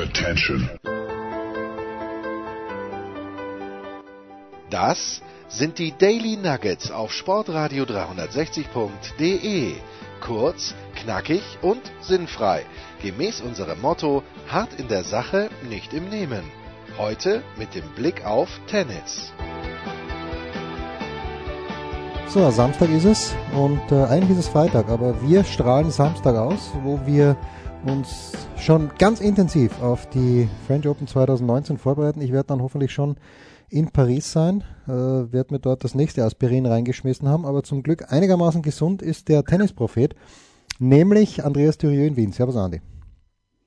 Attention. 0.00 0.70
Das 4.70 5.20
sind 5.48 5.78
die 5.78 5.92
Daily 5.92 6.38
Nuggets 6.38 6.90
auf 6.90 7.12
Sportradio 7.12 7.84
360.de. 7.84 9.74
Kurz, 10.22 10.74
knackig 10.94 11.42
und 11.60 11.82
sinnfrei. 12.00 12.64
Gemäß 13.02 13.42
unserem 13.42 13.82
Motto: 13.82 14.22
hart 14.48 14.72
in 14.80 14.88
der 14.88 15.04
Sache, 15.04 15.50
nicht 15.68 15.92
im 15.92 16.08
Nehmen. 16.08 16.44
Heute 16.96 17.42
mit 17.58 17.74
dem 17.74 17.86
Blick 17.94 18.24
auf 18.24 18.48
Tennis. 18.68 19.34
So, 22.28 22.50
Samstag 22.50 22.88
ist 22.88 23.04
es 23.04 23.34
und 23.54 23.82
äh, 23.92 24.04
eigentlich 24.04 24.38
ist 24.38 24.46
es 24.46 24.48
Freitag, 24.48 24.88
aber 24.88 25.20
wir 25.20 25.44
strahlen 25.44 25.90
Samstag 25.90 26.36
aus, 26.36 26.70
wo 26.84 27.00
wir 27.04 27.36
uns 27.86 28.32
schon 28.58 28.90
ganz 28.98 29.20
intensiv 29.20 29.80
auf 29.82 30.08
die 30.10 30.48
French 30.66 30.86
Open 30.86 31.06
2019 31.06 31.78
vorbereiten. 31.78 32.20
Ich 32.20 32.32
werde 32.32 32.48
dann 32.48 32.62
hoffentlich 32.62 32.92
schon 32.92 33.16
in 33.68 33.90
Paris 33.90 34.32
sein, 34.32 34.64
äh, 34.86 34.90
werde 34.90 35.54
mir 35.54 35.60
dort 35.60 35.84
das 35.84 35.94
nächste 35.94 36.24
Aspirin 36.24 36.66
reingeschmissen 36.66 37.28
haben, 37.28 37.46
aber 37.46 37.62
zum 37.62 37.82
Glück 37.82 38.12
einigermaßen 38.12 38.62
gesund 38.62 39.00
ist 39.00 39.28
der 39.28 39.44
Tennisprophet, 39.44 40.14
nämlich 40.78 41.44
Andreas 41.44 41.78
Thürieu 41.78 42.06
in 42.06 42.16
Wien. 42.16 42.32
Servus 42.32 42.56
Andi. 42.56 42.80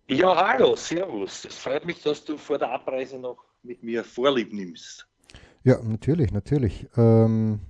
Ja, 0.07 0.35
hallo, 0.35 0.75
servus. 0.75 1.45
Es 1.45 1.55
freut 1.55 1.85
mich, 1.85 2.01
dass 2.03 2.23
du 2.25 2.37
vor 2.37 2.57
der 2.57 2.71
Abreise 2.71 3.17
noch 3.17 3.37
mit 3.63 3.81
mir 3.81 4.03
Vorlieb 4.03 4.51
nimmst. 4.51 5.07
Ja, 5.63 5.79
natürlich, 5.81 6.33
natürlich. 6.33 6.85
Ähm, 6.97 7.61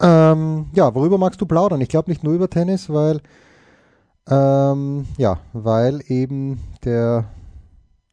ähm, 0.00 0.66
ja, 0.74 0.92
worüber 0.94 1.18
magst 1.18 1.40
du 1.40 1.46
plaudern? 1.46 1.80
Ich 1.80 1.88
glaube 1.88 2.10
nicht 2.10 2.24
nur 2.24 2.34
über 2.34 2.50
Tennis, 2.50 2.90
weil 2.90 3.20
ähm, 4.30 5.06
ja, 5.16 5.38
weil 5.52 6.00
eben 6.06 6.60
der 6.84 7.24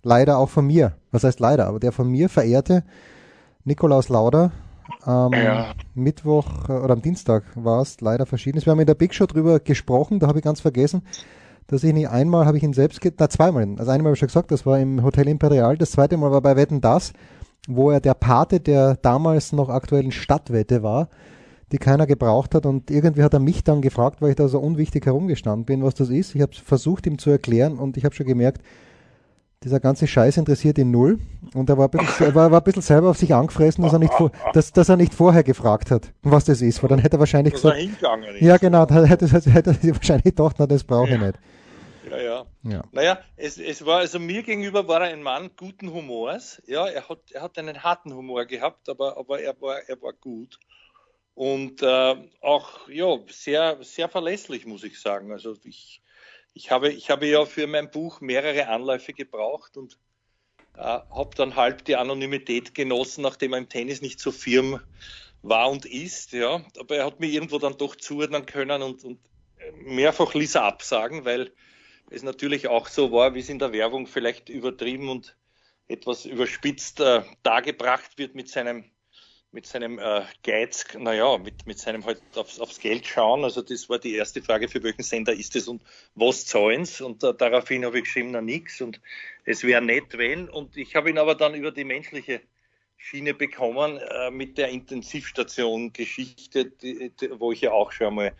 leider 0.04 0.38
auch 0.38 0.50
von 0.50 0.66
mir, 0.66 0.94
was 1.12 1.24
heißt 1.24 1.40
leider, 1.40 1.68
aber 1.68 1.80
der 1.80 1.92
von 1.92 2.10
mir 2.10 2.30
verehrte 2.30 2.84
Nikolaus 3.64 4.10
Lauder 4.10 4.52
am 5.02 5.34
ja. 5.34 5.74
Mittwoch 5.94 6.70
äh, 6.70 6.74
oder 6.74 6.94
am 6.94 7.02
Dienstag 7.02 7.44
war 7.56 7.82
es 7.82 8.00
leider 8.02 8.26
verschieden. 8.26 8.64
Wir 8.64 8.72
haben 8.72 8.80
in 8.80 8.86
der 8.86 8.94
Big 8.94 9.14
Show 9.14 9.26
drüber 9.26 9.60
gesprochen, 9.60 10.20
da 10.20 10.28
habe 10.28 10.40
ich 10.40 10.46
ganz 10.46 10.62
vergessen, 10.62 11.02
dass 11.68 11.84
ich 11.84 11.94
nicht 11.94 12.10
einmal 12.10 12.46
habe 12.46 12.58
ich 12.58 12.64
ihn 12.64 12.74
selbst, 12.74 13.02
na 13.18 13.30
zweimal, 13.30 13.68
also 13.78 13.92
einmal 13.92 14.10
habe 14.10 14.14
ich 14.14 14.20
schon 14.20 14.28
gesagt, 14.28 14.52
das 14.52 14.66
war 14.66 14.80
im 14.80 15.04
Hotel 15.04 15.28
Imperial, 15.28 15.78
das 15.78 15.92
zweite 15.92 16.18
Mal 16.18 16.32
war 16.32 16.42
bei 16.42 16.56
Wetten 16.56 16.82
Das, 16.82 17.14
wo 17.68 17.90
er 17.90 18.00
der 18.00 18.14
Pate 18.14 18.60
der 18.60 18.96
damals 18.98 19.52
noch 19.52 19.70
aktuellen 19.70 20.12
Stadtwette 20.12 20.84
war 20.84 21.10
die 21.72 21.78
keiner 21.78 22.06
gebraucht 22.06 22.56
hat. 22.56 22.66
Und 22.66 22.92
irgendwie 22.92 23.24
hat 23.24 23.34
er 23.34 23.40
mich 23.40 23.64
dann 23.64 23.82
gefragt, 23.82 24.22
weil 24.22 24.32
ich 24.32 24.36
da 24.36 24.48
so 24.48 24.60
unwichtig 24.60 25.06
herumgestanden 25.06 25.66
bin, 25.66 25.84
was 25.84 25.96
das 25.96 26.10
ist. 26.10 26.36
Ich 26.36 26.42
habe 26.42 26.54
versucht, 26.54 27.06
ihm 27.08 27.18
zu 27.18 27.30
erklären 27.30 27.78
und 27.78 27.98
ich 27.98 28.06
habe 28.06 28.16
schon 28.16 28.28
gemerkt, 28.28 28.62
dieser 29.64 29.80
ganze 29.80 30.06
Scheiß 30.06 30.38
interessiert 30.38 30.78
ihn 30.78 30.92
null. 30.92 31.20
Und 31.56 31.70
er 31.70 31.78
war 31.78 31.86
ein 31.86 31.92
bisschen, 31.92 32.36
war, 32.36 32.52
war 32.52 32.62
ein 32.62 32.64
bisschen 32.64 32.84
selber 32.84 33.10
auf 33.10 33.18
sich 33.18 33.34
angefressen, 33.34 33.84
dass 33.84 33.94
er, 33.94 34.00
nicht 34.00 34.14
vor, 34.14 34.32
dass, 34.54 34.72
dass 34.72 34.90
er 34.90 34.98
nicht 34.98 35.14
vorher 35.14 35.44
gefragt 35.44 35.90
hat, 35.90 36.12
was 36.22 36.46
das 36.46 36.62
ist. 36.62 36.84
Weil 36.84 36.90
dann 36.90 37.00
hätte 37.00 37.18
er 37.18 37.20
wahrscheinlich 37.20 37.54
dass 37.54 37.64
gesagt. 37.64 37.80
Er 37.80 38.42
ja, 38.42 38.58
genau, 38.58 38.86
dann 38.86 39.06
hätte, 39.06 39.28
hätte 39.28 39.72
er 39.82 39.96
wahrscheinlich 39.96 40.36
gedacht, 40.36 40.58
na, 40.60 40.68
das 40.68 40.84
brauche 40.84 41.10
ich 41.10 41.20
nicht. 41.20 41.40
Ja, 42.12 42.18
ja. 42.22 42.46
ja. 42.64 42.84
Naja, 42.92 43.20
es, 43.36 43.58
es 43.58 43.84
war, 43.84 44.00
also 44.00 44.20
mir 44.20 44.44
gegenüber 44.44 44.88
war 44.88 45.02
er 45.02 45.12
ein 45.12 45.24
Mann 45.24 45.50
guten 45.58 45.92
Humors. 45.92 46.62
Ja, 46.68 46.86
er 46.86 47.10
hat, 47.10 47.20
er 47.32 47.42
hat 47.42 47.58
einen 47.58 47.82
harten 47.82 48.14
Humor 48.14 48.46
gehabt, 48.46 48.88
aber, 48.88 49.18
aber 49.18 49.42
er, 49.42 49.60
war, 49.60 49.78
er 49.88 50.00
war 50.00 50.14
gut 50.14 50.60
und 51.36 51.82
äh, 51.84 52.16
auch 52.42 52.88
ja, 52.88 53.20
sehr, 53.30 53.78
sehr 53.84 54.10
verlässlich, 54.10 54.66
muss 54.66 54.84
ich 54.84 55.00
sagen. 55.00 55.32
Also 55.32 55.56
ich, 55.64 56.02
ich, 56.54 56.72
habe, 56.72 56.92
ich 56.92 57.10
habe 57.10 57.28
ja 57.28 57.46
für 57.46 57.68
mein 57.68 57.92
Buch 57.92 58.22
mehrere 58.22 58.68
Anläufe 58.70 59.14
gebraucht 59.14 59.76
und 59.76 60.00
äh, 60.76 60.80
habe 60.80 61.36
dann 61.36 61.58
halb 61.58 61.84
die 61.86 61.98
Anonymität 61.98 62.74
genossen, 62.74 63.22
nachdem 63.22 63.54
er 63.54 63.60
im 63.60 63.70
Tennis 63.70 64.02
nicht 64.02 64.20
so 64.22 64.32
firm 64.32 64.80
war 65.42 65.70
und 65.70 65.86
ist. 65.86 66.32
Ja. 66.32 66.66
Aber 66.80 66.96
er 66.96 67.06
hat 67.06 67.20
mir 67.20 67.28
irgendwo 67.28 67.60
dann 67.60 67.78
doch 67.78 67.98
zuordnen 67.98 68.46
können 68.46 68.82
und, 68.82 69.04
und 69.04 69.20
mehrfach 69.74 70.34
ließ 70.34 70.56
er 70.56 70.64
absagen, 70.64 71.26
weil 71.26 71.52
es 72.10 72.24
natürlich 72.24 72.70
auch 72.70 72.88
so 72.88 73.12
war, 73.12 73.34
wie 73.36 73.40
es 73.40 73.50
in 73.50 73.60
der 73.60 73.74
Werbung 73.74 74.08
vielleicht 74.08 74.48
übertrieben 74.48 75.10
und 75.10 75.36
etwas 75.90 76.26
überspitzt 76.26 77.02
äh, 77.02 77.24
dargebracht 77.44 78.18
wird 78.18 78.36
mit 78.36 78.48
seinem 78.48 78.86
mit 79.56 79.66
seinem 79.66 79.98
äh, 80.00 80.24
Geiz, 80.44 80.86
naja, 81.00 81.38
mit, 81.38 81.66
mit 81.66 81.80
seinem 81.80 82.06
halt 82.06 82.22
aufs, 82.36 82.60
aufs, 82.60 82.80
Geld 82.80 83.08
schauen. 83.08 83.46
Also 83.46 83.62
das 83.62 83.88
war 83.90 83.98
die 83.98 84.16
erste 84.16 84.42
Frage, 84.42 84.68
für 84.68 84.84
welchen 84.84 85.04
Sender 85.04 85.32
ist 85.34 85.56
es 85.56 85.70
und 85.70 85.82
was 86.14 86.46
zahlen 86.46 86.84
sie? 86.84 87.06
Und 87.06 87.24
äh, 87.24 87.34
daraufhin 87.34 87.86
habe 87.86 88.00
ich 88.00 88.04
geschrieben, 88.04 88.32
na 88.32 88.42
nix 88.42 88.82
und 88.82 89.00
es 89.46 89.64
wäre 89.64 89.82
nett, 89.82 90.18
wenn. 90.18 90.50
Und 90.50 90.76
ich 90.76 90.96
habe 90.96 91.10
ihn 91.10 91.18
aber 91.18 91.36
dann 91.36 91.56
über 91.56 91.72
die 91.72 91.86
menschliche 91.86 92.42
Schiene 92.98 93.34
bekommen 93.34 93.98
äh, 93.98 94.30
mit 94.30 94.58
der 94.58 94.68
Intensivstation-Geschichte, 94.70 96.74
wo 97.40 97.54
ich 97.54 97.62
ja 97.62 97.72
auch 97.72 97.94
schon 97.94 98.14
mal 98.14 98.34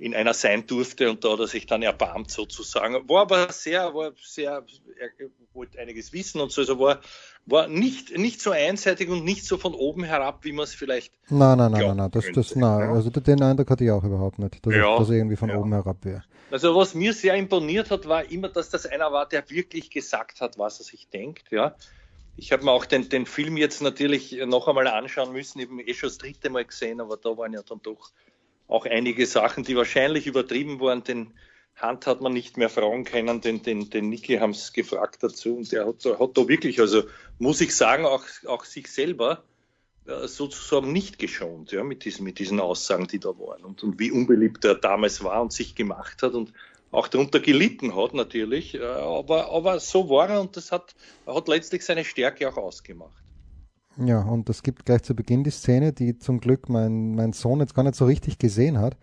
in 0.00 0.14
einer 0.14 0.32
sein 0.32 0.66
durfte 0.66 1.10
und 1.10 1.22
da 1.24 1.32
hat 1.32 1.40
er 1.40 1.46
sich 1.46 1.66
dann 1.66 1.82
erbarmt 1.82 2.30
sozusagen. 2.30 3.06
War 3.08 3.22
aber 3.22 3.52
sehr, 3.52 3.94
war 3.94 4.12
sehr, 4.18 4.64
er 4.98 5.10
wollte 5.52 5.78
einiges 5.78 6.14
wissen 6.14 6.40
und 6.40 6.50
so, 6.50 6.62
also 6.62 6.78
war, 6.78 7.00
war 7.44 7.68
nicht, 7.68 8.16
nicht 8.16 8.40
so 8.40 8.50
einseitig 8.50 9.10
und 9.10 9.24
nicht 9.24 9.44
so 9.44 9.58
von 9.58 9.74
oben 9.74 10.02
herab, 10.04 10.42
wie 10.44 10.52
man 10.52 10.64
es 10.64 10.74
vielleicht. 10.74 11.12
Nein, 11.28 11.58
nein, 11.58 11.72
nein, 11.72 11.82
nein, 11.82 11.96
nein, 11.98 12.10
das, 12.10 12.24
das, 12.32 12.56
nein, 12.56 12.88
also 12.88 13.10
den 13.10 13.42
Eindruck 13.42 13.68
hatte 13.68 13.84
ich 13.84 13.90
auch 13.90 14.02
überhaupt 14.02 14.38
nicht, 14.38 14.64
dass, 14.64 14.74
ja, 14.74 14.98
das 14.98 15.10
irgendwie 15.10 15.36
von 15.36 15.50
ja. 15.50 15.58
oben 15.58 15.72
herab 15.74 15.98
wäre. 16.02 16.24
Also 16.50 16.74
was 16.74 16.94
mir 16.94 17.12
sehr 17.12 17.34
imponiert 17.34 17.90
hat, 17.90 18.08
war 18.08 18.24
immer, 18.30 18.48
dass 18.48 18.70
das 18.70 18.86
einer 18.86 19.12
war, 19.12 19.28
der 19.28 19.50
wirklich 19.50 19.90
gesagt 19.90 20.40
hat, 20.40 20.58
was 20.58 20.80
er 20.80 20.84
sich 20.84 21.08
denkt, 21.08 21.52
ja. 21.52 21.76
Ich 22.36 22.52
habe 22.52 22.64
mir 22.64 22.70
auch 22.70 22.86
den, 22.86 23.10
den 23.10 23.26
Film 23.26 23.58
jetzt 23.58 23.82
natürlich 23.82 24.40
noch 24.46 24.66
einmal 24.66 24.86
anschauen 24.86 25.32
müssen, 25.32 25.60
eben 25.60 25.78
eh 25.78 25.92
schon 25.92 26.08
das 26.08 26.16
dritte 26.16 26.48
Mal 26.48 26.64
gesehen, 26.64 27.02
aber 27.02 27.18
da 27.18 27.36
waren 27.36 27.52
ja 27.52 27.60
dann 27.62 27.82
doch 27.82 28.12
auch 28.70 28.86
einige 28.86 29.26
Sachen, 29.26 29.64
die 29.64 29.76
wahrscheinlich 29.76 30.26
übertrieben 30.26 30.80
waren. 30.80 31.04
Den 31.04 31.34
Hand 31.76 32.06
hat 32.06 32.20
man 32.20 32.32
nicht 32.32 32.56
mehr 32.56 32.68
fragen 32.68 33.04
können, 33.04 33.40
den, 33.40 33.62
den, 33.62 33.90
den 33.90 34.10
Niki 34.10 34.36
haben 34.36 34.50
es 34.50 34.72
gefragt 34.72 35.22
dazu 35.22 35.56
und 35.56 35.72
der 35.72 35.86
hat, 35.86 36.04
hat 36.04 36.36
da 36.36 36.48
wirklich, 36.48 36.80
also 36.80 37.04
muss 37.38 37.60
ich 37.60 37.74
sagen, 37.74 38.04
auch, 38.04 38.24
auch 38.46 38.64
sich 38.64 38.88
selber 38.88 39.42
äh, 40.06 40.28
sozusagen 40.28 40.92
nicht 40.92 41.18
geschont, 41.18 41.72
ja, 41.72 41.82
mit 41.82 42.04
diesen, 42.04 42.24
mit 42.24 42.38
diesen 42.38 42.60
Aussagen, 42.60 43.06
die 43.06 43.18
da 43.18 43.30
waren 43.30 43.64
und, 43.64 43.82
und 43.82 43.98
wie 43.98 44.10
unbeliebt 44.10 44.64
er 44.64 44.74
damals 44.74 45.24
war 45.24 45.40
und 45.40 45.52
sich 45.52 45.74
gemacht 45.74 46.22
hat 46.22 46.34
und 46.34 46.52
auch 46.90 47.08
darunter 47.08 47.40
gelitten 47.40 47.96
hat 47.96 48.14
natürlich, 48.14 48.74
äh, 48.74 48.84
aber, 48.84 49.50
aber 49.50 49.80
so 49.80 50.10
war 50.10 50.28
er 50.28 50.40
und 50.40 50.56
das 50.56 50.72
hat, 50.72 50.94
hat 51.26 51.48
letztlich 51.48 51.84
seine 51.84 52.04
Stärke 52.04 52.48
auch 52.48 52.56
ausgemacht. 52.58 53.19
Ja, 54.04 54.20
und 54.22 54.48
es 54.48 54.62
gibt 54.62 54.86
gleich 54.86 55.02
zu 55.02 55.14
Beginn 55.14 55.44
die 55.44 55.50
Szene, 55.50 55.92
die 55.92 56.18
zum 56.18 56.40
Glück 56.40 56.68
mein, 56.68 57.14
mein 57.14 57.32
Sohn 57.32 57.60
jetzt 57.60 57.74
gar 57.74 57.82
nicht 57.82 57.94
so 57.94 58.06
richtig 58.06 58.38
gesehen 58.38 58.78
hat, 58.78 58.96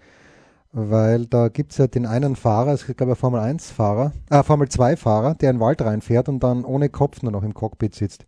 weil 0.71 1.27
da 1.27 1.49
gibt 1.49 1.71
es 1.71 1.77
ja 1.77 1.87
den 1.87 2.05
einen 2.05 2.35
Fahrer, 2.35 2.73
es 2.73 2.85
gibt 2.85 2.97
glaube 2.97 3.13
ich 3.13 3.19
Formel 3.19 3.39
1 3.39 3.71
Fahrer, 3.71 4.11
äh, 4.29 4.41
Formel 4.41 4.69
2 4.69 4.97
Fahrer, 4.97 5.35
der 5.35 5.51
in 5.51 5.57
den 5.57 5.61
Wald 5.61 5.81
reinfährt 5.81 6.29
und 6.29 6.41
dann 6.41 6.65
ohne 6.65 6.89
Kopf 6.89 7.21
nur 7.21 7.31
noch 7.31 7.43
im 7.43 7.53
Cockpit 7.53 7.93
sitzt. 7.93 8.25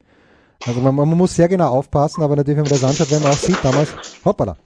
Also 0.68 0.82
man, 0.82 0.94
man 0.94 1.10
muss 1.10 1.36
sehr 1.36 1.48
genau 1.48 1.70
aufpassen, 1.70 2.22
aber 2.22 2.36
natürlich, 2.36 2.58
wenn 2.58 2.64
man 2.64 2.72
das 2.72 2.84
anschaut, 2.84 3.12
wenn 3.12 3.24
man 3.24 3.32
auch 3.32 3.38
sieht, 3.38 3.64
damals, 3.64 3.96
hoppala, 4.24 4.58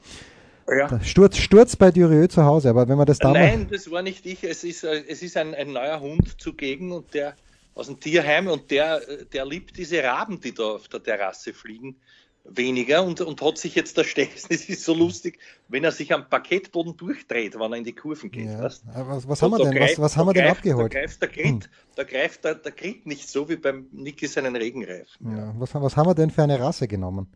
ja. 0.68 1.00
Sturz, 1.03 1.38
Sturz 1.38 1.75
bei 1.75 1.92
Durieux 1.92 2.34
zu 2.34 2.44
Hause, 2.44 2.69
aber 2.69 2.88
wenn 2.88 2.97
man 2.97 3.06
das 3.06 3.19
damals... 3.19 3.46
Nein, 3.46 3.68
das 3.69 3.92
war 3.92 4.02
nicht 4.02 4.25
ich, 4.25 4.44
es 4.44 4.63
ist, 4.63 4.84
äh, 4.84 5.03
es 5.08 5.22
ist 5.22 5.38
ein, 5.38 5.53
ein 5.53 5.72
neuer 5.72 6.00
Hund 6.00 6.42
zugegen 6.42 6.92
und 6.92 7.13
der 7.13 7.36
aus 7.76 7.88
dem 7.88 8.00
Tierheim 8.00 8.48
und 8.48 8.72
der, 8.72 9.02
der 9.26 9.46
liebt 9.46 9.78
diese 9.78 10.04
Raben, 10.04 10.40
die 10.40 10.54
da 10.54 10.64
auf 10.64 10.88
der 10.88 11.02
Terrasse 11.02 11.54
fliegen, 11.54 11.98
weniger 12.44 13.04
und, 13.04 13.22
und 13.22 13.42
hat 13.42 13.58
sich 13.58 13.76
jetzt 13.76 13.98
erstechen. 13.98 14.34
Es 14.50 14.68
ist 14.70 14.84
so 14.84 14.94
lustig, 14.94 15.40
wenn 15.70 15.84
er 15.84 15.92
sich 15.92 16.14
am 16.14 16.30
Parkettboden 16.30 16.98
durchdreht, 16.98 17.56
wenn 17.56 17.72
er 17.72 17.78
in 17.78 17.84
die 17.84 17.94
Kurven 17.94 18.32
geht. 18.32 18.50
Ja. 18.50 18.64
Was, 18.64 18.84
was 19.28 19.42
haben 19.42 19.52
wir 19.52 19.60
denn? 19.60 19.72
Greift, 19.72 19.94
was, 19.94 20.04
was 20.04 20.18
haben 20.18 20.28
wir 20.28 20.34
denn 20.34 20.48
abgeholt? 20.48 20.94
Da 20.94 21.00
greift 21.00 21.22
der 21.22 21.30
Grit, 21.30 21.46
hm. 21.46 21.62
da 21.96 22.04
greift 22.04 22.44
der, 22.44 22.56
der 22.56 22.72
Grit 22.72 23.06
nicht 23.06 23.30
so 23.30 23.50
wie 23.50 23.56
beim 23.56 23.88
Niki 23.92 24.28
seinen 24.28 24.56
Regenreifen. 24.56 25.36
Ja. 25.36 25.54
Was, 25.58 25.74
was 25.74 25.98
haben 25.98 26.08
wir 26.08 26.16
denn 26.16 26.31
für 26.31 26.44
eine 26.44 26.60
Rasse 26.60 26.88
genommen? 26.88 27.28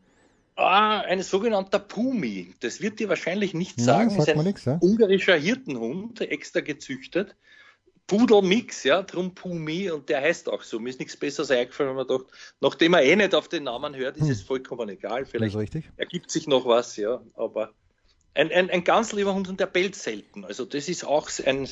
Ah, 0.55 1.01
ein 1.01 1.21
sogenannter 1.21 1.77
Pumi. 1.77 2.55
Das 2.61 2.81
wird 2.81 2.99
dir 2.99 3.09
wahrscheinlich 3.09 3.53
nicht 3.53 3.79
sagen. 3.79 4.09
Ja, 4.09 4.15
sagt 4.17 4.29
ist 4.29 4.37
ein 4.37 4.43
nix, 4.43 4.65
ja? 4.65 4.77
ungarischer 4.81 5.35
Hirtenhund, 5.35 6.19
extra 6.19 6.61
gezüchtet. 6.61 7.35
Pudelmix, 8.07 8.83
ja, 8.85 9.03
drum 9.03 9.35
Pumi 9.35 9.91
und 9.91 10.07
der 10.07 10.21
heißt 10.21 10.47
auch 10.47 10.63
so. 10.63 10.79
Mir 10.79 10.89
ist 10.89 10.99
nichts 10.99 11.17
Besseres 11.17 11.51
eingefallen, 11.51 11.89
wenn 11.89 11.97
man 11.97 12.07
dachte, 12.07 12.25
nachdem 12.61 12.93
er 12.93 13.03
eh 13.03 13.15
nicht 13.15 13.35
auf 13.35 13.49
den 13.49 13.63
Namen 13.63 13.95
hört, 13.95 14.15
ist 14.15 14.23
hm. 14.23 14.31
es 14.31 14.41
vollkommen 14.41 14.87
egal. 14.87 15.25
Vielleicht 15.25 15.75
ergibt 15.97 16.31
sich 16.31 16.47
noch 16.47 16.65
was, 16.65 16.95
ja, 16.95 17.21
aber 17.35 17.73
ein, 18.33 18.51
ein, 18.51 18.69
ein 18.69 18.83
ganz 18.83 19.11
lieber 19.11 19.33
Hund 19.33 19.49
und 19.49 19.59
der 19.59 19.65
bellt 19.65 19.95
selten. 19.95 20.45
Also 20.45 20.63
das 20.63 20.87
ist 20.87 21.03
auch 21.03 21.29
ein 21.45 21.67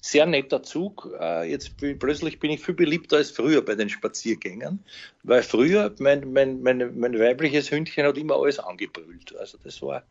sehr 0.00 0.26
netter 0.26 0.62
Zug. 0.62 1.10
Äh, 1.20 1.50
jetzt 1.50 1.76
plötzlich 1.98 2.40
bin 2.40 2.50
ich 2.50 2.60
viel 2.60 2.74
beliebter 2.74 3.16
als 3.16 3.30
früher 3.30 3.62
bei 3.62 3.74
den 3.74 3.88
Spaziergängern, 3.88 4.80
weil 5.22 5.42
früher 5.42 5.94
mein, 5.98 6.32
mein, 6.32 6.62
mein, 6.62 6.98
mein 6.98 7.18
weibliches 7.18 7.70
Hündchen 7.70 8.06
hat 8.06 8.16
immer 8.16 8.36
alles 8.36 8.58
angebrüllt. 8.58 9.36
Also 9.38 9.58
das 9.62 9.82
war 9.82 10.02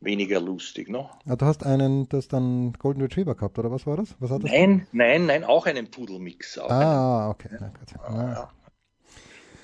weniger 0.00 0.40
lustig. 0.40 0.88
Ne? 0.88 1.08
Ja, 1.24 1.36
du 1.36 1.46
hast 1.46 1.64
einen, 1.64 2.08
das 2.08 2.28
dann 2.28 2.72
Golden 2.78 3.02
Retriever 3.02 3.34
gehabt, 3.34 3.58
oder 3.58 3.70
was 3.70 3.86
war 3.86 3.96
das? 3.96 4.14
Was 4.20 4.30
hat 4.30 4.42
das? 4.42 4.50
Nein, 4.50 4.86
nein, 4.92 5.26
nein, 5.26 5.44
auch 5.44 5.66
einen 5.66 5.90
Pudelmix. 5.90 6.58
Auch 6.58 6.70
ah, 6.70 7.22
einen, 7.22 7.30
okay. 7.30 7.48
Ja, 8.08 8.32
ja, 8.32 8.50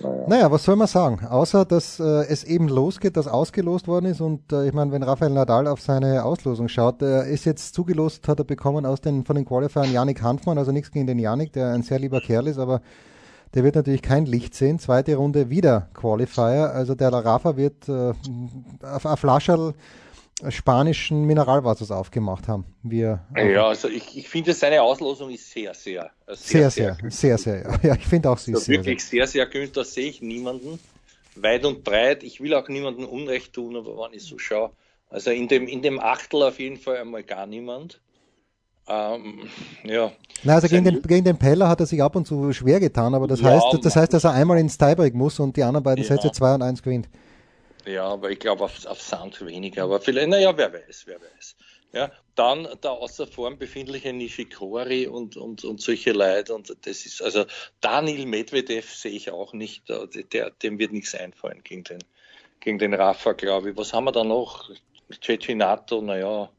Naja. 0.05 0.25
naja, 0.29 0.51
was 0.51 0.65
soll 0.65 0.77
man 0.77 0.87
sagen? 0.87 1.27
Außer, 1.27 1.65
dass 1.65 1.99
äh, 1.99 2.27
es 2.29 2.45
eben 2.45 2.69
losgeht, 2.69 3.17
dass 3.17 3.27
ausgelost 3.27 3.89
worden 3.89 4.07
ist 4.07 4.21
und 4.21 4.53
äh, 4.53 4.67
ich 4.67 4.73
meine, 4.73 4.93
wenn 4.93 5.03
Rafael 5.03 5.33
Nadal 5.33 5.67
auf 5.67 5.81
seine 5.81 6.25
Auslosung 6.25 6.69
schaut, 6.69 7.03
er 7.03 7.25
ist 7.25 7.45
jetzt 7.45 7.75
zugelost, 7.75 8.29
hat 8.29 8.39
er 8.39 8.45
bekommen 8.45 8.87
aus 8.87 9.01
den, 9.01 9.25
von 9.25 9.37
den 9.37 9.45
Qualifiern 9.45 9.93
Janik 9.93 10.23
Hanfmann, 10.23 10.59
also 10.59 10.73
nichts 10.73 10.91
gegen 10.91 11.07
den 11.07 11.19
Janik, 11.19 11.53
der 11.53 11.73
ein 11.73 11.83
sehr 11.83 11.99
lieber 11.99 12.21
Kerl 12.21 12.47
ist, 12.47 12.59
aber 12.59 12.81
der 13.55 13.65
wird 13.65 13.77
natürlich 13.77 14.03
kein 14.03 14.27
Licht 14.27 14.55
sehen. 14.55 14.79
Zweite 14.79 15.15
Runde 15.17 15.49
wieder 15.49 15.89
Qualifier, 15.95 16.73
also 16.75 16.95
der 16.95 17.13
Rafa 17.13 17.57
wird 17.57 17.89
äh, 17.89 18.13
auf, 18.83 19.05
auf 19.05 19.19
Flascherl 19.19 19.75
spanischen 20.49 21.25
Mineralwassers 21.25 21.91
aufgemacht 21.91 22.49
haben. 22.49 22.65
Wir 22.83 23.21
ja, 23.37 23.67
also 23.67 23.89
ich, 23.89 24.17
ich 24.17 24.29
finde, 24.29 24.53
seine 24.53 24.83
Auslosung 24.83 25.31
ist 25.31 25.51
sehr, 25.51 25.75
sehr, 25.75 26.11
sehr, 26.29 26.71
sehr, 26.71 26.97
sehr, 27.01 27.11
sehr, 27.11 27.39
sehr, 27.39 27.63
ja. 27.63 27.79
ja 27.83 27.95
ich 27.95 28.07
finde 28.07 28.31
auch 28.31 28.39
sie 28.39 28.53
ist 28.53 28.65
sehr, 28.65 28.79
wirklich 28.79 29.05
sehr, 29.05 29.27
sehr, 29.27 29.49
sehr 29.51 29.67
Da 29.69 29.85
sehe 29.85 30.09
ich 30.09 30.23
niemanden. 30.23 30.79
Weit 31.37 31.65
und 31.65 31.83
breit. 31.83 32.23
Ich 32.23 32.41
will 32.41 32.55
auch 32.55 32.69
niemandem 32.69 33.07
Unrecht 33.07 33.53
tun, 33.53 33.77
aber 33.77 33.97
wenn 33.97 34.17
ich 34.17 34.23
so 34.23 34.39
schaue, 34.39 34.71
also 35.11 35.31
in 35.31 35.49
dem, 35.49 35.67
in 35.67 35.83
dem 35.83 36.01
Achtel 36.01 36.43
auf 36.43 36.59
jeden 36.59 36.77
Fall 36.77 36.99
einmal 36.99 37.23
gar 37.23 37.47
niemand. 37.47 38.01
Ähm, 38.87 39.49
ja. 39.85 40.13
Na, 40.43 40.57
also 40.57 40.69
gegen 40.69 40.85
den, 40.85 41.03
gegen 41.03 41.25
den 41.25 41.39
Peller 41.39 41.69
hat 41.69 41.81
er 41.81 41.87
sich 41.87 42.03
ab 42.03 42.17
und 42.17 42.27
zu 42.27 42.53
schwer 42.53 42.81
getan, 42.81 43.15
aber 43.15 43.27
das 43.27 43.41
ja, 43.41 43.51
heißt, 43.51 43.79
das 43.83 43.97
heißt, 43.97 44.13
dass 44.13 44.25
er 44.25 44.33
einmal 44.33 44.59
ins 44.59 44.77
Tiebreak 44.77 45.15
muss 45.15 45.41
und 45.41 45.57
die 45.57 45.63
anderen 45.63 45.85
beiden 45.85 46.05
ja. 46.05 46.09
Sätze 46.09 46.31
2 46.31 46.57
und 46.57 46.63
1 46.63 46.83
gewinnt. 46.83 47.09
Ja, 47.87 48.07
aber 48.07 48.31
ich 48.31 48.39
glaube 48.39 48.65
auf, 48.65 48.87
auf 48.87 49.01
Sand 49.01 49.45
weniger. 49.45 49.85
Aber 49.85 50.01
vielleicht, 50.01 50.29
naja, 50.29 50.57
wer 50.57 50.73
weiß, 50.73 51.05
wer 51.07 51.21
weiß. 51.21 51.57
Ja, 51.93 52.11
dann 52.35 52.67
der 52.83 52.91
außer 52.91 53.27
Form 53.27 53.57
befindliche 53.57 54.13
Nishikori 54.13 55.07
und, 55.07 55.37
und, 55.37 55.65
und 55.65 55.81
solche 55.81 56.11
Leute. 56.13 56.55
Und 56.55 56.75
das 56.87 57.07
ist, 57.07 57.23
also 57.23 57.45
Daniel 57.81 58.27
Medvedev 58.27 58.93
sehe 58.93 59.13
ich 59.13 59.31
auch 59.31 59.53
nicht. 59.53 59.85
Der, 59.89 60.51
dem 60.51 60.79
wird 60.79 60.93
nichts 60.93 61.15
einfallen 61.15 61.63
gegen 61.63 61.85
den, 61.85 61.99
gegen 62.59 62.79
den 62.79 62.95
Rafa, 62.95 63.33
glaube 63.33 63.71
ich. 63.71 63.77
Was 63.77 63.93
haben 63.93 64.05
wir 64.05 64.13
da 64.13 64.25
noch? 64.25 64.71
Cecinato, 65.23 66.01
naja, 66.01 66.51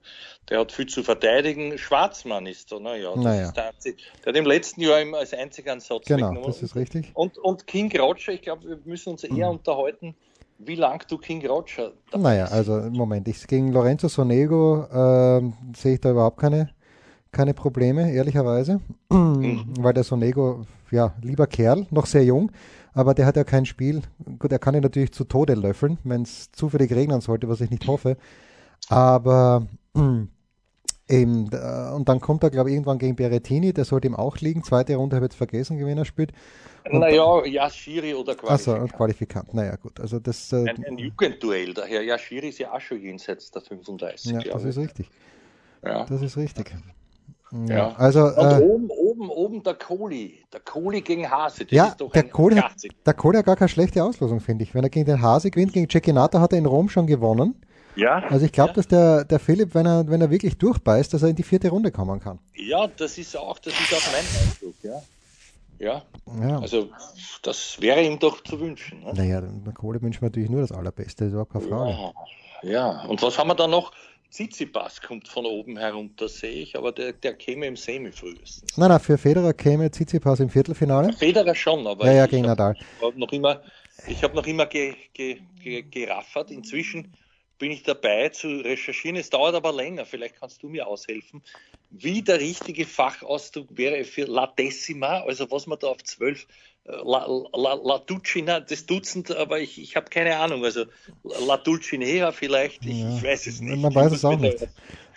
der 0.49 0.59
hat 0.59 0.71
viel 0.71 0.85
zu 0.85 1.03
verteidigen. 1.03 1.77
Schwarzmann 1.77 2.45
ist 2.45 2.71
da, 2.71 2.79
naja, 2.79 3.11
das 3.15 3.23
naja. 3.23 3.47
ist 3.47 3.57
der, 3.57 3.67
einzige, 3.69 3.97
der 4.23 4.25
hat 4.27 4.35
im 4.35 4.45
letzten 4.45 4.81
Jahr 4.81 5.01
immer 5.01 5.17
als 5.17 5.33
einziger 5.33 5.71
einen 5.71 5.81
Satz 5.81 6.05
Genau, 6.05 6.45
das 6.45 6.61
ist 6.61 6.75
richtig. 6.75 7.11
Und, 7.13 7.37
und 7.37 7.67
King 7.67 7.95
Roger, 7.99 8.33
ich 8.33 8.43
glaube, 8.43 8.67
wir 8.67 8.79
müssen 8.85 9.09
uns 9.09 9.23
eher 9.23 9.47
mhm. 9.47 9.57
unterhalten, 9.57 10.15
wie 10.57 10.75
lang 10.75 11.05
du 11.07 11.17
King 11.17 11.45
Roger 11.45 11.91
Naja, 12.15 12.45
also 12.45 12.81
Moment, 12.91 13.27
ich, 13.27 13.45
gegen 13.47 13.71
Lorenzo 13.71 14.07
Sonego 14.07 14.85
äh, 14.91 15.41
sehe 15.75 15.95
ich 15.95 16.01
da 16.01 16.11
überhaupt 16.11 16.37
keine, 16.37 16.69
keine 17.31 17.53
Probleme, 17.53 18.11
ehrlicherweise. 18.11 18.79
Mhm. 19.09 19.65
Weil 19.79 19.93
der 19.93 20.03
Sonego, 20.03 20.61
ja, 20.91 21.13
lieber 21.21 21.47
Kerl, 21.47 21.85
noch 21.91 22.05
sehr 22.05 22.23
jung, 22.23 22.51
aber 22.93 23.13
der 23.13 23.25
hat 23.25 23.35
ja 23.35 23.43
kein 23.43 23.65
Spiel. 23.65 24.01
Gut, 24.39 24.51
er 24.51 24.59
kann 24.59 24.75
ihn 24.75 24.81
natürlich 24.81 25.11
zu 25.11 25.25
Tode 25.25 25.55
löffeln, 25.55 25.97
wenn 26.03 26.21
es 26.21 26.51
zufällig 26.51 26.91
regnen 26.93 27.21
sollte, 27.21 27.49
was 27.49 27.61
ich 27.61 27.69
nicht 27.69 27.87
hoffe. 27.87 28.17
Aber 28.89 29.67
Eben, 31.07 31.49
und 31.93 32.09
dann 32.09 32.19
kommt 32.19 32.43
er, 32.43 32.49
glaube 32.49 32.69
ich, 32.69 32.75
irgendwann 32.75 32.97
gegen 32.97 33.15
Berettini, 33.15 33.73
der 33.73 33.85
sollte 33.85 34.07
ihm 34.07 34.15
auch 34.15 34.37
liegen. 34.37 34.63
Zweite 34.63 34.95
Runde 34.95 35.15
habe 35.15 35.25
ich 35.25 35.31
jetzt 35.31 35.37
vergessen, 35.37 35.77
wie 35.77 35.91
er 35.91 36.05
spielt. 36.05 36.31
naja, 36.89 37.45
Yashiri 37.45 38.15
oder 38.15 38.33
Qualifikant. 38.33 38.81
Also, 38.81 38.97
Qualifikant, 38.97 39.53
naja, 39.53 39.75
gut. 39.75 39.99
Also 39.99 40.19
das, 40.19 40.51
äh, 40.51 40.67
ein, 40.67 40.83
ein 40.83 40.97
Jugendduell, 40.97 41.75
daher 41.75 42.03
Yashiri 42.03 42.49
ist 42.49 42.57
ja 42.57 42.73
auch 42.73 42.81
schon 42.81 42.99
jenseits 43.01 43.51
der 43.51 43.61
35. 43.61 44.31
Ja, 44.31 44.41
das 44.41 44.63
ist 44.63 44.77
richtig. 44.79 45.09
Ja. 45.83 46.05
Das 46.05 46.21
ist 46.21 46.37
richtig. 46.37 46.73
Ja, 47.67 47.75
ja. 47.75 47.95
also. 47.95 48.25
Und 48.25 48.37
äh, 48.37 48.63
oben, 48.63 48.89
oben, 48.89 49.29
oben 49.29 49.63
der 49.63 49.75
Kohli. 49.75 50.39
Der 50.51 50.59
Kohli 50.61 51.01
gegen 51.01 51.29
Hase. 51.29 51.65
Das 51.65 51.71
ja, 51.71 51.95
der 52.13 52.23
Kohli, 52.23 52.55
hat, 52.55 52.73
der 53.05 53.13
Kohli 53.13 53.37
hat 53.37 53.45
gar 53.45 53.55
keine 53.55 53.69
schlechte 53.69 54.03
Auslosung, 54.03 54.39
finde 54.39 54.63
ich. 54.63 54.73
Wenn 54.73 54.83
er 54.83 54.89
gegen 54.89 55.05
den 55.05 55.21
Hase 55.21 55.51
gewinnt, 55.51 55.73
gegen 55.73 55.89
Cecchinato 55.89 56.39
hat 56.39 56.51
er 56.53 56.59
in 56.59 56.65
Rom 56.65 56.89
schon 56.89 57.05
gewonnen. 57.05 57.55
Ja. 57.95 58.23
Also 58.29 58.45
ich 58.45 58.51
glaube, 58.51 58.71
ja. 58.71 58.73
dass 58.75 58.87
der, 58.87 59.25
der 59.25 59.39
Philipp, 59.39 59.73
wenn 59.73 59.85
er, 59.85 60.07
wenn 60.07 60.21
er 60.21 60.29
wirklich 60.29 60.57
durchbeißt, 60.57 61.13
dass 61.13 61.23
er 61.23 61.29
in 61.29 61.35
die 61.35 61.43
vierte 61.43 61.69
Runde 61.69 61.91
kommen 61.91 62.19
kann. 62.19 62.39
Ja, 62.55 62.87
das 62.87 63.17
ist 63.17 63.35
auch, 63.37 63.59
das 63.59 63.73
ist 63.73 63.93
auch 63.93 64.11
mein 64.11 64.25
Eindruck, 64.41 64.75
ja. 64.83 65.01
Ja. 65.77 66.03
ja. 66.47 66.59
Also 66.59 66.89
das 67.41 67.77
wäre 67.81 68.01
ihm 68.01 68.19
doch 68.19 68.41
zu 68.43 68.59
wünschen. 68.59 69.01
Ne? 69.03 69.13
Naja, 69.13 69.41
der 69.41 69.73
Kohle 69.73 70.01
wünscht 70.01 70.21
man 70.21 70.31
natürlich 70.31 70.49
nur 70.49 70.61
das 70.61 70.71
Allerbeste, 70.71 71.25
das 71.25 71.27
ist 71.27 71.33
überhaupt 71.33 71.51
keine 71.51 71.67
Frage. 71.67 72.13
Ja, 72.63 72.71
ja. 72.71 73.05
und 73.05 73.21
was 73.21 73.37
haben 73.37 73.49
wir 73.49 73.55
da 73.55 73.67
noch? 73.67 73.91
Tsitsipas 74.31 75.01
kommt 75.01 75.29
von 75.29 75.45
oben 75.45 75.77
herunter, 75.77 76.27
sehe 76.27 76.63
ich, 76.63 76.77
aber 76.77 76.91
der, 76.91 77.13
der 77.13 77.35
käme 77.35 77.67
im 77.67 77.77
Semi 77.77 78.11
frühestens. 78.11 78.77
Nein, 78.77 78.89
nein, 78.89 78.99
für 78.99 79.17
Federer 79.17 79.53
käme 79.53 79.89
Tsitsipas 79.89 80.41
im 80.41 80.49
Viertelfinale. 80.49 81.13
Federer 81.13 81.55
schon, 81.55 81.87
aber 81.87 82.05
ja, 82.07 82.13
ja, 82.13 82.27
gegen 82.27 82.45
Nadal. 82.45 82.75
Hab 83.01 83.15
noch 83.15 83.31
immer, 83.31 83.61
ich 84.07 84.21
habe 84.23 84.35
noch 84.35 84.45
immer 84.45 84.65
ge, 84.65 84.93
ge, 85.13 85.39
ge, 85.61 85.83
geraffert. 85.83 86.51
Inzwischen 86.51 87.13
bin 87.57 87.71
ich 87.71 87.83
dabei 87.83 88.29
zu 88.29 88.47
recherchieren. 88.47 89.17
Es 89.17 89.29
dauert 89.29 89.55
aber 89.55 89.71
länger. 89.71 90.05
Vielleicht 90.05 90.39
kannst 90.39 90.61
du 90.63 90.69
mir 90.69 90.87
aushelfen, 90.87 91.41
wie 91.89 92.21
der 92.21 92.39
richtige 92.39 92.85
Fachausdruck 92.85 93.67
wäre 93.71 94.03
für 94.03 94.25
La 94.25 94.47
Decima, 94.47 95.21
also 95.21 95.49
was 95.51 95.67
man 95.67 95.79
da 95.79 95.87
auf 95.87 96.03
zwölf 96.03 96.47
äh, 96.85 96.91
La, 97.03 97.25
La, 97.53 97.73
La 97.83 97.97
Dulcina, 97.99 98.59
das 98.59 98.85
Dutzend, 98.85 99.35
aber 99.35 99.59
ich, 99.59 99.81
ich 99.81 99.95
habe 99.95 100.07
keine 100.09 100.37
Ahnung. 100.37 100.63
Also 100.63 100.85
La 101.23 101.57
Dulcinea 101.57 102.31
vielleicht, 102.31 102.85
ich, 102.85 102.99
ja, 102.99 103.15
ich 103.15 103.23
weiß 103.23 103.47
es 103.47 103.61
nicht. 103.61 103.81
Man 103.81 103.93
weiß 103.95 104.11
es 104.11 104.25
auch 104.25 104.37
nicht. 104.37 104.67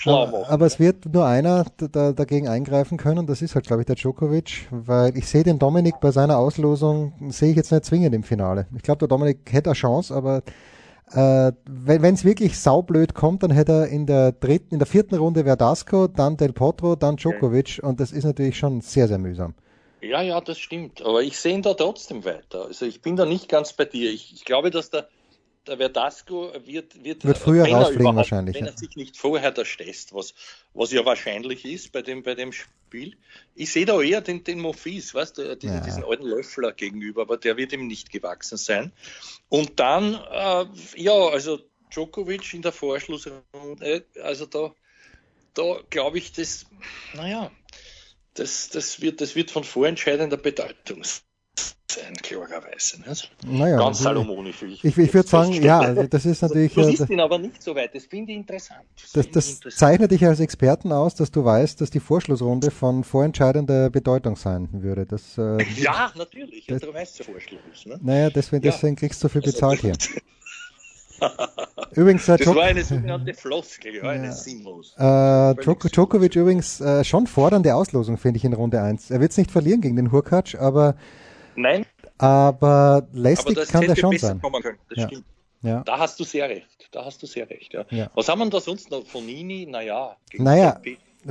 Aber, 0.04 0.48
aber, 0.48 0.66
es 0.66 0.78
wird 0.78 1.06
nur 1.06 1.26
einer 1.26 1.66
da, 1.76 2.12
dagegen 2.12 2.46
eingreifen 2.46 2.98
können, 2.98 3.26
das 3.26 3.42
ist 3.42 3.56
halt, 3.56 3.66
glaube 3.66 3.82
ich, 3.82 3.86
der 3.86 3.96
Djokovic, 3.96 4.68
weil 4.70 5.16
ich 5.18 5.26
sehe 5.26 5.42
den 5.42 5.58
Dominik 5.58 5.96
bei 6.00 6.12
seiner 6.12 6.38
Auslosung, 6.38 7.12
sehe 7.30 7.50
ich 7.50 7.56
jetzt 7.56 7.72
nicht 7.72 7.84
zwingend 7.84 8.14
im 8.14 8.22
Finale. 8.22 8.68
Ich 8.76 8.82
glaube, 8.82 9.00
der 9.00 9.08
Dominik 9.08 9.38
hätte 9.50 9.70
eine 9.70 9.74
Chance, 9.74 10.14
aber 10.14 10.44
äh, 11.12 11.52
wenn 11.66 12.14
es 12.14 12.24
wirklich 12.24 12.58
saublöd 12.58 13.14
kommt, 13.14 13.42
dann 13.42 13.50
hätte 13.50 13.72
er 13.72 13.88
in 13.88 14.06
der 14.06 14.32
dritten, 14.32 14.74
in 14.74 14.78
der 14.78 14.86
vierten 14.86 15.16
Runde 15.16 15.44
Verdasco, 15.44 16.06
dann 16.06 16.36
Del 16.36 16.52
Potro, 16.52 16.96
dann 16.96 17.16
Djokovic 17.16 17.80
und 17.82 18.00
das 18.00 18.12
ist 18.12 18.24
natürlich 18.24 18.58
schon 18.58 18.80
sehr, 18.80 19.08
sehr 19.08 19.18
mühsam. 19.18 19.54
Ja, 20.00 20.22
ja, 20.22 20.40
das 20.40 20.58
stimmt. 20.58 21.02
Aber 21.02 21.22
ich 21.22 21.38
sehe 21.38 21.54
ihn 21.54 21.62
da 21.62 21.74
trotzdem 21.74 22.24
weiter. 22.24 22.66
Also 22.66 22.86
ich 22.86 23.02
bin 23.02 23.16
da 23.16 23.26
nicht 23.26 23.48
ganz 23.48 23.72
bei 23.72 23.84
dir. 23.84 24.10
Ich, 24.10 24.32
ich 24.32 24.44
glaube, 24.44 24.70
dass 24.70 24.90
der, 24.90 25.02
der 25.02 25.08
Verdasco 25.76 26.52
wird, 26.64 27.02
wird, 27.04 27.24
wird 27.24 27.38
früher 27.38 27.66
rausfliegen 27.66 28.16
wahrscheinlich. 28.16 28.56
Wenn 28.56 28.66
er 28.66 28.76
sich 28.76 28.96
nicht 28.96 29.16
vorher 29.16 29.50
da 29.50 29.64
stest, 29.64 30.14
was, 30.14 30.34
was 30.74 30.92
ja 30.92 31.04
wahrscheinlich 31.04 31.64
ist 31.64 31.92
bei 31.92 32.02
dem, 32.02 32.22
bei 32.22 32.34
dem 32.34 32.52
Spiel. 32.52 33.16
Ich 33.54 33.72
sehe 33.72 33.84
da 33.84 34.00
eher 34.00 34.20
den, 34.20 34.44
den 34.44 34.60
Mofis, 34.60 35.14
weißt 35.14 35.38
du, 35.38 35.56
diesen, 35.56 35.76
ja. 35.76 35.84
diesen 35.84 36.04
alten 36.04 36.26
Löffler 36.26 36.72
gegenüber, 36.72 37.22
aber 37.22 37.36
der 37.36 37.56
wird 37.56 37.72
ihm 37.72 37.86
nicht 37.86 38.10
gewachsen 38.10 38.56
sein. 38.56 38.92
Und 39.48 39.78
dann, 39.78 40.14
äh, 40.14 40.66
ja, 40.96 41.12
also 41.12 41.60
Djokovic 41.90 42.54
in 42.54 42.62
der 42.62 42.72
Vorschlussrunde, 42.72 44.04
also 44.22 44.46
da, 44.46 44.74
da 45.54 45.80
glaube 45.90 46.18
ich, 46.18 46.32
das, 46.32 46.66
naja, 47.14 47.50
das, 48.34 48.68
das, 48.70 49.00
wird, 49.00 49.20
das 49.20 49.34
wird 49.34 49.50
von 49.50 49.64
vorentscheidender 49.64 50.36
Bedeutung 50.36 51.04
sein, 51.04 51.22
klarerweise. 52.22 53.00
Nicht? 53.06 53.30
Naja, 53.46 53.78
Ganz 53.78 54.00
salomonisch. 54.00 54.62
Ich, 54.62 54.84
ich, 54.84 54.98
ich 54.98 55.14
würde 55.14 55.28
sagen, 55.28 55.52
ja, 55.52 55.92
das 55.94 56.26
ist 56.26 56.42
natürlich. 56.42 56.74
Du 56.74 56.84
siehst 56.84 57.08
ihn 57.08 57.20
aber 57.20 57.38
nicht 57.38 57.62
so 57.62 57.74
weit, 57.74 57.94
das 57.94 58.04
finde 58.04 58.32
ich 58.32 58.38
interessant. 58.38 58.84
Das, 59.14 59.30
das, 59.30 59.60
das 59.60 59.76
zeichnet 59.76 60.10
dich 60.10 60.24
als 60.24 60.40
Experten 60.40 60.92
aus, 60.92 61.14
dass 61.14 61.30
du 61.30 61.44
weißt, 61.44 61.80
dass 61.80 61.90
die 61.90 62.00
Vorschlussrunde 62.00 62.70
von 62.70 63.04
vorentscheidender 63.04 63.90
Bedeutung 63.90 64.36
sein 64.36 64.68
würde. 64.72 65.06
Das, 65.06 65.38
äh, 65.38 65.62
ja, 65.76 66.12
natürlich, 66.16 66.66
das, 66.66 66.80
darum 66.80 66.96
heißt 66.96 67.20
es 67.20 67.26
Vorschluss. 67.26 67.86
Ne? 67.86 67.98
Naja, 68.02 68.30
deswegen, 68.30 68.64
ja. 68.64 68.72
deswegen 68.72 68.96
kriegst 68.96 69.22
du 69.22 69.28
so 69.28 69.32
viel 69.32 69.42
bezahlt 69.42 69.80
hier. 69.80 69.94
übrigens, 71.92 72.28
äh, 72.28 72.36
das 72.36 72.46
war 72.54 72.62
eine 72.62 72.84
sogenannte 72.84 73.34
Floskel, 73.34 73.96
ja, 73.96 74.02
eine 74.02 74.32
sinnlos. 74.32 74.94
Äh, 74.98 75.54
Djokovic 75.54 76.36
übrigens 76.36 76.80
äh, 76.80 77.02
schon 77.04 77.26
fordernde 77.26 77.74
Auslosung, 77.74 78.18
finde 78.18 78.38
ich, 78.38 78.44
in 78.44 78.52
Runde 78.52 78.80
1. 78.80 79.10
Er 79.10 79.20
wird 79.20 79.32
es 79.32 79.38
nicht 79.38 79.50
verlieren 79.50 79.80
gegen 79.80 79.96
den 79.96 80.12
Hurkacz, 80.12 80.54
aber 80.54 80.94
Nein. 81.58 81.86
Aber 82.18 83.06
lästig 83.12 83.56
kann 83.68 83.86
der 83.86 83.96
schon 83.96 84.16
sein. 84.16 84.40
Das 84.40 84.98
ja. 84.98 85.06
stimmt. 85.06 85.24
Ja. 85.60 85.82
Da 85.84 85.98
hast 85.98 86.18
du 86.20 86.24
sehr 86.24 86.48
recht. 86.48 86.88
Da 86.92 87.04
hast 87.04 87.20
du 87.22 87.26
sehr 87.26 87.50
recht. 87.50 87.74
Ja. 87.74 87.84
ja. 87.90 88.10
Was 88.14 88.28
haben 88.28 88.38
wir 88.38 88.50
da 88.50 88.60
sonst 88.60 88.90
noch? 88.90 89.04
Fonini, 89.04 89.66
naja. 89.66 90.16
Naja, 90.34 90.80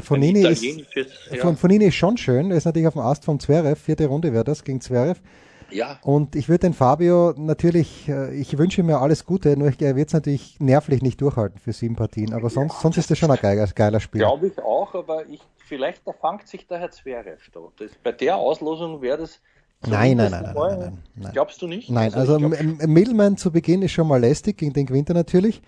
Fonini 0.03 0.45
ist, 0.45 0.63
ja. 0.63 1.55
Fonini 1.55 1.85
ist 1.85 1.95
schon 1.95 2.17
schön. 2.17 2.51
Er 2.51 2.57
ist 2.57 2.65
natürlich 2.65 2.87
auf 2.87 2.93
dem 2.93 3.03
Ast 3.03 3.23
vom 3.23 3.39
Zverev. 3.39 3.79
Vierte 3.79 4.05
Runde 4.07 4.33
wäre 4.33 4.43
das 4.43 4.63
gegen 4.63 4.81
Zverev. 4.81 5.21
Ja. 5.69 5.99
Und 6.01 6.35
ich 6.35 6.47
würde 6.49 6.59
den 6.59 6.73
Fabio 6.73 7.33
natürlich, 7.37 8.07
äh, 8.07 8.33
ich 8.35 8.57
wünsche 8.57 8.81
ihm 8.81 8.89
ja 8.89 8.99
alles 8.99 9.25
Gute, 9.25 9.57
nur 9.57 9.71
er 9.79 9.95
wird 9.95 10.07
es 10.07 10.13
natürlich 10.13 10.59
nervlich 10.59 11.01
nicht 11.01 11.19
durchhalten 11.19 11.59
für 11.59 11.73
sieben 11.73 11.95
Partien. 11.95 12.33
Aber 12.33 12.49
sonst, 12.49 12.75
ja, 12.75 12.79
sonst 12.81 12.97
ist 12.97 13.11
das 13.11 13.17
schon 13.17 13.31
ein 13.31 13.37
geiler, 13.41 13.67
geiler 13.67 13.99
Spiel. 13.99 14.19
Glaube 14.19 14.47
ich 14.47 14.59
auch, 14.59 14.93
aber 14.95 15.25
ich, 15.27 15.41
vielleicht 15.65 16.07
da 16.07 16.13
fangt 16.13 16.47
sich 16.47 16.67
der 16.67 16.79
Herr 16.79 16.91
Zverev 16.91 17.49
da. 17.53 17.59
Das, 17.79 17.91
bei 18.01 18.11
der 18.13 18.37
Auslosung 18.37 19.01
wäre 19.01 19.17
das 19.17 19.41
Nein, 19.85 20.17
nein, 20.17 20.31
nein, 20.31 20.43
nein, 20.43 20.53
nein, 20.55 20.97
nein, 21.15 21.31
Glaubst 21.33 21.61
du 21.61 21.67
nicht? 21.67 21.89
Nein, 21.89 22.13
also, 22.13 22.35
also 22.35 22.49
Middleman 22.87 23.37
zu 23.37 23.51
Beginn 23.51 23.81
ist 23.83 23.91
schon 23.91 24.07
mal 24.07 24.19
lästig, 24.19 24.57
gegen 24.57 24.73
den 24.73 24.85
gewinnt 24.87 25.09
er 25.09 25.15
natürlich. 25.15 25.61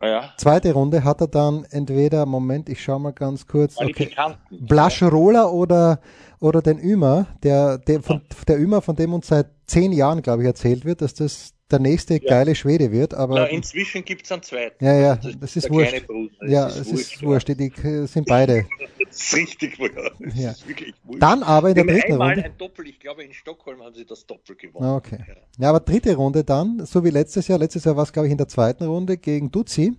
ja. 0.00 0.32
zweite 0.36 0.72
Runde 0.72 1.04
hat 1.04 1.20
er 1.20 1.28
dann 1.28 1.64
entweder, 1.70 2.26
Moment, 2.26 2.68
ich 2.68 2.82
schau 2.82 2.98
mal 2.98 3.12
ganz 3.12 3.46
kurz, 3.46 3.76
okay, 3.76 4.10
Blaschrola 4.50 5.46
oder, 5.46 6.00
oder 6.40 6.60
den 6.60 6.78
Ümer, 6.78 7.26
der, 7.44 7.78
der, 7.78 8.02
von, 8.02 8.22
der 8.48 8.58
Ümer, 8.58 8.82
von 8.82 8.96
dem 8.96 9.14
uns 9.14 9.28
seit 9.28 9.46
zehn 9.66 9.92
Jahren, 9.92 10.22
glaube 10.22 10.42
ich, 10.42 10.48
erzählt 10.48 10.84
wird, 10.84 11.00
dass 11.00 11.14
das 11.14 11.54
der 11.70 11.78
nächste 11.78 12.14
ja. 12.14 12.28
geile 12.28 12.54
Schwede 12.54 12.92
wird. 12.92 13.14
Aber 13.14 13.34
Na, 13.34 13.46
inzwischen 13.46 14.04
gibt 14.04 14.24
es 14.24 14.32
einen 14.32 14.42
zweiten. 14.42 14.84
Ja, 14.84 14.94
ja, 14.94 15.16
das, 15.16 15.38
das 15.40 15.56
ist 15.56 15.70
wurscht. 15.70 16.04
Das 16.40 16.50
ja, 16.50 16.66
es 16.68 16.76
ist, 16.76 16.92
ist 16.92 17.22
wurscht. 17.22 17.48
Die 17.48 17.72
sind 18.06 18.26
beide. 18.26 18.66
das 19.12 19.22
ist 19.22 19.34
richtig, 19.36 19.78
das 19.78 20.34
ja. 20.34 20.50
ist 20.50 20.66
wirklich 20.66 20.94
wurscht. 21.04 21.22
Dann 21.22 21.42
aber 21.42 21.68
in 21.68 21.74
der 21.74 21.84
dritten 21.84 22.14
Runde. 22.14 22.44
ein 22.44 22.56
Doppel, 22.56 22.86
ich 22.86 22.98
glaube 22.98 23.22
in 23.22 23.32
Stockholm 23.32 23.82
haben 23.82 23.94
sie 23.94 24.06
das 24.06 24.26
Doppel 24.26 24.56
gewonnen. 24.56 24.86
Ah, 24.86 24.96
okay. 24.96 25.18
Ja. 25.26 25.34
ja, 25.58 25.68
aber 25.68 25.80
dritte 25.80 26.16
Runde 26.16 26.44
dann, 26.44 26.86
so 26.86 27.04
wie 27.04 27.10
letztes 27.10 27.48
Jahr. 27.48 27.58
Letztes 27.58 27.84
Jahr 27.84 27.96
war 27.96 28.04
es, 28.04 28.12
glaube 28.12 28.28
ich, 28.28 28.32
in 28.32 28.38
der 28.38 28.48
zweiten 28.48 28.84
Runde 28.84 29.18
gegen 29.18 29.50
Duzi. 29.50 29.96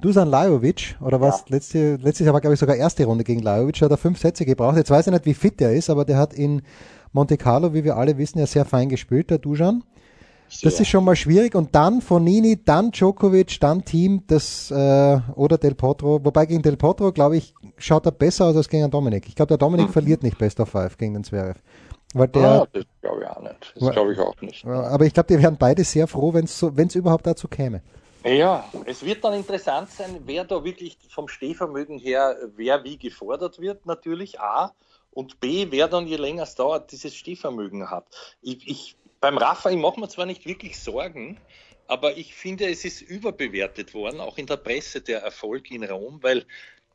Dusan 0.00 0.28
Lajovic, 0.28 0.96
oder 1.00 1.20
was, 1.20 1.40
ja. 1.40 1.44
letzte, 1.48 1.96
letztes 1.96 2.26
Jahr 2.26 2.34
war, 2.34 2.40
glaube 2.40 2.54
ich, 2.54 2.60
sogar 2.60 2.76
erste 2.76 3.04
Runde 3.04 3.24
gegen 3.24 3.42
Lajovic, 3.42 3.80
hat 3.80 3.90
er 3.90 3.96
fünf 3.96 4.18
Sätze 4.18 4.44
gebraucht. 4.44 4.76
Jetzt 4.76 4.90
weiß 4.90 5.06
ich 5.06 5.12
nicht, 5.12 5.26
wie 5.26 5.34
fit 5.34 5.60
er 5.60 5.72
ist, 5.72 5.90
aber 5.90 6.04
der 6.04 6.18
hat 6.18 6.34
in 6.34 6.62
Monte 7.12 7.36
Carlo, 7.36 7.74
wie 7.74 7.84
wir 7.84 7.96
alle 7.96 8.18
wissen, 8.18 8.38
ja 8.38 8.46
sehr 8.46 8.64
fein 8.64 8.88
gespielt, 8.88 9.30
der 9.30 9.38
Dusan. 9.38 9.82
Das 10.62 10.80
ist 10.80 10.88
schon 10.88 11.04
mal 11.04 11.16
schwierig. 11.16 11.54
Und 11.54 11.74
dann 11.74 12.00
Fonini, 12.00 12.62
dann 12.64 12.90
Djokovic, 12.90 13.58
dann 13.60 13.84
Team, 13.84 14.22
das 14.26 14.70
äh, 14.70 15.20
oder 15.34 15.58
Del 15.58 15.74
Potro. 15.74 16.24
Wobei 16.24 16.46
gegen 16.46 16.62
Del 16.62 16.76
Potro, 16.76 17.12
glaube 17.12 17.36
ich, 17.36 17.54
schaut 17.76 18.06
er 18.06 18.12
besser 18.12 18.46
aus 18.46 18.56
als 18.56 18.68
gegen 18.68 18.90
Dominik. 18.90 19.28
Ich 19.28 19.34
glaube, 19.34 19.48
der 19.48 19.58
Dominik 19.58 19.86
hm. 19.86 19.92
verliert 19.92 20.22
nicht 20.22 20.38
Best 20.38 20.60
of 20.60 20.68
Five 20.68 20.96
gegen 20.96 21.14
den 21.14 21.24
Zverev. 21.24 21.58
Weil 22.14 22.28
der, 22.28 22.62
ah, 22.62 22.66
das 22.72 22.84
glaube 23.02 23.22
ich 23.22 23.28
auch 23.28 23.42
nicht. 23.42 23.74
Das 23.76 23.90
glaube 23.90 24.12
ich 24.12 24.18
auch 24.20 24.40
nicht. 24.40 24.64
Aber 24.64 25.04
ich 25.04 25.12
glaube, 25.12 25.34
die 25.34 25.42
wären 25.42 25.56
beide 25.58 25.82
sehr 25.82 26.06
froh, 26.06 26.32
wenn 26.32 26.44
es 26.44 26.58
so, 26.58 26.68
überhaupt 26.68 27.26
dazu 27.26 27.48
käme. 27.48 27.82
Ja, 28.24 28.64
es 28.86 29.04
wird 29.04 29.22
dann 29.22 29.34
interessant 29.34 29.90
sein, 29.90 30.20
wer 30.24 30.44
da 30.44 30.64
wirklich 30.64 30.96
vom 31.10 31.28
Stehvermögen 31.28 31.98
her, 31.98 32.36
wer 32.56 32.82
wie 32.84 32.96
gefordert 32.96 33.60
wird, 33.60 33.84
natürlich 33.84 34.40
A. 34.40 34.72
Und 35.10 35.40
B, 35.40 35.66
wer 35.70 35.88
dann 35.88 36.06
je 36.06 36.16
länger 36.16 36.44
es 36.44 36.54
dauert, 36.54 36.90
dieses 36.90 37.14
Stehvermögen 37.14 37.90
hat. 37.90 38.06
Ich, 38.42 38.66
ich 38.66 38.96
beim 39.24 39.38
Rafa, 39.38 39.70
ich 39.70 39.78
mache 39.78 39.98
mir 39.98 40.08
zwar 40.10 40.26
nicht 40.26 40.44
wirklich 40.44 40.78
Sorgen, 40.78 41.38
aber 41.86 42.18
ich 42.18 42.34
finde, 42.34 42.68
es 42.68 42.84
ist 42.84 43.00
überbewertet 43.00 43.94
worden, 43.94 44.20
auch 44.20 44.36
in 44.36 44.44
der 44.44 44.58
Presse, 44.58 45.00
der 45.00 45.20
Erfolg 45.20 45.70
in 45.70 45.82
Rom, 45.82 46.22
weil 46.22 46.44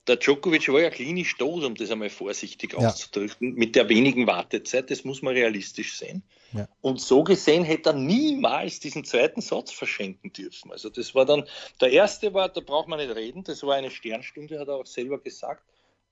der 0.06 0.18
Djokovic 0.18 0.70
war 0.70 0.80
ja 0.80 0.92
klinisch 0.92 1.36
tot, 1.38 1.64
um 1.64 1.74
das 1.74 1.90
einmal 1.90 2.12
vorsichtig 2.12 2.74
ja. 2.74 2.88
auszudrücken, 2.88 3.56
mit 3.56 3.76
der 3.76 3.90
wenigen 3.90 4.28
Wartezeit, 4.28 4.92
das 4.92 5.04
muss 5.06 5.24
man 5.24 5.34
realistisch 5.34 5.98
sehen. 5.98 6.22
Ja. 6.54 6.68
Und 6.82 7.02
so 7.02 7.24
gesehen 7.24 7.64
hätte 7.64 7.90
er 7.90 7.94
niemals 7.94 8.80
diesen 8.80 9.06
zweiten 9.06 9.42
Satz 9.42 9.72
verschenken 9.72 10.32
dürfen. 10.32 10.72
Also 10.72 10.90
das 10.90 11.16
war 11.16 11.26
dann, 11.26 11.46
der 11.82 11.92
erste 11.92 12.36
war, 12.36 12.50
da 12.50 12.62
braucht 12.62 12.88
man 12.90 13.00
nicht 13.00 13.16
reden, 13.16 13.44
das 13.44 13.64
war 13.64 13.74
eine 13.74 13.90
Sternstunde, 13.90 14.60
hat 14.60 14.68
er 14.68 14.76
auch 14.76 14.86
selber 14.86 15.18
gesagt. 15.18 15.64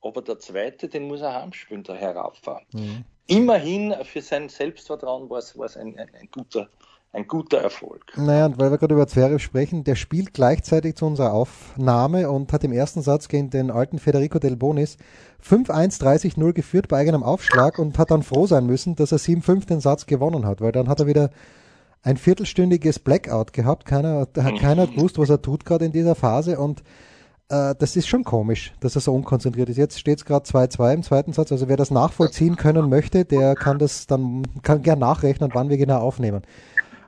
Aber 0.02 0.22
der 0.22 0.40
zweite, 0.40 0.88
den 0.88 1.08
muss 1.08 1.22
er 1.22 1.34
heimspielen, 1.34 1.84
der 1.84 1.96
Herr 1.96 2.16
Rafa. 2.16 2.62
Mhm 2.74 3.06
immerhin 3.28 3.94
für 4.04 4.22
sein 4.22 4.50
Selbstvertrauen 4.50 5.30
war 5.30 5.38
es, 5.38 5.78
ein, 5.78 5.98
ein, 6.00 6.08
ein, 6.20 6.30
guter, 6.32 6.70
ein 7.12 7.28
guter 7.28 7.60
Erfolg. 7.60 8.14
Naja, 8.16 8.46
und 8.48 8.58
weil 8.58 8.72
wir 8.72 8.78
gerade 8.78 8.94
über 8.96 9.08
Zverev 9.08 9.40
sprechen, 9.40 9.84
der 9.84 9.96
spielt 9.96 10.34
gleichzeitig 10.34 10.96
zu 10.96 11.06
unserer 11.06 11.34
Aufnahme 11.34 12.30
und 12.30 12.52
hat 12.54 12.64
im 12.64 12.72
ersten 12.72 13.02
Satz 13.02 13.28
gegen 13.28 13.50
den 13.50 13.70
alten 13.70 14.00
Federico 14.00 14.40
Del 14.40 14.56
Bonis 14.56 14.98
5-1 15.46 16.02
30-0 16.02 16.54
geführt 16.54 16.88
bei 16.88 16.98
eigenem 16.98 17.24
Aufschlag 17.24 17.78
und 17.80 17.98
hat 17.98 18.12
dann 18.12 18.24
froh 18.24 18.48
sein 18.48 18.66
müssen, 18.66 18.96
dass 18.96 19.12
er 19.12 19.20
7-5 19.20 19.68
den 19.68 19.82
Satz 19.82 20.06
gewonnen 20.06 20.46
hat, 20.46 20.62
weil 20.62 20.72
dann 20.72 20.88
hat 20.88 21.00
er 21.00 21.08
wieder 21.08 21.30
ein 22.04 22.18
viertelstündiges 22.18 23.00
Blackout 23.00 23.52
gehabt. 23.52 23.86
Keiner, 23.86 24.28
hat 24.38 24.60
keiner 24.60 24.88
gewusst, 24.88 25.18
was 25.20 25.30
er 25.30 25.42
tut 25.42 25.66
gerade 25.66 25.86
in 25.86 25.92
dieser 25.92 26.16
Phase 26.16 26.58
und 26.58 26.84
äh, 27.50 27.76
das 27.78 27.96
ist 27.96 28.08
schon 28.08 28.24
komisch, 28.24 28.74
dass 28.80 28.96
er 28.96 29.02
so 29.02 29.14
unkonzentriert 29.14 29.70
ist. 29.70 29.78
Jetzt 29.78 30.00
steht 30.00 30.20
es 30.20 30.26
gerade 30.26 30.46
2-2 30.46 30.94
im 30.94 31.04
zweiten 31.04 31.34
Satz. 31.34 31.52
Also 31.52 31.68
wer 31.68 31.78
das 31.78 31.92
nachvollziehen 31.92 32.56
können 32.56 32.90
möchte, 32.90 33.26
der 33.26 33.56
kann 33.56 33.80
das 33.80 34.08
dann 34.08 34.44
kann 34.64 34.82
gern 34.82 35.00
nachrechnen, 35.00 35.52
wann 35.54 35.70
wir 35.70 35.78
genau 35.78 36.00
aufnehmen. 36.00 36.44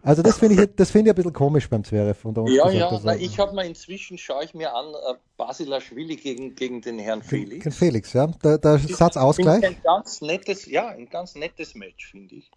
Also 0.02 0.22
das 0.22 0.38
finde 0.38 0.64
ich, 0.64 0.70
das 0.76 0.92
finde 0.92 1.10
ich 1.10 1.14
ein 1.14 1.16
bisschen 1.16 1.34
komisch 1.34 1.70
beim 1.70 1.84
Zverev. 1.84 2.26
Unter 2.26 2.44
uns 2.44 2.56
ja, 2.56 2.70
ja, 2.70 3.00
na, 3.04 3.16
ich 3.16 3.38
habe 3.38 3.54
mir 3.54 3.66
inzwischen, 3.66 4.18
schaue 4.18 4.46
ich 4.46 4.54
mir 4.54 4.74
an, 4.74 4.86
äh, 4.86 5.16
Basilashvili 5.40 6.18
gegen, 6.18 6.54
gegen 6.54 6.82
den 6.82 7.00
Herrn 7.00 7.24
Felix. 7.24 7.64
Gegen 7.64 7.76
Felix, 7.76 8.14
ja. 8.14 8.28
Der, 8.44 8.58
der 8.58 8.78
Satzausgleich. 8.78 9.64
Ein 9.66 9.78
ganz 9.82 10.22
nettes, 10.22 10.66
ja, 10.66 10.90
ein 10.90 11.10
ganz 11.10 11.34
nettes 11.34 11.74
Match, 11.74 12.12
finde 12.12 12.36
ich. 12.36 12.52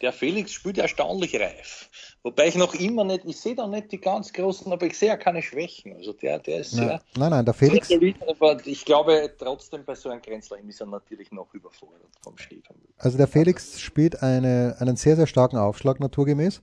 Der 0.00 0.12
Felix 0.12 0.52
spielt 0.52 0.78
erstaunlich 0.78 1.34
reif. 1.34 1.90
Wobei 2.22 2.46
ich 2.46 2.54
noch 2.54 2.74
immer 2.74 3.02
nicht, 3.02 3.24
ich 3.24 3.40
sehe 3.40 3.56
da 3.56 3.66
nicht 3.66 3.90
die 3.90 4.00
ganz 4.00 4.32
großen, 4.32 4.72
aber 4.72 4.86
ich 4.86 4.96
sehe 4.96 5.08
ja 5.08 5.16
keine 5.16 5.42
Schwächen. 5.42 5.96
Also 5.96 6.12
der, 6.12 6.38
der 6.38 6.60
ist 6.60 6.70
sehr. 6.70 7.02
Nein, 7.16 7.30
nein, 7.30 7.44
der 7.44 7.54
Felix. 7.54 7.90
Aber 8.26 8.64
ich 8.64 8.84
glaube 8.84 9.34
trotzdem 9.36 9.84
bei 9.84 9.96
so 9.96 10.08
einem 10.08 10.22
Grenzler 10.22 10.58
ist 10.60 10.80
er 10.80 10.86
natürlich 10.86 11.32
noch 11.32 11.52
überfordert 11.52 12.06
vom 12.22 12.38
Stehvermögen. 12.38 12.94
Also 12.98 13.18
der 13.18 13.26
Felix 13.26 13.80
spielt 13.80 14.22
eine, 14.22 14.76
einen 14.78 14.96
sehr, 14.96 15.16
sehr 15.16 15.26
starken 15.26 15.56
Aufschlag 15.56 15.98
naturgemäß. 15.98 16.62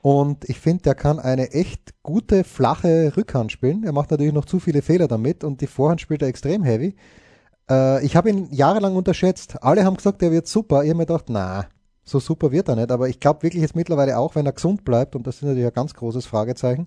Und 0.00 0.48
ich 0.48 0.60
finde, 0.60 0.84
der 0.84 0.94
kann 0.94 1.18
eine 1.18 1.52
echt 1.52 1.94
gute, 2.02 2.44
flache 2.44 3.12
Rückhand 3.16 3.50
spielen. 3.50 3.82
Er 3.84 3.92
macht 3.92 4.10
natürlich 4.10 4.32
noch 4.32 4.44
zu 4.44 4.60
viele 4.60 4.82
Fehler 4.82 5.08
damit 5.08 5.42
und 5.42 5.60
die 5.60 5.66
Vorhand 5.66 6.00
spielt 6.00 6.22
er 6.22 6.28
extrem 6.28 6.62
heavy. 6.62 6.94
Äh, 7.68 8.04
ich 8.04 8.14
habe 8.16 8.30
ihn 8.30 8.48
jahrelang 8.52 8.94
unterschätzt. 8.94 9.62
Alle 9.62 9.84
haben 9.84 9.96
gesagt, 9.96 10.22
er 10.22 10.30
wird 10.30 10.46
super. 10.46 10.84
Ich 10.84 10.90
habe 10.90 10.98
mir 10.98 11.06
gedacht, 11.06 11.26
na, 11.28 11.66
so 12.04 12.20
super 12.20 12.52
wird 12.52 12.68
er 12.68 12.76
nicht. 12.76 12.92
Aber 12.92 13.08
ich 13.08 13.18
glaube 13.18 13.42
wirklich 13.42 13.62
jetzt 13.62 13.76
mittlerweile 13.76 14.18
auch, 14.18 14.34
wenn 14.34 14.46
er 14.46 14.52
gesund 14.52 14.84
bleibt, 14.84 15.16
und 15.16 15.26
das 15.26 15.36
ist 15.36 15.42
natürlich 15.42 15.66
ein 15.66 15.74
ganz 15.74 15.94
großes 15.94 16.26
Fragezeichen, 16.26 16.86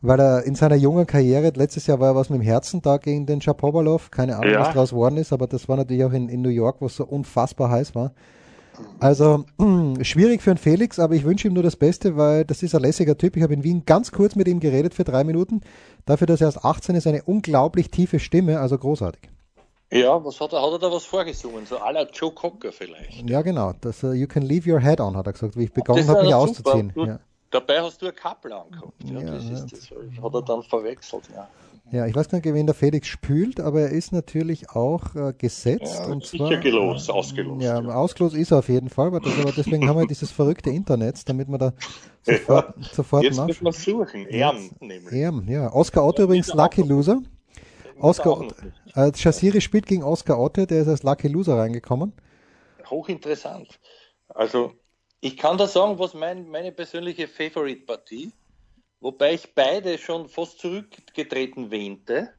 weil 0.00 0.20
er 0.20 0.44
in 0.44 0.54
seiner 0.54 0.76
jungen 0.76 1.06
Karriere, 1.06 1.52
letztes 1.56 1.88
Jahr 1.88 1.98
war 1.98 2.10
er 2.10 2.14
was 2.14 2.30
mit 2.30 2.40
dem 2.40 2.44
Herzen 2.44 2.80
da 2.82 2.98
gegen 2.98 3.26
den 3.26 3.40
Shapovalov, 3.40 4.12
keine 4.12 4.36
Ahnung, 4.36 4.52
ja. 4.52 4.60
was 4.60 4.72
draus 4.72 4.90
geworden 4.90 5.16
ist, 5.16 5.32
aber 5.32 5.48
das 5.48 5.68
war 5.68 5.76
natürlich 5.76 6.04
auch 6.04 6.12
in, 6.12 6.28
in 6.28 6.40
New 6.40 6.50
York, 6.50 6.76
wo 6.80 6.86
es 6.86 6.94
so 6.94 7.04
unfassbar 7.04 7.70
heiß 7.70 7.96
war. 7.96 8.12
Also 9.00 9.44
schwierig 10.02 10.42
für 10.42 10.50
einen 10.50 10.58
Felix, 10.58 10.98
aber 10.98 11.14
ich 11.14 11.24
wünsche 11.24 11.48
ihm 11.48 11.54
nur 11.54 11.62
das 11.62 11.76
Beste, 11.76 12.16
weil 12.16 12.44
das 12.44 12.62
ist 12.62 12.74
ein 12.74 12.82
lässiger 12.82 13.16
Typ. 13.16 13.36
Ich 13.36 13.42
habe 13.42 13.54
in 13.54 13.64
Wien 13.64 13.84
ganz 13.86 14.12
kurz 14.12 14.34
mit 14.34 14.48
ihm 14.48 14.60
geredet 14.60 14.94
für 14.94 15.04
drei 15.04 15.24
Minuten. 15.24 15.60
Dafür, 16.06 16.26
dass 16.26 16.40
er 16.40 16.48
erst 16.48 16.64
18 16.64 16.94
ist, 16.96 17.06
eine 17.06 17.22
unglaublich 17.22 17.90
tiefe 17.90 18.18
Stimme, 18.18 18.60
also 18.60 18.78
großartig. 18.78 19.30
Ja, 19.90 20.22
was 20.22 20.38
hat 20.40 20.52
er, 20.52 20.62
hat 20.62 20.72
er 20.72 20.78
da 20.78 20.92
was 20.92 21.04
vorgesungen? 21.04 21.64
So 21.64 21.76
à 21.76 21.92
la 21.92 22.06
Joe 22.12 22.30
Cocker 22.30 22.72
vielleicht. 22.72 23.28
Ja, 23.28 23.40
genau. 23.40 23.72
Das, 23.80 24.02
uh, 24.04 24.12
you 24.12 24.26
can 24.26 24.42
leave 24.42 24.70
your 24.70 24.80
head 24.80 25.00
on, 25.00 25.16
hat 25.16 25.26
er 25.26 25.32
gesagt, 25.32 25.56
wie 25.56 25.64
ich 25.64 25.72
begonnen 25.72 26.06
habe, 26.06 26.22
mich 26.24 26.34
auszuziehen. 26.34 26.92
Du, 26.94 27.06
ja. 27.06 27.18
Dabei 27.50 27.80
hast 27.80 28.02
du 28.02 28.06
ein 28.06 28.14
Kappel 28.14 28.52
angehabt. 28.52 28.92
Ja, 29.04 29.20
ja, 29.20 29.30
das, 29.30 29.44
ist, 29.44 29.72
das 29.72 29.90
hat 30.22 30.34
er 30.34 30.42
dann 30.42 30.62
verwechselt, 30.62 31.24
ja. 31.34 31.48
Ja, 31.90 32.06
ich 32.06 32.14
weiß 32.14 32.28
gar 32.28 32.38
nicht, 32.38 32.52
wen 32.52 32.66
der 32.66 32.74
Felix 32.74 33.08
spült, 33.08 33.60
aber 33.60 33.80
er 33.80 33.90
ist 33.90 34.12
natürlich 34.12 34.70
auch 34.70 35.14
äh, 35.14 35.32
gesetzt. 35.32 35.94
Ja, 35.98 36.06
und 36.06 36.24
sicher 36.26 36.48
zwar, 36.48 36.56
gelost, 36.58 37.10
ausgelost. 37.10 37.62
Ja, 37.62 37.80
ja, 37.80 37.88
ausgelost 37.88 38.36
ist 38.36 38.50
er 38.50 38.58
auf 38.58 38.68
jeden 38.68 38.90
Fall, 38.90 39.06
aber, 39.06 39.20
das, 39.20 39.38
aber 39.38 39.52
deswegen 39.52 39.88
haben 39.88 39.98
wir 39.98 40.06
dieses 40.08 40.30
verrückte 40.30 40.68
Internet, 40.68 41.26
damit 41.28 41.48
man 41.48 41.58
da 41.58 41.72
sofort, 42.22 42.76
ja, 42.76 42.84
sofort 42.92 43.24
Jetzt 43.24 43.38
muss 43.38 43.60
man 43.62 43.72
suchen, 43.72 44.26
Erm 44.26 44.70
nämlich. 44.80 45.12
Erm, 45.12 45.48
ja. 45.48 45.72
Oscar 45.72 46.04
Otto 46.04 46.24
übrigens 46.24 46.52
Lucky 46.52 46.82
Loser. 46.82 47.22
Oscar, 48.00 48.46
äh, 48.94 49.12
Chassiri 49.12 49.60
spielt 49.60 49.86
gegen 49.86 50.02
Oscar 50.02 50.38
Otte, 50.38 50.66
der 50.66 50.82
ist 50.82 50.88
als 50.88 51.02
Lucky 51.02 51.28
Loser 51.28 51.56
reingekommen. 51.56 52.12
Hochinteressant. 52.88 53.78
Also, 54.28 54.72
ich 55.20 55.36
kann 55.36 55.58
da 55.58 55.66
sagen, 55.66 55.98
was 55.98 56.14
mein, 56.14 56.48
meine 56.48 56.70
persönliche 56.70 57.28
Favorite-Partie, 57.28 58.30
wobei 59.00 59.34
ich 59.34 59.54
beide 59.54 59.98
schon 59.98 60.28
fast 60.28 60.58
zurückgetreten 60.60 61.70
wähnte. 61.70 62.30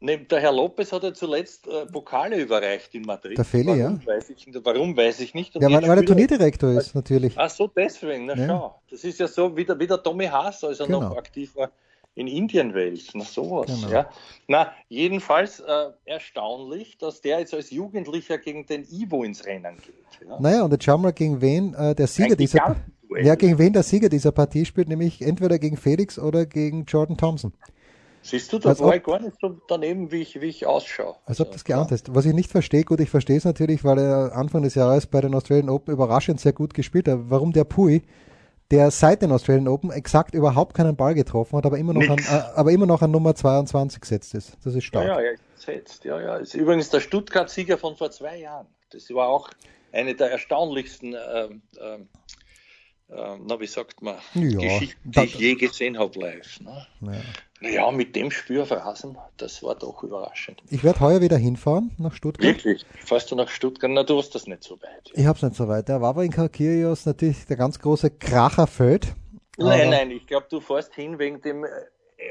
Der 0.00 0.40
Herr 0.40 0.52
Lopez 0.52 0.92
hat 0.92 1.04
ja 1.04 1.14
zuletzt 1.14 1.66
äh, 1.66 1.86
Pokale 1.86 2.36
überreicht 2.36 2.94
in 2.94 3.02
Madrid. 3.02 3.38
Der 3.38 3.46
Feli, 3.46 3.78
ja. 3.78 3.98
Weiß 4.04 4.28
ich, 4.28 4.46
warum 4.62 4.94
weiß 4.94 5.20
ich 5.20 5.32
nicht. 5.32 5.56
Und 5.56 5.62
ja, 5.62 5.70
weil, 5.70 5.88
weil 5.88 5.98
er 5.98 6.04
Turnierdirektor 6.04 6.70
ist, 6.72 6.94
natürlich. 6.94 7.32
Ach 7.36 7.48
so, 7.48 7.66
deswegen. 7.66 8.26
Na 8.26 8.36
ja. 8.36 8.46
schau. 8.46 8.80
Das 8.90 9.04
ist 9.04 9.18
ja 9.18 9.26
so 9.26 9.56
wie 9.56 9.64
der, 9.64 9.78
wie 9.78 9.86
der 9.86 10.02
Tommy 10.02 10.26
Haas, 10.26 10.62
als 10.64 10.80
er 10.80 10.86
genau. 10.86 11.00
noch 11.00 11.16
aktiv 11.16 11.56
war 11.56 11.70
in 12.16 12.26
Indien 12.26 12.74
wählst. 12.74 13.10
Na 13.14 13.24
sowas. 13.24 13.66
Genau. 13.66 13.88
Ja. 13.92 14.10
Na, 14.48 14.72
jedenfalls 14.88 15.60
äh, 15.60 15.90
erstaunlich, 16.06 16.98
dass 16.98 17.20
der 17.20 17.40
jetzt 17.40 17.54
als 17.54 17.70
Jugendlicher 17.70 18.38
gegen 18.38 18.66
den 18.66 18.84
Ivo 18.90 19.22
ins 19.22 19.44
Rennen 19.44 19.76
geht. 19.76 20.28
Ja. 20.28 20.40
Naja, 20.40 20.64
und 20.64 20.72
jetzt 20.72 20.84
schauen 20.84 21.02
wir, 21.02 21.12
gegen 21.12 21.40
wen 21.40 21.74
äh, 21.74 21.94
der 21.94 22.06
Sieger 22.06 22.32
Ein 22.32 22.36
dieser 22.38 22.76
ja, 23.22 23.34
gegen 23.34 23.58
wen 23.58 23.72
der 23.72 23.82
Sieger 23.82 24.08
dieser 24.08 24.32
Partie 24.32 24.64
spielt, 24.64 24.88
nämlich 24.88 25.22
entweder 25.22 25.58
gegen 25.58 25.76
Felix 25.76 26.18
oder 26.18 26.46
gegen 26.46 26.84
Jordan 26.84 27.16
Thompson. 27.16 27.52
Siehst 28.22 28.52
du, 28.52 28.58
da 28.58 28.70
als 28.70 28.80
war 28.80 28.88
ob, 28.88 28.94
ich 28.96 29.04
gar 29.04 29.20
nicht 29.20 29.36
so 29.40 29.56
daneben, 29.68 30.10
wie 30.10 30.20
ich, 30.20 30.40
wie 30.40 30.46
ich 30.46 30.66
ausschaue. 30.66 31.14
Als 31.26 31.40
ob 31.40 31.52
das 31.52 31.64
geahnt 31.64 31.92
ist. 31.92 32.12
Was 32.12 32.26
ich 32.26 32.34
nicht 32.34 32.50
verstehe, 32.50 32.82
gut, 32.82 32.98
ich 32.98 33.10
verstehe 33.10 33.36
es 33.36 33.44
natürlich, 33.44 33.84
weil 33.84 33.98
er 33.98 34.34
Anfang 34.34 34.62
des 34.62 34.74
Jahres 34.74 35.06
bei 35.06 35.20
den 35.20 35.34
Australian 35.34 35.68
Open 35.68 35.92
überraschend 35.92 36.40
sehr 36.40 36.52
gut 36.52 36.74
gespielt 36.74 37.06
hat. 37.06 37.18
Warum 37.28 37.52
der 37.52 37.64
Pui 37.64 38.02
der 38.70 38.90
seit 38.90 39.22
den 39.22 39.32
Australian 39.32 39.68
Open 39.68 39.90
exakt 39.90 40.34
überhaupt 40.34 40.74
keinen 40.74 40.96
Ball 40.96 41.14
getroffen 41.14 41.56
hat, 41.56 41.66
aber 41.66 41.78
immer 41.78 41.92
noch, 41.92 42.08
an, 42.08 42.18
äh, 42.18 42.42
aber 42.56 42.72
immer 42.72 42.86
noch 42.86 43.02
an 43.02 43.10
Nummer 43.10 43.34
22 43.34 44.00
gesetzt 44.00 44.34
ist. 44.34 44.56
Das 44.64 44.74
ist 44.74 44.84
stark. 44.84 45.06
Ja, 45.06 45.20
ja, 45.20 45.32
gesetzt. 45.54 46.04
Ja, 46.04 46.20
ja. 46.20 46.36
Ist 46.36 46.54
übrigens 46.54 46.90
der 46.90 47.00
Stuttgart-Sieger 47.00 47.78
von 47.78 47.96
vor 47.96 48.10
zwei 48.10 48.38
Jahren. 48.38 48.66
Das 48.90 49.08
war 49.10 49.28
auch 49.28 49.50
eine 49.92 50.14
der 50.14 50.32
erstaunlichsten 50.32 51.14
äh, 51.14 51.18
äh, 51.18 51.44
äh, 51.44 51.98
na, 53.08 53.60
wie 53.60 53.66
sagt 53.66 54.02
man, 54.02 54.16
ja, 54.34 54.58
Geschichten, 54.58 55.10
die 55.10 55.20
ich 55.20 55.34
je 55.34 55.54
gesehen 55.54 55.98
habe 55.98 56.18
live. 56.18 56.60
Ne? 56.60 56.86
Ja. 57.00 57.12
Naja, 57.60 57.90
mit 57.90 58.14
dem 58.14 58.30
Spiel 58.30 58.60
auf 58.60 58.70
Rasen, 58.70 59.16
das 59.38 59.62
war 59.62 59.74
doch 59.74 60.02
überraschend. 60.02 60.62
Ich 60.68 60.84
werde 60.84 61.00
heuer 61.00 61.20
wieder 61.20 61.38
hinfahren 61.38 61.92
nach 61.98 62.12
Stuttgart. 62.12 62.46
Wirklich? 62.46 62.84
Fährst 63.04 63.30
du 63.30 63.36
nach 63.36 63.48
Stuttgart? 63.48 63.90
Na, 63.90 64.02
du 64.02 64.18
hast 64.18 64.34
das 64.34 64.46
nicht 64.46 64.62
so 64.62 64.74
weit. 64.82 65.10
Ich 65.14 65.24
habe 65.24 65.36
es 65.36 65.42
nicht 65.42 65.56
so 65.56 65.66
weit. 65.66 65.88
Der 65.88 66.02
Wawrinka 66.02 66.48
Kyrgios 66.48 67.06
natürlich 67.06 67.46
der 67.46 67.56
ganz 67.56 67.78
große 67.78 68.10
Kracherfeld. 68.10 69.14
Nein, 69.56 69.88
nein, 69.88 70.10
ich 70.10 70.26
glaube, 70.26 70.46
du 70.50 70.60
fährst 70.60 70.94
hin 70.94 71.18
wegen 71.18 71.40
dem 71.40 71.64
äh, 71.64 71.68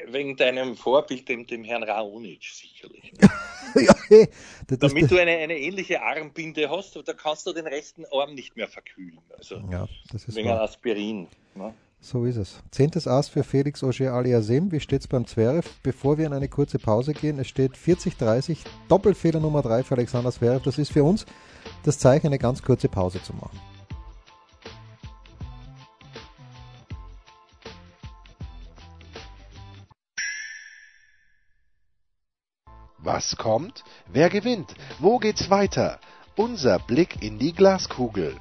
wegen 0.07 0.35
deinem 0.35 0.75
Vorbild, 0.75 1.27
dem, 1.29 1.45
dem 1.45 1.63
Herrn 1.63 1.83
Raonic 1.83 2.43
sicherlich. 2.43 3.13
ja, 3.75 3.95
hey, 4.07 4.27
das, 4.67 4.79
Damit 4.79 5.11
du 5.11 5.17
eine, 5.17 5.31
eine 5.31 5.57
ähnliche 5.57 6.01
Armbinde 6.01 6.69
hast, 6.69 6.95
da 7.05 7.13
kannst 7.13 7.47
du 7.47 7.53
den 7.53 7.67
rechten 7.67 8.05
Arm 8.11 8.33
nicht 8.35 8.55
mehr 8.55 8.67
verkühlen. 8.67 9.19
Also 9.37 9.55
ja, 9.71 9.87
das 10.11 10.25
ist 10.25 10.35
wegen 10.35 10.49
wahr. 10.49 10.61
Aspirin. 10.61 11.27
Ne? 11.55 11.73
So 12.01 12.25
ist 12.25 12.35
es. 12.35 12.61
Zehntes 12.69 13.07
Ass 13.07 13.29
für 13.29 13.43
Felix 13.43 13.83
Auger 13.83 14.13
Aliasem. 14.13 14.71
Wie 14.71 14.79
steht 14.79 15.01
es 15.01 15.07
beim 15.07 15.25
Zverev? 15.25 15.67
Bevor 15.81 16.17
wir 16.17 16.27
in 16.27 16.33
eine 16.33 16.47
kurze 16.47 16.77
Pause 16.77 17.13
gehen, 17.13 17.39
es 17.39 17.47
steht 17.47 17.73
40-30, 17.73 18.57
Doppelfehler 18.87 19.39
Nummer 19.39 19.63
3 19.63 19.83
für 19.83 19.95
Alexander 19.95 20.31
Zverev. 20.31 20.63
Das 20.63 20.77
ist 20.77 20.91
für 20.91 21.03
uns 21.03 21.25
das 21.83 21.97
Zeichen, 21.97 22.27
eine 22.27 22.37
ganz 22.37 22.61
kurze 22.61 22.89
Pause 22.89 23.23
zu 23.23 23.33
machen. 23.33 23.59
Was 33.05 33.37
kommt? 33.37 33.83
Wer 34.11 34.31
gewinnt? 34.31 34.73
Wo 34.97 35.19
geht's 35.19 35.51
weiter? 35.51 35.99
Unser 36.35 36.79
Blick 36.79 37.21
in 37.21 37.37
die 37.37 37.53
Glaskugel. 37.53 38.35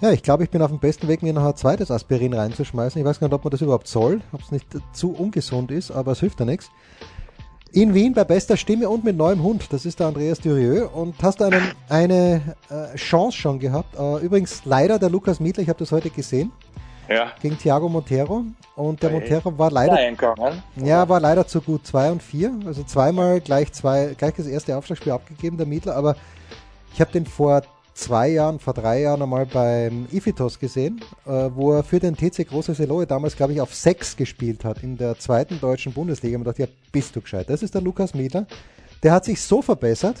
Ja, 0.00 0.12
ich 0.12 0.22
glaube, 0.22 0.44
ich 0.44 0.50
bin 0.50 0.62
auf 0.62 0.70
dem 0.70 0.78
besten 0.78 1.08
Weg, 1.08 1.24
mir 1.24 1.32
noch 1.32 1.44
ein 1.44 1.56
zweites 1.56 1.90
Aspirin 1.90 2.32
reinzuschmeißen. 2.32 3.00
Ich 3.00 3.04
weiß 3.04 3.18
gar 3.18 3.26
nicht, 3.26 3.34
ob 3.34 3.42
man 3.42 3.50
das 3.50 3.60
überhaupt 3.60 3.88
soll, 3.88 4.20
ob 4.30 4.42
es 4.42 4.52
nicht 4.52 4.68
zu 4.92 5.14
ungesund 5.14 5.72
ist, 5.72 5.90
aber 5.90 6.12
es 6.12 6.20
hilft 6.20 6.38
ja 6.38 6.46
nichts 6.46 6.70
in 7.76 7.92
Wien 7.92 8.14
bei 8.14 8.24
bester 8.24 8.56
Stimme 8.56 8.88
und 8.88 9.04
mit 9.04 9.18
neuem 9.18 9.42
Hund. 9.42 9.70
Das 9.70 9.84
ist 9.84 10.00
der 10.00 10.06
Andreas 10.06 10.40
Durieux. 10.40 10.88
Und 10.94 11.14
hast 11.22 11.40
du 11.40 11.44
einen, 11.44 11.72
eine 11.90 12.56
äh, 12.70 12.96
Chance 12.96 13.36
schon 13.36 13.58
gehabt? 13.58 13.94
Äh, 13.98 14.24
übrigens 14.24 14.62
leider 14.64 14.98
der 14.98 15.10
Lukas 15.10 15.40
Mietler, 15.40 15.62
ich 15.62 15.68
habe 15.68 15.78
das 15.78 15.92
heute 15.92 16.08
gesehen. 16.08 16.50
Ja. 17.06 17.32
Gegen 17.42 17.58
Thiago 17.58 17.90
Montero. 17.90 18.44
Und 18.76 19.02
der 19.02 19.10
Montero 19.10 19.58
war 19.58 19.70
leider. 19.70 19.92
Ja, 20.76 21.06
war 21.06 21.20
leider 21.20 21.46
zu 21.46 21.60
gut. 21.60 21.86
2 21.86 22.12
und 22.12 22.22
4. 22.22 22.60
Also 22.64 22.82
zweimal 22.82 23.42
gleich 23.42 23.70
zwei, 23.74 24.14
gleich 24.16 24.32
das 24.34 24.46
erste 24.46 24.74
Aufschlagspiel 24.74 25.12
abgegeben, 25.12 25.58
der 25.58 25.66
Mietler. 25.66 25.96
Aber 25.96 26.16
ich 26.94 27.00
habe 27.02 27.12
den 27.12 27.26
vor 27.26 27.60
zwei 27.96 28.28
Jahren, 28.28 28.60
vor 28.60 28.74
drei 28.74 29.00
Jahren 29.00 29.22
einmal 29.22 29.46
beim 29.46 30.06
Ifitos 30.12 30.58
gesehen, 30.58 31.00
äh, 31.24 31.30
wo 31.30 31.72
er 31.72 31.82
für 31.82 31.98
den 31.98 32.14
TC 32.14 32.46
Große 32.46 32.74
Seloe 32.74 33.06
damals, 33.06 33.36
glaube 33.36 33.54
ich, 33.54 33.60
auf 33.60 33.74
sechs 33.74 34.16
gespielt 34.16 34.64
hat 34.64 34.82
in 34.82 34.96
der 34.98 35.18
zweiten 35.18 35.58
deutschen 35.60 35.92
Bundesliga. 35.92 36.38
Man 36.38 36.44
dachte, 36.44 36.62
ja, 36.62 36.68
bist 36.92 37.16
du 37.16 37.20
gescheit. 37.20 37.48
Das 37.48 37.62
ist 37.62 37.74
der 37.74 37.80
Lukas 37.80 38.14
Miedler. 38.14 38.46
Der 39.02 39.12
hat 39.12 39.24
sich 39.24 39.40
so 39.40 39.62
verbessert. 39.62 40.18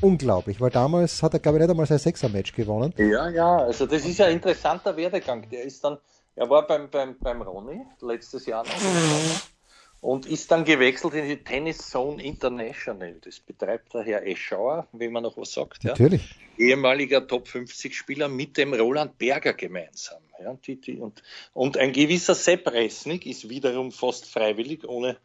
Unglaublich, 0.00 0.60
weil 0.60 0.70
damals 0.70 1.22
hat 1.24 1.34
er, 1.34 1.40
glaube 1.40 1.58
ich, 1.58 1.62
nicht 1.62 1.70
einmal 1.70 1.86
sein 1.86 1.98
Sechser-Match 1.98 2.52
gewonnen. 2.52 2.94
Ja, 2.96 3.28
ja, 3.28 3.56
also 3.58 3.84
das 3.84 4.04
ist 4.04 4.18
ja 4.18 4.26
ein 4.26 4.34
interessanter 4.34 4.96
Werdegang. 4.96 5.48
Der 5.50 5.64
ist 5.64 5.82
dann, 5.82 5.98
er 6.36 6.48
war 6.48 6.68
beim, 6.68 6.88
beim, 6.88 7.16
beim 7.18 7.42
Ronny 7.42 7.84
letztes 8.00 8.46
Jahr 8.46 8.62
noch 8.64 8.72
und 10.00 10.26
ist 10.26 10.50
dann 10.50 10.64
gewechselt 10.64 11.14
in 11.14 11.28
die 11.28 11.42
Tennis 11.42 11.90
Zone 11.90 12.22
International. 12.22 13.16
Das 13.24 13.40
betreibt 13.40 13.94
der 13.94 14.02
Herr 14.02 14.26
Eschauer, 14.26 14.86
wenn 14.92 15.12
man 15.12 15.24
noch 15.24 15.36
was 15.36 15.52
sagt. 15.52 15.84
Natürlich. 15.84 16.36
Ja. 16.56 16.66
Ehemaliger 16.68 17.26
Top 17.26 17.48
50 17.48 17.96
Spieler 17.96 18.28
mit 18.28 18.56
dem 18.56 18.74
Roland 18.74 19.18
Berger 19.18 19.54
gemeinsam. 19.54 20.22
Ja, 20.40 20.54
die, 20.54 20.80
die, 20.80 20.98
und, 20.98 21.22
und 21.52 21.76
ein 21.76 21.92
gewisser 21.92 22.34
Sepp 22.34 22.70
Resnick 22.70 23.26
ist 23.26 23.48
wiederum 23.48 23.90
fast 23.90 24.26
freiwillig, 24.26 24.88
ohne, 24.88 25.16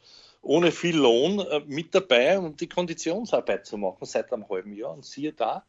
ohne 0.42 0.72
viel 0.72 0.98
Lohn, 0.98 1.40
äh, 1.40 1.62
mit 1.68 1.94
dabei, 1.94 2.40
um 2.40 2.56
die 2.56 2.68
Konditionsarbeit 2.68 3.68
zu 3.68 3.78
machen 3.78 4.06
seit 4.06 4.34
einem 4.34 4.50
halben 4.50 4.74
Jahr. 4.74 4.92
Und 4.92 5.06
siehe 5.06 5.32
da, 5.32 5.66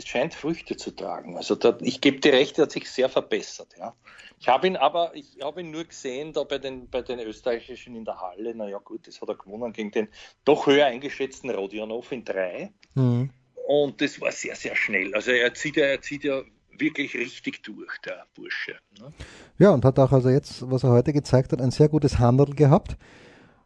es 0.00 0.08
scheint 0.08 0.34
Früchte 0.34 0.76
zu 0.76 0.90
tragen. 0.90 1.36
Also 1.36 1.54
da, 1.54 1.76
ich 1.80 2.00
gebe 2.00 2.20
dir 2.20 2.32
recht, 2.32 2.58
er 2.58 2.62
hat 2.62 2.72
sich 2.72 2.90
sehr 2.90 3.08
verbessert. 3.08 3.74
Ja. 3.78 3.94
Ich 4.38 4.48
habe 4.48 4.66
ihn 4.66 4.76
aber, 4.76 5.14
ich 5.14 5.38
habe 5.42 5.60
ihn 5.60 5.70
nur 5.70 5.84
gesehen 5.84 6.32
da 6.32 6.44
bei 6.44 6.58
den, 6.58 6.88
bei 6.88 7.02
den 7.02 7.20
Österreichischen 7.20 7.94
in 7.94 8.04
der 8.04 8.20
Halle. 8.20 8.54
Naja 8.54 8.78
gut, 8.78 9.06
das 9.06 9.20
hat 9.20 9.28
er 9.28 9.36
gewonnen 9.36 9.72
gegen 9.72 9.90
den 9.90 10.08
doch 10.44 10.66
höher 10.66 10.86
eingeschätzten 10.86 11.50
Rodionov 11.50 12.10
in 12.12 12.24
drei. 12.24 12.72
Mhm. 12.94 13.30
Und 13.68 14.00
das 14.00 14.20
war 14.20 14.32
sehr, 14.32 14.56
sehr 14.56 14.74
schnell. 14.74 15.14
Also 15.14 15.30
er 15.30 15.52
zieht 15.54 15.76
ja, 15.76 15.84
er 15.84 16.00
zieht 16.00 16.24
ja 16.24 16.42
wirklich 16.70 17.14
richtig 17.14 17.62
durch, 17.62 17.98
der 18.04 18.26
Bursche. 18.34 18.76
Ne? 18.98 19.12
Ja, 19.58 19.70
und 19.70 19.84
hat 19.84 19.98
auch 19.98 20.12
also 20.12 20.30
jetzt, 20.30 20.68
was 20.70 20.82
er 20.82 20.90
heute 20.90 21.12
gezeigt 21.12 21.52
hat, 21.52 21.60
ein 21.60 21.70
sehr 21.70 21.88
gutes 21.88 22.18
Handel 22.18 22.54
gehabt. 22.54 22.96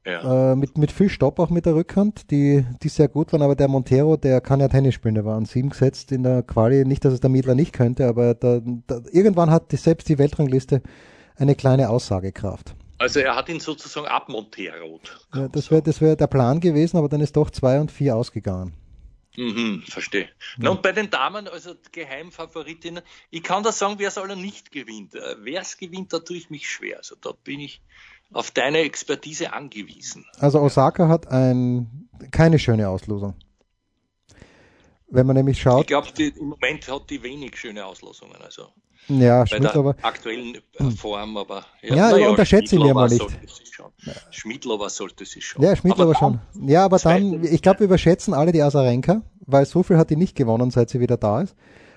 Ja. 0.07 0.53
Äh, 0.53 0.57
mit, 0.57 0.77
mit 0.77 0.93
viel 0.93 1.09
Stopp 1.09 1.39
auch 1.39 1.49
mit 1.49 1.65
der 1.65 1.75
Rückhand, 1.75 2.31
die, 2.31 2.65
die 2.83 2.89
sehr 2.89 3.09
gut 3.09 3.33
waren, 3.33 3.41
aber 3.41 3.57
der 3.57 3.69
Montero, 3.69 4.17
der 4.17 4.41
kann 4.43 4.61
ja 4.61 4.69
Tennis 4.69 4.95
spielen, 4.95 5.15
der 5.15 5.25
war 5.25 5.37
an 5.37 5.47
sieben 5.47 5.71
gesetzt 5.71 6.13
in 6.13 6.23
der 6.23 6.43
Quali, 6.43 6.85
nicht, 6.85 7.05
dass 7.05 7.15
es 7.15 7.21
der 7.21 7.31
Miedler 7.31 7.55
nicht 7.55 7.73
könnte, 7.73 8.07
aber 8.07 8.35
da, 8.35 8.61
da, 8.87 9.01
irgendwann 9.11 9.51
hat 9.51 9.73
die, 9.73 9.77
selbst 9.77 10.09
die 10.09 10.19
Weltrangliste 10.19 10.83
eine 11.37 11.55
kleine 11.55 11.89
Aussagekraft. 11.89 12.75
Also 12.99 13.21
er 13.21 13.35
hat 13.35 13.49
ihn 13.49 13.61
sozusagen 13.61 14.07
abmonterot. 14.07 15.21
Ja, 15.35 15.49
das 15.49 15.71
wäre 15.71 15.83
das 15.83 16.01
wär 16.01 16.17
der 16.17 16.27
Plan 16.27 16.61
gewesen, 16.61 16.97
aber 16.97 17.09
dann 17.09 17.21
ist 17.21 17.37
doch 17.37 17.51
zwei 17.51 17.81
und 17.81 17.91
vier 17.91 18.15
ausgegangen. 18.15 18.75
Mhm, 19.37 19.83
verstehe. 19.89 20.29
Ja. 20.59 20.71
und 20.71 20.83
bei 20.83 20.93
den 20.93 21.11
Damen, 21.11 21.49
also 21.49 21.75
Geheimfavoritinnen, 21.91 23.03
ich 23.31 23.43
kann 23.43 23.65
da 23.65 23.73
sagen, 23.73 23.95
wer 23.99 24.09
es 24.09 24.19
alle 24.19 24.37
nicht 24.37 24.71
gewinnt. 24.71 25.17
Äh, 25.17 25.37
wer 25.41 25.63
es 25.63 25.77
gewinnt, 25.77 26.13
da 26.13 26.21
tue 26.21 26.37
ich 26.37 26.51
mich 26.51 26.71
schwer. 26.71 26.99
Also 26.99 27.17
da 27.21 27.33
bin 27.33 27.59
ich 27.59 27.83
auf 28.35 28.51
deine 28.51 28.79
Expertise 28.79 29.53
angewiesen. 29.53 30.27
Also 30.39 30.61
Osaka 30.61 31.09
hat 31.09 31.29
ein, 31.29 32.09
keine 32.31 32.59
schöne 32.59 32.89
Auslosung. 32.89 33.35
Wenn 35.09 35.27
man 35.27 35.37
nämlich 35.37 35.61
schaut. 35.61 35.83
Ich 35.83 35.87
glaube, 35.87 36.09
im 36.19 36.49
Moment 36.49 36.89
hat 36.89 37.09
die 37.09 37.23
wenig 37.23 37.57
schöne 37.57 37.87
Auslosungen. 37.87 38.37
Also 38.43 38.69
ja, 39.09 39.47
Schmidlover. 39.47 39.97
aktuellen 40.03 40.57
äh, 40.79 40.91
Form, 40.91 41.37
aber 41.37 41.65
ja, 41.83 42.17
ja 42.17 42.29
unterschätze 42.29 42.77
ihn 42.77 42.87
ja 42.87 42.95
mal 42.95 43.09
nicht. 43.09 43.25
Schmidlover 44.31 44.89
sollte 44.89 45.25
sie 45.25 45.41
schon. 45.41 45.63
Ja, 45.63 45.77
Schmidlover 45.77 46.15
schon. 46.15 46.41
Ja, 46.67 46.85
aber 46.85 46.99
dann, 46.99 47.45
ich 47.45 47.63
glaube, 47.63 47.81
wir 47.81 47.87
überschätzen 47.87 48.35
alle 48.35 48.51
die 48.51 48.63
Asarenka, 48.63 49.23
weil 49.41 49.67
so 49.67 49.83
viel 49.83 49.99
hat 49.99 50.11
die 50.11 50.17
nicht 50.17 50.35
gewonnen, 50.35 50.71
seit 50.71 50.91
sie 50.91 51.01
wieder 51.01 51.19
da 51.19 51.43
ist. 51.43 51.55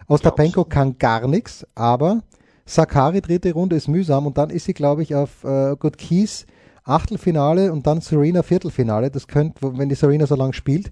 Ostapenko 0.07 0.65
kann 0.65 0.97
gar 0.97 1.27
nichts, 1.27 1.65
aber 1.75 2.23
Sakari 2.67 3.21
dritte 3.21 3.53
Runde 3.53 3.75
ist 3.75 3.87
mühsam 3.87 4.27
und 4.27 4.37
dann 4.37 4.49
ist 4.49 4.65
sie, 4.65 4.73
glaube 4.73 5.01
ich, 5.01 5.15
auf 5.15 5.43
äh, 5.43 5.75
gut 5.77 5.97
Kies 5.97 6.45
Achtelfinale 6.83 7.71
und 7.71 7.87
dann 7.87 8.01
Serena 8.01 8.43
Viertelfinale. 8.43 9.09
Das 9.09 9.27
könnte, 9.27 9.77
wenn 9.77 9.89
die 9.89 9.95
Serena 9.95 10.27
so 10.27 10.35
lang 10.35 10.53
spielt, 10.53 10.91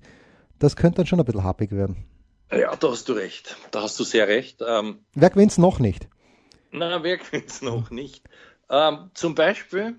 das 0.59 0.75
könnte 0.75 0.97
dann 0.97 1.05
schon 1.05 1.19
ein 1.19 1.25
bisschen 1.25 1.43
happig 1.43 1.71
werden. 1.71 2.05
Ja, 2.51 2.75
da 2.75 2.91
hast 2.91 3.07
du 3.09 3.13
recht. 3.13 3.55
Da 3.71 3.81
hast 3.81 3.99
du 3.99 4.03
sehr 4.03 4.27
recht. 4.27 4.61
Ähm, 4.65 4.99
wer 5.13 5.29
gewinnt 5.29 5.57
noch 5.57 5.79
nicht? 5.79 6.07
Na, 6.71 7.03
wer 7.03 7.17
gewinnt 7.17 7.61
noch 7.61 7.89
nicht? 7.91 8.25
Ähm, 8.69 9.11
zum 9.13 9.35
Beispiel 9.35 9.95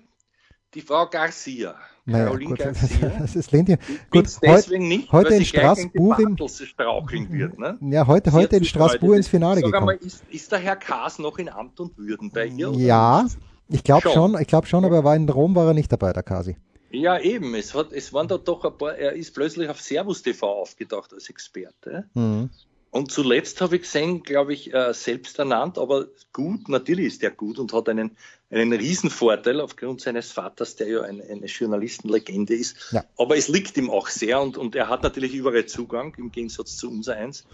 die 0.73 0.81
Frau 0.81 1.07
Garcia. 1.07 1.75
Naja, 2.09 2.25
Caroline 2.25 2.49
gut, 2.49 2.59
Garcia. 2.59 3.11
Das 3.19 3.35
ist 3.35 3.51
Lindy. 3.51 3.77
Gut, 4.09 4.27
deswegen 4.41 4.87
nicht, 4.87 5.11
heute 5.11 5.35
in 5.35 5.43
Straßburg 5.43 6.19
im, 6.19 7.31
wird, 7.31 7.59
ne? 7.59 7.77
Ja, 7.81 8.07
heute, 8.07 8.31
heute 8.31 8.55
in 8.55 8.63
Straßburg 8.63 9.17
ins 9.17 9.27
Finale 9.27 9.61
gekommen. 9.61 9.87
Mal, 9.87 9.95
ist, 9.97 10.23
ist 10.31 10.49
der 10.49 10.59
Herr 10.59 10.77
Kaas 10.77 11.19
noch 11.19 11.37
in 11.37 11.49
Amt 11.49 11.81
und 11.81 11.97
Würden 11.97 12.31
bei 12.31 12.45
ihr? 12.45 12.71
Ja, 12.71 13.25
ich 13.67 13.83
glaube 13.83 14.03
schon. 14.03 14.31
schon. 14.31 14.41
ich 14.41 14.47
glaube 14.47 14.67
schon, 14.67 14.85
aber 14.85 14.95
er 14.95 15.03
war 15.03 15.17
in 15.17 15.27
Rom, 15.27 15.53
war 15.53 15.67
er 15.67 15.73
nicht 15.73 15.91
dabei, 15.91 16.13
der 16.13 16.23
Kasi. 16.23 16.55
Ja, 16.91 17.19
eben. 17.19 17.53
Es, 17.55 17.75
hat, 17.75 17.91
es 17.91 18.13
waren 18.13 18.29
da 18.29 18.37
doch 18.37 18.63
ein 18.63 18.77
paar, 18.77 18.95
er 18.95 19.11
ist 19.11 19.33
plötzlich 19.33 19.67
auf 19.67 19.81
Servus 19.81 20.21
TV 20.21 20.47
aufgetaucht 20.47 21.13
als 21.13 21.29
Experte. 21.29 22.05
Mhm. 22.13 22.49
Und 22.89 23.11
zuletzt 23.11 23.61
habe 23.61 23.75
ich 23.75 23.83
gesehen, 23.83 24.23
glaube 24.23 24.53
ich, 24.53 24.73
äh, 24.73 24.93
selbst 24.93 25.39
ernannt, 25.39 25.77
aber 25.77 26.07
gut, 26.31 26.69
natürlich 26.69 27.07
ist 27.07 27.23
er 27.23 27.31
gut 27.31 27.59
und 27.59 27.73
hat 27.73 27.89
einen, 27.89 28.15
einen 28.49 28.73
Riesenvorteil 28.73 29.59
aufgrund 29.59 30.01
seines 30.01 30.31
Vaters, 30.31 30.75
der 30.77 30.87
ja 30.87 31.01
eine, 31.01 31.23
eine 31.23 31.45
Journalistenlegende 31.47 32.55
ist. 32.55 32.91
Ja. 32.91 33.03
Aber 33.17 33.35
es 33.35 33.49
liegt 33.49 33.77
ihm 33.77 33.89
auch 33.89 34.07
sehr 34.07 34.41
und, 34.41 34.57
und 34.57 34.75
er 34.75 34.87
hat 34.87 35.03
natürlich 35.03 35.33
überall 35.33 35.65
Zugang 35.65 36.15
im 36.17 36.31
Gegensatz 36.31 36.77
zu 36.77 36.89
unser 36.89 37.15
eins. 37.15 37.45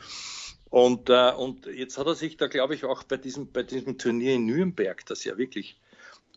Und, 0.69 1.09
äh, 1.09 1.31
und 1.31 1.65
jetzt 1.67 1.97
hat 1.97 2.07
er 2.07 2.15
sich 2.15 2.37
da, 2.37 2.47
glaube 2.47 2.75
ich, 2.75 2.83
auch 2.83 3.03
bei 3.03 3.17
diesem, 3.17 3.51
bei 3.51 3.63
diesem 3.63 3.97
Turnier 3.97 4.35
in 4.35 4.45
Nürnberg, 4.45 5.05
das 5.05 5.23
ja 5.23 5.37
wirklich 5.37 5.77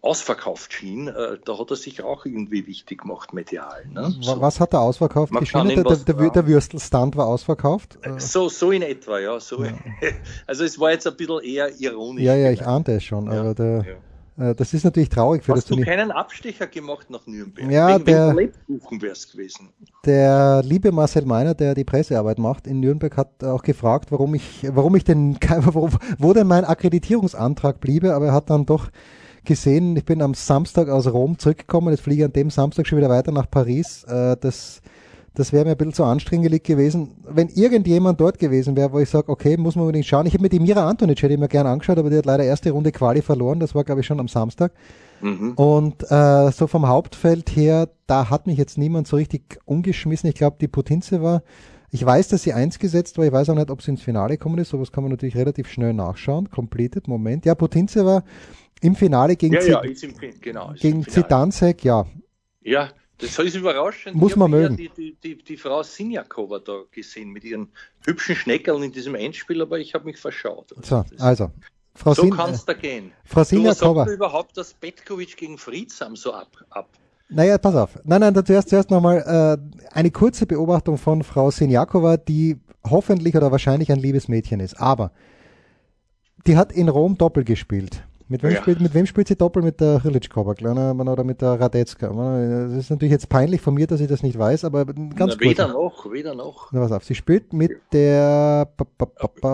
ausverkauft 0.03 0.73
schien, 0.73 1.09
äh, 1.09 1.39
da 1.45 1.59
hat 1.59 1.71
er 1.71 1.77
sich 1.77 2.03
auch 2.03 2.27
irgendwie 2.27 2.67
wichtig 2.67 3.03
gemacht 3.03 3.33
medial. 3.33 3.85
Ne? 3.93 4.15
So. 4.21 4.41
Was 4.41 4.61
hat 4.61 4.73
er 4.73 4.81
ausverkauft 4.81 5.33
geschienen? 5.33 5.69
Der, 5.69 5.85
der, 5.85 5.97
der, 5.97 6.31
der 6.31 6.47
Würstelstand 6.47 7.17
war 7.17 7.27
ausverkauft? 7.27 7.99
Äh, 8.03 8.21
so, 8.21 8.49
so 8.49 8.71
in 8.71 8.83
etwa, 8.83 9.19
ja. 9.19 9.41
So. 9.41 9.65
ja. 9.65 9.73
Also 10.47 10.65
es 10.65 10.79
war 10.79 10.93
jetzt 10.93 11.07
ein 11.07 11.17
bisschen 11.17 11.41
eher 11.41 11.81
ironisch. 11.81 12.23
Ja, 12.23 12.35
ja, 12.35 12.51
ich 12.51 12.65
ahnte 12.65 12.93
es 12.93 13.05
schon, 13.05 13.27
ja. 13.27 13.41
aber 13.41 13.55
der, 13.55 13.85
Äh, 14.39 14.55
das 14.55 14.75
ist 14.75 14.85
natürlich 14.85 15.09
traurig 15.09 15.43
für 15.45 15.53
Hast 15.53 15.63
das 15.63 15.65
Turnier. 15.67 15.87
Hast 15.87 15.93
du 15.93 15.97
keinen 15.97 16.11
Abstecher 16.11 16.67
gemacht 16.67 17.11
nach 17.11 17.27
Nürnberg? 17.27 17.71
Ja, 17.71 17.95
wegen, 17.95 18.05
der, 18.05 18.37
wegen 18.37 19.03
wär's 19.03 19.31
gewesen. 19.31 19.71
Der 20.05 20.63
liebe 20.65 20.93
Marcel 20.93 21.25
Meiner, 21.25 21.55
der 21.55 21.75
die 21.75 21.85
Pressearbeit 21.85 22.39
macht 22.39 22.67
in 22.67 22.81
Nürnberg, 22.81 23.17
hat 23.17 23.43
auch 23.45 23.63
gefragt, 23.63 24.13
warum 24.13 24.35
ich, 24.35 24.67
warum 24.71 24.95
ich 24.97 25.05
denn, 25.05 25.39
wo 26.19 26.33
denn 26.33 26.47
mein 26.47 26.65
Akkreditierungsantrag 26.65 27.81
bliebe, 27.81 28.15
aber 28.15 28.27
er 28.27 28.33
hat 28.33 28.51
dann 28.51 28.67
doch 28.67 28.91
gesehen, 29.47 29.97
ich 29.97 30.05
bin 30.05 30.21
am 30.21 30.35
Samstag 30.35 30.89
aus 30.89 31.07
Rom 31.07 31.39
zurückgekommen, 31.39 31.91
jetzt 31.91 32.03
fliege 32.03 32.23
ich 32.23 32.27
an 32.27 32.33
dem 32.33 32.51
Samstag 32.51 32.87
schon 32.87 32.99
wieder 32.99 33.09
weiter 33.09 33.33
nach 33.33 33.51
Paris. 33.51 34.05
Äh, 34.05 34.37
das 34.41 34.83
das 35.37 35.53
wäre 35.53 35.67
mir 35.67 35.73
ein 35.73 35.77
bisschen 35.77 35.93
zu 35.93 36.05
anstrengend 36.05 36.65
gewesen. 36.65 37.15
Wenn 37.29 37.49
irgendjemand 37.49 38.19
dort 38.19 38.39
gewesen 38.39 38.75
wäre, 38.75 38.91
wo 38.93 39.01
ich 39.01 39.11
sage, 39.11 39.29
okay, 39.29 39.59
muss 39.59 39.77
man 39.77 39.83
unbedingt 39.83 40.07
schauen. 40.07 40.25
Ich 40.25 40.33
habe 40.33 40.43
mir 40.43 40.49
die 40.49 40.59
Mira 40.59 40.89
Antonic 40.89 41.23
hätte 41.23 41.35
ich 41.35 41.39
mir 41.39 41.47
gerne 41.47 41.69
angeschaut, 41.69 41.99
aber 41.99 42.09
die 42.09 42.17
hat 42.17 42.25
leider 42.25 42.45
erste 42.45 42.71
Runde 42.71 42.91
Quali 42.91 43.21
verloren. 43.21 43.61
Das 43.61 43.75
war, 43.75 43.85
glaube 43.85 44.01
ich, 44.01 44.07
schon 44.07 44.19
am 44.19 44.29
Samstag. 44.29 44.73
Mhm. 45.21 45.53
Und 45.53 46.11
äh, 46.11 46.51
so 46.53 46.67
vom 46.67 46.89
Hauptfeld 46.89 47.55
her, 47.55 47.91
da 48.07 48.31
hat 48.31 48.47
mich 48.47 48.57
jetzt 48.57 48.79
niemand 48.79 49.09
so 49.09 49.17
richtig 49.17 49.59
umgeschmissen. 49.67 50.31
Ich 50.31 50.37
glaube, 50.37 50.57
die 50.59 50.69
Putinze 50.69 51.21
war, 51.21 51.43
ich 51.91 52.05
weiß, 52.05 52.29
dass 52.29 52.43
sie 52.43 52.55
eins 52.55 52.79
gesetzt 52.79 53.19
war. 53.19 53.27
Ich 53.27 53.33
weiß 53.33 53.51
auch 53.51 53.55
nicht, 53.57 53.71
ob 53.71 53.83
sie 53.83 53.91
ins 53.91 54.03
Finale 54.03 54.39
gekommen 54.39 54.59
ist. 54.59 54.71
Sowas 54.71 54.91
kann 54.91 55.05
man 55.05 55.11
natürlich 55.11 55.37
relativ 55.37 55.69
schnell 55.69 55.93
nachschauen. 55.93 56.51
Completed, 56.51 57.09
Moment. 57.09 57.45
Ja, 57.45 57.55
Putinze 57.55 58.07
war 58.07 58.25
im 58.87 58.97
Finale 58.97 59.37
gegen, 59.37 59.55
ja, 59.55 59.63
ja, 59.63 59.81
im, 59.81 60.41
genau, 60.41 60.73
gegen 60.79 61.07
Zidanzek, 61.07 61.85
ja. 61.85 62.07
Ja, 62.63 62.91
das 63.19 63.39
ist 63.39 63.57
überraschend. 63.57 64.17
Muss 64.17 64.37
man 64.37 64.51
mögen. 64.51 64.77
Die, 64.77 64.91
die, 64.91 65.17
die, 65.23 65.37
die 65.43 65.57
Frau 65.57 65.83
Sinjakova 65.83 66.59
da 66.59 66.83
gesehen 66.91 67.31
mit 67.31 67.45
ihren 67.45 67.69
hübschen 68.05 68.37
Schneckeln 68.37 68.83
in 68.83 68.93
diesem 68.93 69.15
Endspiel, 69.15 69.63
aber 69.63 69.79
ich 69.79 69.95
habe 69.95 70.05
mich 70.05 70.19
verschaut. 70.19 70.73
Also, 70.77 71.05
so, 71.17 71.25
also. 71.25 71.51
Frau 71.95 72.13
so 72.13 72.29
kann 72.29 72.51
es 72.51 72.65
da 72.65 72.75
gehen. 72.75 73.13
Frau 73.25 73.43
Sinjakova. 73.43 74.05
Du, 74.05 74.13
überhaupt, 74.13 74.57
dass 74.57 74.75
Petkovic 74.75 75.37
gegen 75.37 75.57
Friedsam 75.57 76.15
so 76.15 76.33
ab, 76.35 76.51
ab 76.71 76.89
naja, 77.29 77.59
pass 77.59 77.75
auf. 77.75 77.99
Nein, 78.05 78.21
nein, 78.21 78.45
zuerst, 78.45 78.69
zuerst 78.69 78.91
nochmal 78.91 79.19
äh, 79.27 79.93
eine 79.93 80.11
kurze 80.11 80.47
Beobachtung 80.47 80.97
von 80.97 81.25
Frau 81.25 81.51
Sinjakova, 81.51 82.19
die 82.19 82.61
hoffentlich 82.89 83.35
oder 83.35 83.51
wahrscheinlich 83.51 83.91
ein 83.91 83.99
liebes 83.99 84.29
Mädchen 84.29 84.61
ist. 84.61 84.81
Aber 84.81 85.11
die 86.47 86.57
hat 86.57 86.71
in 86.71 86.89
Rom 86.89 87.19
Doppel 87.19 87.43
gespielt. 87.43 88.05
Mit 88.29 88.43
wem, 88.43 88.51
ja. 88.51 88.61
spielt, 88.61 88.81
mit 88.81 88.93
wem 88.93 89.07
spielt 89.07 89.29
sie 89.29 89.37
doppelt? 89.37 89.65
Mit 89.65 89.81
der 89.81 90.03
Hrilitschkova 90.03 90.55
oder 90.61 91.25
mit 91.25 91.41
der 91.41 91.61
Radetska? 91.61 92.09
Das 92.09 92.73
ist 92.73 92.91
natürlich 92.91 93.13
jetzt 93.13 93.29
peinlich 93.29 93.61
von 93.61 93.75
mir, 93.75 93.87
dass 93.87 94.01
ich 94.01 94.09
das 94.09 94.25
nicht 94.25 94.37
weiß, 94.37 94.65
aber 94.65 94.85
ganz 94.85 95.15
Na, 95.17 95.27
kurz. 95.27 95.41
Weder 95.41 95.69
noch, 95.69 96.11
weder 96.11 96.35
noch. 96.35 96.73
Na, 96.73 96.81
pass 96.81 96.91
auf, 96.91 97.05
sie 97.05 97.15
spielt 97.15 97.53
mit 97.53 97.73
der... 97.93 98.69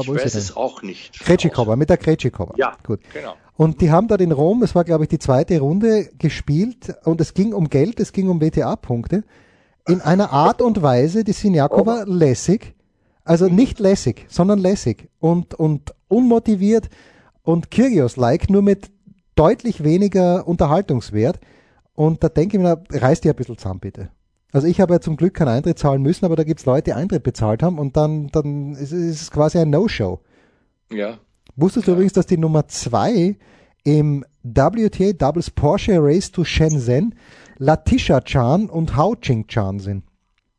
Ich 0.01 0.09
weiß 0.09 0.35
es 0.37 0.57
auch 0.57 0.83
nicht. 0.83 1.21
Kretschikova, 1.21 1.77
mit 1.77 1.91
der 1.91 1.99
Kretschikova. 1.99 2.55
Ja, 2.57 2.75
gut. 2.87 3.01
genau. 3.13 3.35
Und 3.57 3.83
die 3.83 3.91
haben 3.91 4.09
dort 4.09 4.23
in 4.23 4.33
Rom, 4.33 4.63
es 4.63 4.75
war 4.75 4.85
glaube 4.85 5.05
ich 5.05 5.11
die 5.11 5.19
zweite 5.19 5.61
Runde, 5.61 6.09
gespielt 6.19 6.95
und 7.05 7.21
es 7.21 7.35
ging 7.35 7.53
um 7.53 7.69
Geld, 7.69 8.01
es 8.01 8.13
ging 8.13 8.31
um 8.31 8.41
WTA-Punkte. 8.41 9.23
In 9.87 10.01
einer 10.01 10.33
Art 10.33 10.63
und 10.63 10.81
Weise, 10.83 11.25
die 11.25 11.33
Sinjakova 11.33 12.05
lässig, 12.07 12.75
also 13.25 13.49
nicht 13.49 13.79
lässig, 13.81 14.27
sondern 14.29 14.59
lässig 14.59 15.11
und, 15.21 15.55
und 15.55 15.95
unmotiviert 16.09 16.89
und 17.43 17.71
Kyrgios-like, 17.71 18.51
nur 18.51 18.63
mit 18.63 18.91
deutlich 19.35 19.83
weniger 19.83 20.47
Unterhaltungswert. 20.47 21.41
Und 21.95 22.23
da 22.25 22.29
denke 22.29 22.57
ich 22.57 22.63
mir, 22.63 22.83
reißt 22.91 23.25
ihr 23.25 23.33
ein 23.33 23.37
bisschen 23.37 23.59
zusammen, 23.59 23.81
bitte. 23.81 24.11
Also 24.53 24.67
ich 24.67 24.81
habe 24.81 24.93
ja 24.95 25.01
zum 25.01 25.17
Glück 25.17 25.35
keinen 25.35 25.49
Eintritt 25.49 25.79
zahlen 25.79 26.03
müssen, 26.03 26.25
aber 26.27 26.37
da 26.37 26.45
gibt's 26.45 26.67
Leute, 26.67 26.85
die 26.85 26.93
Eintritt 26.93 27.23
bezahlt 27.23 27.63
haben 27.63 27.79
und 27.79 27.97
dann, 27.97 28.29
dann 28.29 28.75
ist, 28.75 28.93
es 28.93 29.31
quasi 29.31 29.59
ein 29.59 29.71
No-Show. 29.71 30.21
Ja. 30.91 31.19
Wusstest 31.57 31.89
du 31.89 31.93
übrigens, 31.93 32.13
dass 32.13 32.27
die 32.27 32.37
Nummer 32.37 32.69
zwei 32.69 33.37
im 33.85 34.25
WTA 34.43 35.13
Doubles 35.13 35.51
Porsche 35.51 35.99
Race 35.99 36.31
to 36.31 36.45
Shenzhen 36.45 37.15
Latisha 37.59 38.21
Chan 38.21 38.69
und 38.69 38.97
Hao 38.97 39.17
Ching 39.17 39.47
Chan 39.47 39.79
sind? 39.79 40.05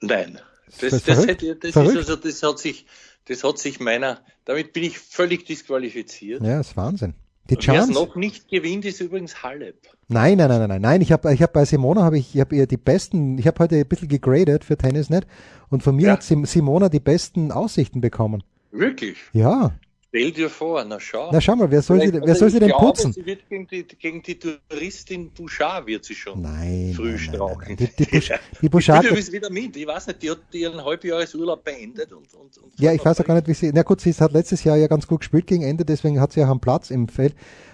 Nein. 0.01 0.39
Das, 0.81 0.89
das, 0.89 1.03
das, 1.03 1.27
hätte, 1.27 1.55
das, 1.55 1.69
ist 1.69 1.77
also, 1.77 2.15
das 2.15 2.41
hat 2.41 2.57
sich, 2.57 2.87
das 3.25 3.43
hat 3.43 3.57
sich 3.57 3.79
meiner, 3.79 4.21
damit 4.45 4.73
bin 4.73 4.83
ich 4.83 4.99
völlig 4.99 5.45
disqualifiziert. 5.45 6.41
Ja, 6.41 6.57
das 6.57 6.69
ist 6.69 6.77
Wahnsinn. 6.77 7.13
Die 7.49 7.57
Chance. 7.57 7.89
Wer 7.89 7.95
noch 7.95 8.15
nicht 8.15 8.47
gewinnt, 8.47 8.85
ist 8.85 9.01
übrigens 9.01 9.43
Halep. 9.43 9.75
Nein, 10.07 10.37
nein, 10.37 10.47
nein, 10.47 10.59
nein, 10.59 10.69
nein. 10.69 10.81
nein. 10.81 11.01
Ich 11.01 11.11
habe 11.11 11.33
ich 11.33 11.41
hab 11.41 11.51
bei 11.51 11.65
Simona 11.65 12.03
habe 12.03 12.17
ich, 12.17 12.35
ich 12.35 12.41
habe 12.41 12.55
ihr 12.55 12.67
die 12.67 12.77
besten, 12.77 13.37
ich 13.37 13.47
habe 13.47 13.59
heute 13.59 13.75
ein 13.75 13.87
bisschen 13.87 14.07
gegradet 14.07 14.63
für 14.63 14.77
Tennisnet 14.77 15.27
und 15.69 15.83
von 15.83 15.95
mir 15.95 16.07
ja. 16.07 16.13
hat 16.13 16.23
Simona 16.23 16.87
die 16.87 17.01
besten 17.01 17.51
Aussichten 17.51 17.99
bekommen. 17.99 18.43
Wirklich? 18.71 19.17
Ja. 19.33 19.73
Stell 20.15 20.31
dir 20.31 20.49
vor, 20.51 20.85
na 20.85 20.99
schau. 20.99 21.31
Na 21.31 21.41
schau 21.41 21.55
mal, 21.55 21.71
wer 21.71 21.81
soll, 21.81 21.99
sie, 21.99 22.13
wer 22.13 22.21
also 22.21 22.35
soll 22.35 22.51
sie 22.51 22.59
denn 22.59 22.69
glaube, 22.69 22.85
putzen? 22.85 23.13
Sie 23.13 23.25
wird 23.25 23.49
gegen, 23.49 23.65
die, 23.65 23.83
gegen 23.83 24.21
die 24.21 24.37
Touristin 24.37 25.31
Bouchard 25.31 25.87
wird 25.87 26.05
sie 26.05 26.13
schon 26.13 26.39
nein, 26.39 26.93
früh 26.95 27.09
nein, 27.09 27.17
strauchen. 27.17 27.63
Nein, 27.69 27.77
die, 27.77 27.87
die, 27.87 28.05
Busch, 28.05 28.31
die 28.61 28.69
Bouchard. 28.69 29.05
Ich 29.05 29.31
wieder 29.31 29.49
mit. 29.49 29.75
Ich 29.75 29.87
weiß 29.87 30.05
nicht, 30.05 30.21
die 30.21 30.29
hat 30.29 30.37
ihren 30.51 30.85
Halbjahresurlaub 30.85 31.63
beendet. 31.63 32.13
Und, 32.13 32.31
und, 32.35 32.55
und 32.59 32.79
ja, 32.79 32.93
ich 32.93 33.03
weiß 33.03 33.21
auch 33.21 33.25
gar 33.25 33.33
nicht, 33.33 33.47
wie 33.47 33.55
sie. 33.55 33.71
Na 33.73 33.81
gut, 33.81 34.01
sie 34.01 34.13
hat 34.13 34.33
letztes 34.33 34.63
Jahr 34.63 34.77
ja 34.77 34.85
ganz 34.85 35.07
gut 35.07 35.21
gespielt 35.21 35.47
gegen 35.47 35.63
Ende, 35.63 35.83
deswegen 35.83 36.21
hat 36.21 36.31
sie 36.31 36.41
ja 36.41 36.51
einen 36.51 36.59
Platz 36.59 36.91
im 36.91 37.07
Feld. 37.07 37.33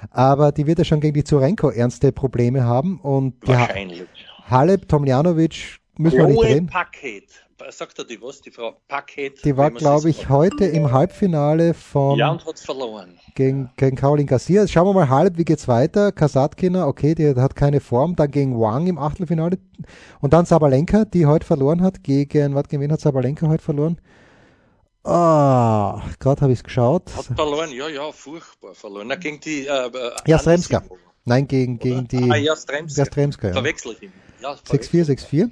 Aber 0.09 0.53
die 0.53 0.65
wird 0.65 0.77
ja 0.77 0.85
schon 0.85 1.01
gegen 1.01 1.15
die 1.15 1.25
Zurenko 1.25 1.71
ernste 1.71 2.13
Probleme 2.13 2.63
haben. 2.63 3.01
Und 3.01 3.35
Wahrscheinlich. 3.41 4.05
Halep, 4.49 4.87
Tomljanovic 4.87 5.79
müssen 5.97 6.19
wir 6.19 6.27
nicht 6.27 6.41
reden. 6.41 6.67
Paket 6.67 7.48
sagt 7.69 7.99
er 7.99 8.05
die 8.05 8.21
was, 8.21 8.41
die 8.41 8.51
Frau 8.51 8.75
Paket? 8.87 9.43
Die 9.43 9.55
war, 9.55 9.71
glaube 9.71 10.09
ich, 10.09 10.29
heute 10.29 10.65
im 10.65 10.91
Halbfinale 10.91 11.73
von. 11.73 12.17
Ja, 12.17 12.31
und 12.31 12.45
hat 12.45 12.59
verloren. 12.59 13.19
Gegen, 13.35 13.69
gegen 13.77 13.95
Caroline 13.95 14.27
Garcia. 14.27 14.67
Schauen 14.67 14.87
wir 14.87 14.93
mal 14.93 15.09
halb, 15.09 15.37
wie 15.37 15.45
geht's 15.45 15.67
weiter? 15.67 16.11
Kasatkina, 16.11 16.87
okay, 16.87 17.15
die 17.15 17.35
hat 17.35 17.55
keine 17.55 17.79
Form. 17.79 18.15
Dann 18.15 18.31
gegen 18.31 18.59
Wang 18.59 18.87
im 18.87 18.97
Achtelfinale. 18.97 19.57
Und 20.21 20.33
dann 20.33 20.45
Sabalenka, 20.45 21.05
die 21.05 21.25
heute 21.25 21.45
verloren 21.45 21.81
hat 21.81 22.03
gegen, 22.03 22.55
was 22.55 22.67
gegen 22.67 22.81
wen 22.81 22.91
hat 22.91 23.01
Sabalenka 23.01 23.47
heute 23.47 23.63
verloren? 23.63 23.99
Ah, 25.03 26.01
gerade 26.19 26.41
habe 26.41 26.51
ich 26.51 26.59
es 26.59 26.63
geschaut. 26.63 27.15
Hat 27.15 27.25
verloren, 27.25 27.71
ja, 27.71 27.87
ja, 27.87 28.11
furchtbar 28.11 28.75
verloren. 28.75 29.07
Na, 29.07 29.15
gegen 29.15 29.39
die. 29.39 29.65
Äh, 29.65 29.87
äh 29.87 30.11
Jastremska. 30.27 30.83
Nein, 31.25 31.47
gegen, 31.47 31.79
gegen 31.79 32.07
die. 32.07 32.29
Ah, 32.29 32.35
Jastremska. 32.35 33.01
Jastremska, 33.01 33.47
ja. 33.47 33.53
Verwechsel 33.53 33.93
ich 33.93 34.03
ihn. 34.03 34.13
Ja, 34.41 34.53
6-4, 34.53 35.05
6-4. 35.05 35.51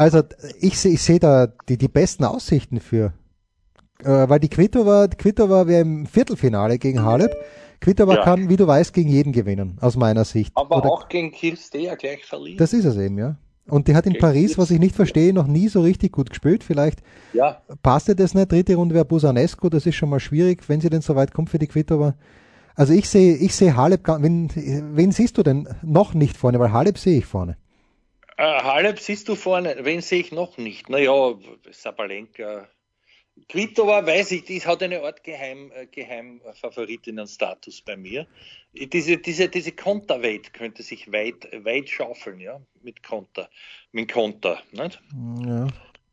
Also 0.00 0.22
ich 0.58 0.78
sehe 0.78 0.92
ich 0.92 1.02
seh 1.02 1.18
da 1.18 1.46
die, 1.68 1.76
die 1.76 1.88
besten 1.88 2.24
Aussichten 2.24 2.80
für. 2.80 3.12
Äh, 4.02 4.30
weil 4.30 4.40
die 4.40 4.48
Kvitova, 4.48 5.08
Kvitova 5.08 5.66
wäre 5.66 5.82
im 5.82 6.06
Viertelfinale 6.06 6.78
gegen 6.78 7.02
Halep. 7.02 7.36
Kvitova 7.80 8.14
ja. 8.14 8.24
kann, 8.24 8.48
wie 8.48 8.56
du 8.56 8.66
weißt, 8.66 8.94
gegen 8.94 9.10
jeden 9.10 9.34
gewinnen, 9.34 9.76
aus 9.82 9.96
meiner 9.96 10.24
Sicht. 10.24 10.52
Aber 10.54 10.78
Oder, 10.78 10.90
auch 10.90 11.08
gegen 11.10 11.32
Kirstea 11.32 11.96
gleich 11.96 12.24
verlieren. 12.24 12.56
Das 12.56 12.72
ist 12.72 12.86
es 12.86 12.96
eben, 12.96 13.18
ja. 13.18 13.36
Und 13.68 13.88
die 13.88 13.94
hat 13.94 14.06
in 14.06 14.14
gegen 14.14 14.22
Paris, 14.22 14.56
was 14.56 14.70
ich 14.70 14.78
nicht 14.78 14.96
verstehe, 14.96 15.34
noch 15.34 15.46
nie 15.46 15.68
so 15.68 15.82
richtig 15.82 16.12
gut 16.12 16.30
gespielt. 16.30 16.64
Vielleicht 16.64 17.02
ja. 17.34 17.60
passte 17.82 18.16
das 18.16 18.32
nicht. 18.32 18.50
Dritte 18.50 18.76
Runde 18.76 18.94
wäre 18.94 19.04
Busanesco, 19.04 19.68
das 19.68 19.84
ist 19.84 19.96
schon 19.96 20.08
mal 20.08 20.18
schwierig, 20.18 20.66
wenn 20.70 20.80
sie 20.80 20.88
denn 20.88 21.02
so 21.02 21.14
weit 21.14 21.34
kommt 21.34 21.50
für 21.50 21.58
die 21.58 21.66
Kvitova. 21.66 22.14
Also 22.74 22.94
ich 22.94 23.06
sehe, 23.06 23.36
ich 23.36 23.54
sehe 23.54 23.76
Halep, 23.76 24.08
wen, 24.08 24.48
wen 24.54 25.12
siehst 25.12 25.36
du 25.36 25.42
denn 25.42 25.68
noch 25.82 26.14
nicht 26.14 26.38
vorne? 26.38 26.58
Weil 26.58 26.72
Halep 26.72 26.96
sehe 26.96 27.18
ich 27.18 27.26
vorne. 27.26 27.58
Äh, 28.40 28.62
Halep 28.62 28.98
siehst 28.98 29.28
du 29.28 29.34
vorne, 29.34 29.76
wen 29.82 30.00
sehe 30.00 30.20
ich 30.20 30.32
noch 30.32 30.56
nicht? 30.56 30.88
Naja, 30.88 31.34
Sabalenka. 31.70 32.66
Kvitova 33.50 34.06
weiß 34.06 34.32
ich, 34.32 34.44
die 34.44 34.60
hat 34.60 34.82
eine 34.82 35.02
Art 35.02 35.22
Geheim, 35.22 35.70
äh, 35.74 35.84
Geheimfavoritinnen-Status 35.84 37.82
bei 37.82 37.98
mir. 37.98 38.26
Diese, 38.72 39.18
diese, 39.18 39.50
diese 39.50 39.72
Konterweight 39.72 40.54
könnte 40.54 40.82
sich 40.82 41.12
weit, 41.12 41.50
weit 41.64 41.90
schaufeln, 41.90 42.40
ja, 42.40 42.58
mit 42.82 43.02
Konter, 43.02 43.50
mit 43.92 44.10
Konter, 44.10 44.58
nicht? 44.72 45.02
Ja. 45.44 45.66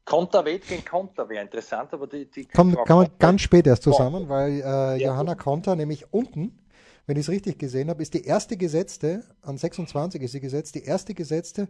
Konterweight 0.03 0.67
gegen 0.67 0.83
Konter 0.83 1.29
wäre 1.29 1.45
interessant, 1.45 1.93
aber 1.93 2.07
die, 2.07 2.29
die 2.29 2.45
Komm, 2.45 2.75
kann 2.83 2.97
man 2.97 3.07
ganz 3.19 3.41
spät 3.41 3.67
erst 3.67 3.83
zusammen, 3.83 4.27
weil 4.27 4.51
äh, 4.51 4.63
ja. 4.63 4.97
Johanna 4.97 5.35
Konter 5.35 5.77
nämlich 5.77 6.11
unten, 6.11 6.59
wenn 7.05 7.15
ich 7.15 7.21
es 7.21 7.29
richtig 7.29 7.57
gesehen 7.57 7.89
habe, 7.89 8.01
ist 8.01 8.13
die 8.13 8.25
erste 8.25 8.57
Gesetzte, 8.57 9.23
an 9.41 9.57
26 9.57 10.21
ist 10.21 10.33
sie 10.33 10.41
gesetzt, 10.41 10.75
die 10.75 10.83
erste 10.83 11.13
Gesetzte 11.13 11.69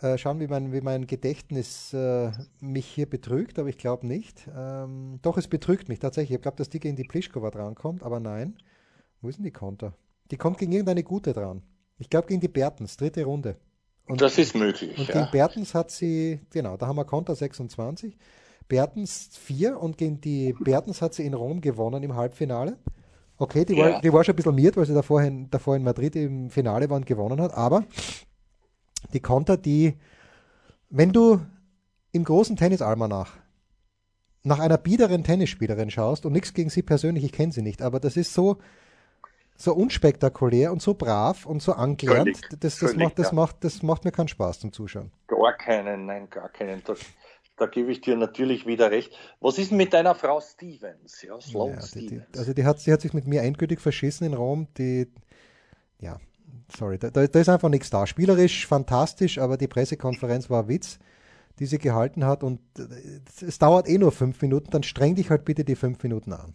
äh, 0.00 0.18
schauen, 0.18 0.40
wie 0.40 0.46
mein, 0.46 0.72
wie 0.72 0.80
mein 0.80 1.06
Gedächtnis 1.06 1.92
äh, 1.92 2.30
mich 2.60 2.86
hier 2.86 3.08
betrügt, 3.08 3.58
aber 3.58 3.68
ich 3.68 3.78
glaube 3.78 4.06
nicht. 4.06 4.48
Ähm, 4.56 5.18
doch, 5.22 5.36
es 5.38 5.48
betrügt 5.48 5.88
mich 5.88 6.00
tatsächlich. 6.00 6.36
Ich 6.36 6.42
glaube, 6.42 6.56
dass 6.56 6.68
die 6.68 6.80
gegen 6.80 6.96
die 6.96 7.04
Plischkova 7.04 7.50
drankommt, 7.50 8.02
aber 8.02 8.20
nein. 8.20 8.56
Wo 9.20 9.28
ist 9.28 9.36
denn 9.36 9.44
die 9.44 9.52
Konter? 9.52 9.94
Die 10.30 10.36
kommt 10.36 10.58
gegen 10.58 10.72
irgendeine 10.72 11.02
gute 11.02 11.32
dran. 11.32 11.62
Ich 11.98 12.10
glaube 12.10 12.26
gegen 12.26 12.40
die 12.40 12.48
Bertens, 12.48 12.96
dritte 12.96 13.24
Runde. 13.24 13.56
Und, 14.06 14.20
das 14.20 14.36
ist 14.36 14.54
möglich. 14.54 14.98
Und 14.98 15.08
ja. 15.08 15.14
gegen 15.14 15.30
Bertens 15.30 15.74
hat 15.74 15.90
sie, 15.90 16.40
genau, 16.50 16.76
da 16.76 16.86
haben 16.86 16.96
wir 16.96 17.04
Konter 17.04 17.34
26. 17.34 18.18
Bertens 18.68 19.30
4 19.38 19.80
und 19.80 19.96
gegen 19.96 20.20
die 20.20 20.54
Bertens 20.58 21.00
hat 21.02 21.14
sie 21.14 21.24
in 21.24 21.34
Rom 21.34 21.60
gewonnen 21.60 22.02
im 22.02 22.14
Halbfinale. 22.14 22.78
Okay, 23.36 23.64
die, 23.64 23.74
ja. 23.74 23.92
war, 23.92 24.00
die 24.00 24.12
war 24.12 24.24
schon 24.24 24.34
ein 24.34 24.36
bisschen 24.36 24.54
miert, 24.54 24.76
weil 24.76 24.86
sie 24.86 24.94
davor 24.94 25.22
in, 25.22 25.50
davor 25.50 25.76
in 25.76 25.82
Madrid 25.82 26.16
im 26.16 26.50
Finale 26.50 26.88
war 26.88 26.96
und 26.96 27.06
gewonnen 27.06 27.40
hat, 27.40 27.52
aber 27.54 27.84
die 29.12 29.20
Konter, 29.20 29.56
die, 29.56 29.94
wenn 30.90 31.12
du 31.12 31.40
im 32.12 32.24
großen 32.24 32.56
Tennisalmanach 32.56 33.32
nach 34.42 34.58
einer 34.58 34.78
biederen 34.78 35.24
Tennisspielerin 35.24 35.90
schaust 35.90 36.26
und 36.26 36.32
nichts 36.32 36.54
gegen 36.54 36.70
sie 36.70 36.82
persönlich, 36.82 37.24
ich 37.24 37.32
kenne 37.32 37.52
sie 37.52 37.62
nicht, 37.62 37.82
aber 37.82 37.98
das 37.98 38.16
ist 38.16 38.34
so, 38.34 38.58
so 39.56 39.74
unspektakulär 39.74 40.70
und 40.70 40.82
so 40.82 40.94
brav 40.94 41.46
und 41.46 41.62
so 41.62 41.72
angelernt. 41.72 42.40
das, 42.50 42.58
das, 42.60 42.78
völlig, 42.78 42.96
macht, 42.98 43.18
das, 43.18 43.28
ja. 43.28 43.34
macht, 43.34 43.64
das 43.64 43.82
macht 43.82 44.04
mir 44.04 44.12
keinen 44.12 44.28
Spaß 44.28 44.60
zum 44.60 44.72
Zuschauen. 44.72 45.10
Gar 45.26 45.56
keinen, 45.56 46.06
nein, 46.06 46.28
gar 46.28 46.48
keinen. 46.50 46.82
Da, 46.84 46.94
da 47.56 47.66
gebe 47.66 47.90
ich 47.90 48.00
dir 48.00 48.16
natürlich 48.16 48.66
wieder 48.66 48.90
recht. 48.90 49.16
Was 49.40 49.58
ist 49.58 49.70
denn 49.70 49.78
mit 49.78 49.92
deiner 49.92 50.14
Frau 50.14 50.40
Stevens? 50.40 51.22
Ja, 51.22 51.40
Sloan 51.40 51.74
ja, 51.74 51.86
die, 51.94 52.06
die, 52.06 52.22
also 52.36 52.52
die 52.52 52.64
hat, 52.64 52.84
die 52.84 52.92
hat 52.92 53.00
sich 53.00 53.14
mit 53.14 53.26
mir 53.26 53.42
endgültig 53.42 53.80
verschissen 53.80 54.26
in 54.26 54.34
Rom. 54.34 54.66
Die, 54.76 55.08
ja, 56.00 56.18
sorry, 56.76 56.98
da, 56.98 57.10
da 57.10 57.22
ist 57.22 57.48
einfach 57.48 57.68
nichts 57.68 57.90
da. 57.90 58.06
Spielerisch 58.06 58.66
fantastisch, 58.66 59.38
aber 59.38 59.56
die 59.56 59.68
Pressekonferenz 59.68 60.50
war 60.50 60.68
Witz, 60.68 60.98
die 61.58 61.66
sie 61.66 61.78
gehalten 61.78 62.24
hat 62.24 62.42
und 62.42 62.60
äh, 62.78 63.20
es 63.46 63.58
dauert 63.58 63.88
eh 63.88 63.98
nur 63.98 64.12
fünf 64.12 64.40
Minuten, 64.42 64.70
dann 64.70 64.82
streng 64.82 65.14
dich 65.14 65.30
halt 65.30 65.44
bitte 65.44 65.64
die 65.64 65.76
fünf 65.76 66.02
Minuten 66.02 66.32
an. 66.32 66.54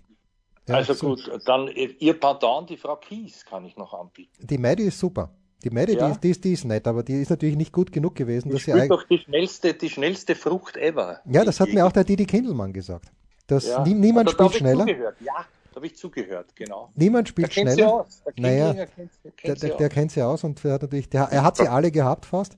Ja, 0.67 0.75
also 0.75 0.93
so. 0.93 1.07
gut, 1.07 1.31
dann 1.45 1.67
ihr 1.67 2.19
Pardon, 2.19 2.67
die 2.67 2.77
Frau 2.77 2.95
Kies 2.95 3.43
kann 3.45 3.65
ich 3.65 3.75
noch 3.75 3.93
anbieten. 3.93 4.31
Die 4.39 4.57
Maddie 4.57 4.83
ist 4.83 4.99
super. 4.99 5.31
Die 5.63 5.71
Maddie, 5.71 5.93
ja. 5.93 6.05
die, 6.05 6.11
ist, 6.11 6.23
die, 6.23 6.29
ist, 6.29 6.43
die 6.43 6.53
ist 6.53 6.65
nett, 6.65 6.87
aber 6.87 7.03
die 7.03 7.21
ist 7.21 7.29
natürlich 7.29 7.57
nicht 7.57 7.73
gut 7.73 7.91
genug 7.91 8.15
gewesen. 8.15 8.49
Die 8.49 8.53
dass 8.53 8.63
sie 8.63 8.87
doch 8.87 9.03
die 9.03 9.17
schnellste, 9.17 9.73
die 9.73 9.89
schnellste 9.89 10.35
Frucht 10.35 10.77
ever. 10.77 11.19
Ja, 11.25 11.43
das 11.43 11.59
hat 11.59 11.69
mir 11.69 11.85
auch 11.85 11.91
der 11.91 12.03
Didi 12.03 12.25
Kindelmann 12.25 12.71
gesagt. 12.71 13.11
Dass 13.47 13.67
ja. 13.67 13.83
nie, 13.83 13.95
niemand 13.95 14.29
also, 14.29 14.37
spielt 14.37 14.61
schneller. 14.61 14.87
Ja, 15.19 15.45
habe 15.79 15.87
ich 15.87 15.95
zugehört, 15.95 16.55
genau. 16.55 16.89
Niemand 16.95 17.29
spielt 17.29 17.53
schneller. 17.53 18.05
Der 18.25 18.33
naja, 18.37 18.85
kennt, 18.85 19.11
der, 19.43 19.55
der, 19.55 19.77
der 19.77 19.89
kennt 19.89 20.11
sie 20.11 20.21
aus 20.21 20.43
und 20.43 20.61
hat 20.65 20.81
natürlich, 20.81 21.07
der, 21.07 21.23
er 21.23 21.43
hat 21.43 21.55
sie 21.55 21.69
alle 21.69 21.89
gehabt 21.89 22.25
fast. 22.25 22.57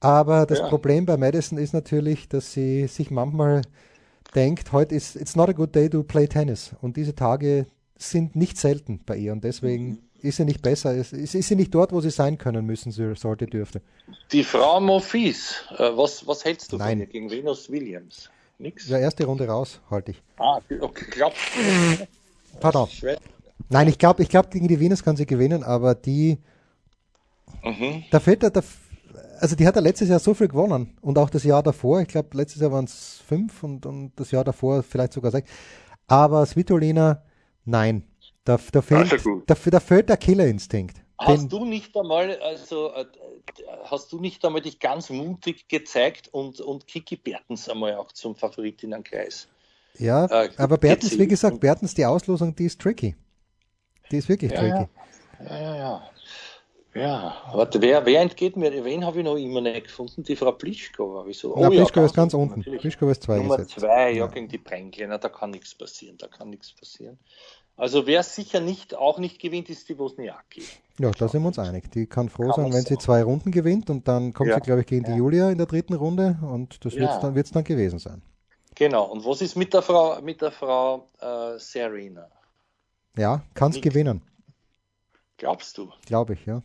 Aber 0.00 0.44
das 0.44 0.58
ja. 0.58 0.68
Problem 0.68 1.06
bei 1.06 1.16
Madison 1.16 1.56
ist 1.56 1.72
natürlich, 1.72 2.28
dass 2.28 2.52
sie 2.52 2.88
sich 2.88 3.10
manchmal 3.10 3.62
denkt, 4.34 4.72
heute 4.72 4.94
ist 4.94 5.16
it's 5.16 5.34
not 5.34 5.48
a 5.48 5.52
good 5.52 5.74
day 5.74 5.88
to 5.88 6.02
play 6.02 6.26
tennis. 6.26 6.72
Und 6.82 6.98
diese 6.98 7.14
Tage 7.14 7.66
sind 7.96 8.36
nicht 8.36 8.58
selten 8.58 9.00
bei 9.06 9.16
ihr 9.16 9.32
und 9.32 9.44
deswegen 9.44 9.86
mhm. 9.86 9.98
ist 10.20 10.36
sie 10.36 10.44
nicht 10.44 10.60
besser, 10.60 10.94
ist, 10.94 11.14
ist, 11.14 11.32
sie 11.32 11.56
nicht 11.56 11.74
dort, 11.74 11.92
wo 11.92 12.02
sie 12.02 12.10
sein 12.10 12.36
können 12.36 12.66
müssen, 12.66 12.92
sie 12.92 13.14
sollte, 13.14 13.46
dürfte. 13.46 13.80
Die 14.30 14.44
Frau 14.44 14.78
Mofis, 14.78 15.64
äh, 15.78 15.96
was, 15.96 16.26
was 16.26 16.44
hältst 16.44 16.70
du 16.72 16.76
Nein. 16.76 16.90
von 16.90 17.00
ihr 17.00 17.06
gegen 17.06 17.30
Venus 17.30 17.70
Williams? 17.70 18.28
Nix? 18.58 18.88
Ja, 18.88 18.98
erste 18.98 19.24
Runde 19.24 19.46
raus, 19.46 19.80
halte 19.90 20.10
ich. 20.10 20.22
Ah, 20.36 20.60
okay, 20.80 21.06
du? 21.16 22.06
Pardon. 22.60 22.88
Nein, 23.68 23.88
ich 23.88 23.98
glaube, 23.98 24.22
ich 24.22 24.28
glaub, 24.28 24.50
gegen 24.50 24.68
die 24.68 24.80
Venus 24.80 25.02
kann 25.02 25.16
sie 25.16 25.26
gewinnen, 25.26 25.62
aber 25.62 25.94
die, 25.94 26.38
mhm. 27.62 28.04
da 28.10 28.20
fehlt 28.20 28.42
der 28.42 28.52
also 29.42 29.56
die 29.56 29.66
hat 29.66 29.74
ja 29.74 29.82
letztes 29.82 30.08
Jahr 30.08 30.20
so 30.20 30.34
viel 30.34 30.46
gewonnen 30.46 30.96
und 31.00 31.18
auch 31.18 31.28
das 31.28 31.42
Jahr 31.42 31.64
davor. 31.64 32.00
Ich 32.00 32.06
glaube, 32.06 32.28
letztes 32.36 32.62
Jahr 32.62 32.70
waren 32.70 32.84
es 32.84 33.20
fünf 33.26 33.64
und, 33.64 33.84
und 33.86 34.12
das 34.14 34.30
Jahr 34.30 34.44
davor 34.44 34.84
vielleicht 34.84 35.12
sogar 35.12 35.32
sechs. 35.32 35.50
Aber 36.06 36.46
Svitolina, 36.46 37.24
nein. 37.64 38.04
Da, 38.44 38.58
da, 38.70 38.82
fehlt, 38.82 39.12
da, 39.46 39.54
da 39.54 39.80
fehlt 39.80 40.08
der 40.08 40.16
Killerinstinkt. 40.16 40.96
Hast 41.18 41.42
Den, 41.42 41.48
du 41.48 41.64
nicht 41.64 41.96
einmal, 41.96 42.40
also 42.40 42.92
äh, 42.92 43.04
hast 43.84 44.12
du 44.12 44.20
nicht 44.20 44.44
einmal 44.44 44.62
dich 44.62 44.78
ganz 44.78 45.10
mutig 45.10 45.68
gezeigt 45.68 46.28
und, 46.32 46.60
und 46.60 46.86
Kiki 46.86 47.16
Bertens 47.16 47.68
einmal 47.68 47.96
auch 47.96 48.12
zum 48.12 48.34
Favoritenkreis? 48.34 49.48
Ja, 49.98 50.26
äh, 50.26 50.50
aber 50.56 50.78
Bertens, 50.78 51.18
wie 51.18 51.26
gesagt, 51.26 51.60
Bertens, 51.60 51.94
die 51.94 52.04
Auslosung, 52.04 52.54
die 52.54 52.66
ist 52.66 52.80
tricky. 52.80 53.14
Die 54.10 54.16
ist 54.16 54.28
wirklich 54.28 54.52
ja, 54.52 54.58
tricky. 54.58 54.88
Ja, 55.40 55.50
ja, 55.50 55.60
ja. 55.60 55.76
ja. 55.76 56.02
Ja, 56.94 57.34
warte, 57.54 57.80
wer, 57.80 58.04
wer 58.04 58.20
entgeht 58.20 58.54
mir? 58.54 58.84
Wen 58.84 59.04
habe 59.06 59.18
ich 59.18 59.24
noch 59.24 59.36
immer 59.36 59.62
nicht 59.62 59.84
gefunden? 59.84 60.24
Die 60.24 60.36
Frau 60.36 60.52
Plischkova. 60.52 61.24
Wieso? 61.26 61.56
Oh, 61.56 61.62
ja, 61.62 61.70
Plischkova 61.70 62.04
ist 62.04 62.14
ganz 62.14 62.34
unten. 62.34 62.58
Natürlich. 62.58 62.82
Plischkova 62.82 63.12
ist 63.12 63.22
zwei 63.22 63.38
Nummer 63.38 63.56
gesetzt. 63.56 63.80
zwei, 63.80 64.12
ja, 64.12 64.18
ja, 64.18 64.26
gegen 64.26 64.48
die 64.48 64.58
Pränkle. 64.58 65.08
Na, 65.08 65.16
da 65.16 65.30
kann 65.30 65.52
nichts 65.52 65.74
passieren. 65.74 66.18
Da 66.18 66.26
kann 66.26 66.50
nichts 66.50 66.74
passieren. 66.74 67.18
Also 67.76 68.06
wer 68.06 68.22
sicher 68.22 68.60
nicht, 68.60 68.94
auch 68.94 69.18
nicht 69.18 69.40
gewinnt, 69.40 69.70
ist 69.70 69.88
die 69.88 69.98
Wozniacki. 69.98 70.62
Ja, 70.98 71.10
da 71.12 71.28
sind 71.28 71.42
wir 71.42 71.48
uns 71.48 71.58
einig. 71.58 71.90
Die 71.90 72.06
kann 72.06 72.28
froh 72.28 72.50
kann 72.50 72.64
sein, 72.64 72.72
wenn 72.74 72.84
sie 72.84 72.98
zwei 72.98 73.22
Runden 73.22 73.50
gewinnt 73.50 73.88
und 73.88 74.06
dann 74.06 74.34
kommt 74.34 74.50
ja. 74.50 74.56
sie, 74.56 74.60
glaube 74.60 74.82
ich, 74.82 74.86
gegen 74.86 75.04
die 75.04 75.12
Julia 75.12 75.50
in 75.50 75.56
der 75.56 75.66
dritten 75.66 75.94
Runde 75.94 76.38
und 76.42 76.84
das 76.84 76.94
wird 76.94 77.10
es 77.10 77.20
dann, 77.20 77.34
dann 77.34 77.64
gewesen 77.64 77.98
sein. 77.98 78.20
Genau. 78.82 79.04
Und 79.04 79.24
was 79.24 79.40
ist 79.40 79.54
mit 79.54 79.72
der 79.72 79.80
Frau, 79.80 80.20
mit 80.22 80.42
der 80.42 80.50
Frau 80.50 81.08
äh, 81.20 81.56
Serena? 81.56 82.26
Ja, 83.16 83.44
kann 83.54 83.70
es 83.70 83.80
gewinnen. 83.80 84.22
Glaubst 85.36 85.78
du? 85.78 85.92
Glaube 86.04 86.32
ich, 86.32 86.44
ja. 86.46 86.62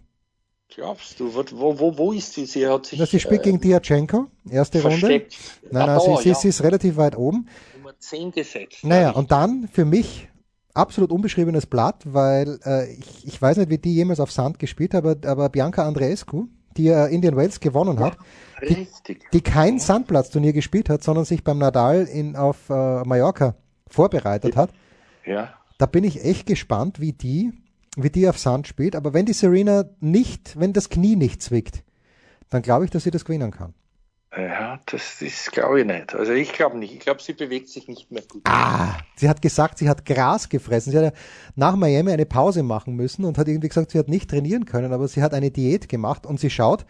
Glaubst 0.69 1.19
du, 1.19 1.31
wo, 1.31 1.79
wo, 1.79 1.95
wo 1.95 2.11
ist 2.13 2.33
sie? 2.33 2.47
Sie 2.47 2.67
hat 2.67 2.87
sich. 2.87 2.97
Na, 2.97 3.05
sie 3.05 3.19
spielt 3.19 3.41
äh, 3.41 3.43
gegen 3.43 3.61
Diachenko, 3.61 4.25
erste 4.49 4.79
versteckt. 4.79 5.37
Runde. 5.61 5.75
Nein, 5.75 5.85
nein, 5.85 5.99
sie, 5.99 6.23
sie, 6.23 6.29
ja. 6.29 6.35
sie, 6.35 6.47
ist 6.47 6.63
relativ 6.63 6.97
weit 6.97 7.15
oben. 7.15 7.47
Nummer 7.75 7.93
10 7.99 8.31
gesetzt. 8.31 8.83
Naja, 8.83 9.11
und 9.11 9.31
dann 9.31 9.69
für 9.71 9.85
mich 9.85 10.27
absolut 10.73 11.11
unbeschriebenes 11.11 11.67
Blatt, 11.67 12.01
weil 12.05 12.59
äh, 12.65 12.95
ich, 12.95 13.27
ich 13.27 13.39
weiß 13.39 13.57
nicht, 13.57 13.69
wie 13.69 13.77
die 13.77 13.93
jemals 13.93 14.19
auf 14.19 14.31
Sand 14.31 14.57
gespielt 14.57 14.95
hat, 14.95 15.05
aber, 15.05 15.29
aber 15.29 15.49
Bianca 15.49 15.87
Andreescu, 15.87 16.47
die 16.77 16.87
äh, 16.87 17.13
Indian 17.13 17.35
Wales 17.35 17.59
gewonnen 17.59 17.99
hat, 17.99 18.15
ja, 18.15 18.19
die, 18.61 18.87
die, 19.33 19.41
kein 19.41 19.79
Sandplatzturnier 19.79 20.53
gespielt 20.53 20.89
hat, 20.89 21.03
sondern 21.03 21.25
sich 21.25 21.43
beim 21.43 21.57
Nadal 21.57 22.05
in, 22.05 22.35
auf 22.35 22.69
äh, 22.69 23.03
Mallorca 23.03 23.55
vorbereitet 23.87 24.55
hat. 24.55 24.71
Ja. 25.25 25.53
Da 25.77 25.85
bin 25.85 26.03
ich 26.03 26.23
echt 26.23 26.45
gespannt, 26.47 26.99
wie 26.99 27.13
die 27.13 27.53
wie 27.97 28.09
die 28.09 28.29
auf 28.29 28.37
Sand 28.37 28.67
spielt. 28.67 28.95
Aber 28.95 29.13
wenn 29.13 29.25
die 29.25 29.33
Serena 29.33 29.85
nicht, 29.99 30.57
wenn 30.57 30.71
das 30.71 30.89
Knie 30.89 31.15
nicht 31.15 31.41
zwickt, 31.41 31.83
dann 32.49 32.61
glaube 32.61 32.85
ich, 32.85 32.91
dass 32.91 33.03
sie 33.03 33.11
das 33.11 33.25
gewinnen 33.25 33.51
kann. 33.51 33.73
Ja, 34.35 34.79
das, 34.85 35.17
das 35.19 35.49
glaube 35.51 35.79
ich 35.79 35.85
nicht. 35.87 36.13
Also 36.13 36.31
ich 36.33 36.53
glaube 36.53 36.77
nicht. 36.77 36.93
Ich 36.93 36.99
glaube, 36.99 37.21
sie 37.21 37.33
bewegt 37.33 37.69
sich 37.69 37.87
nicht 37.87 38.11
mehr 38.11 38.21
gut. 38.21 38.43
Ah, 38.45 38.97
sie 39.15 39.27
hat 39.27 39.41
gesagt, 39.41 39.79
sie 39.79 39.89
hat 39.89 40.05
Gras 40.05 40.47
gefressen. 40.47 40.91
Sie 40.91 40.97
hat 40.97 41.05
ja 41.05 41.19
nach 41.55 41.75
Miami 41.75 42.11
eine 42.11 42.25
Pause 42.25 42.61
machen 42.61 42.95
müssen 42.95 43.25
und 43.25 43.37
hat 43.37 43.47
irgendwie 43.47 43.69
gesagt, 43.69 43.91
sie 43.91 43.99
hat 43.99 44.09
nicht 44.09 44.29
trainieren 44.29 44.65
können, 44.65 44.93
aber 44.93 45.07
sie 45.07 45.23
hat 45.23 45.33
eine 45.33 45.49
Diät 45.49 45.89
gemacht 45.89 46.25
und 46.25 46.39
sie 46.39 46.51
schaut, 46.51 46.85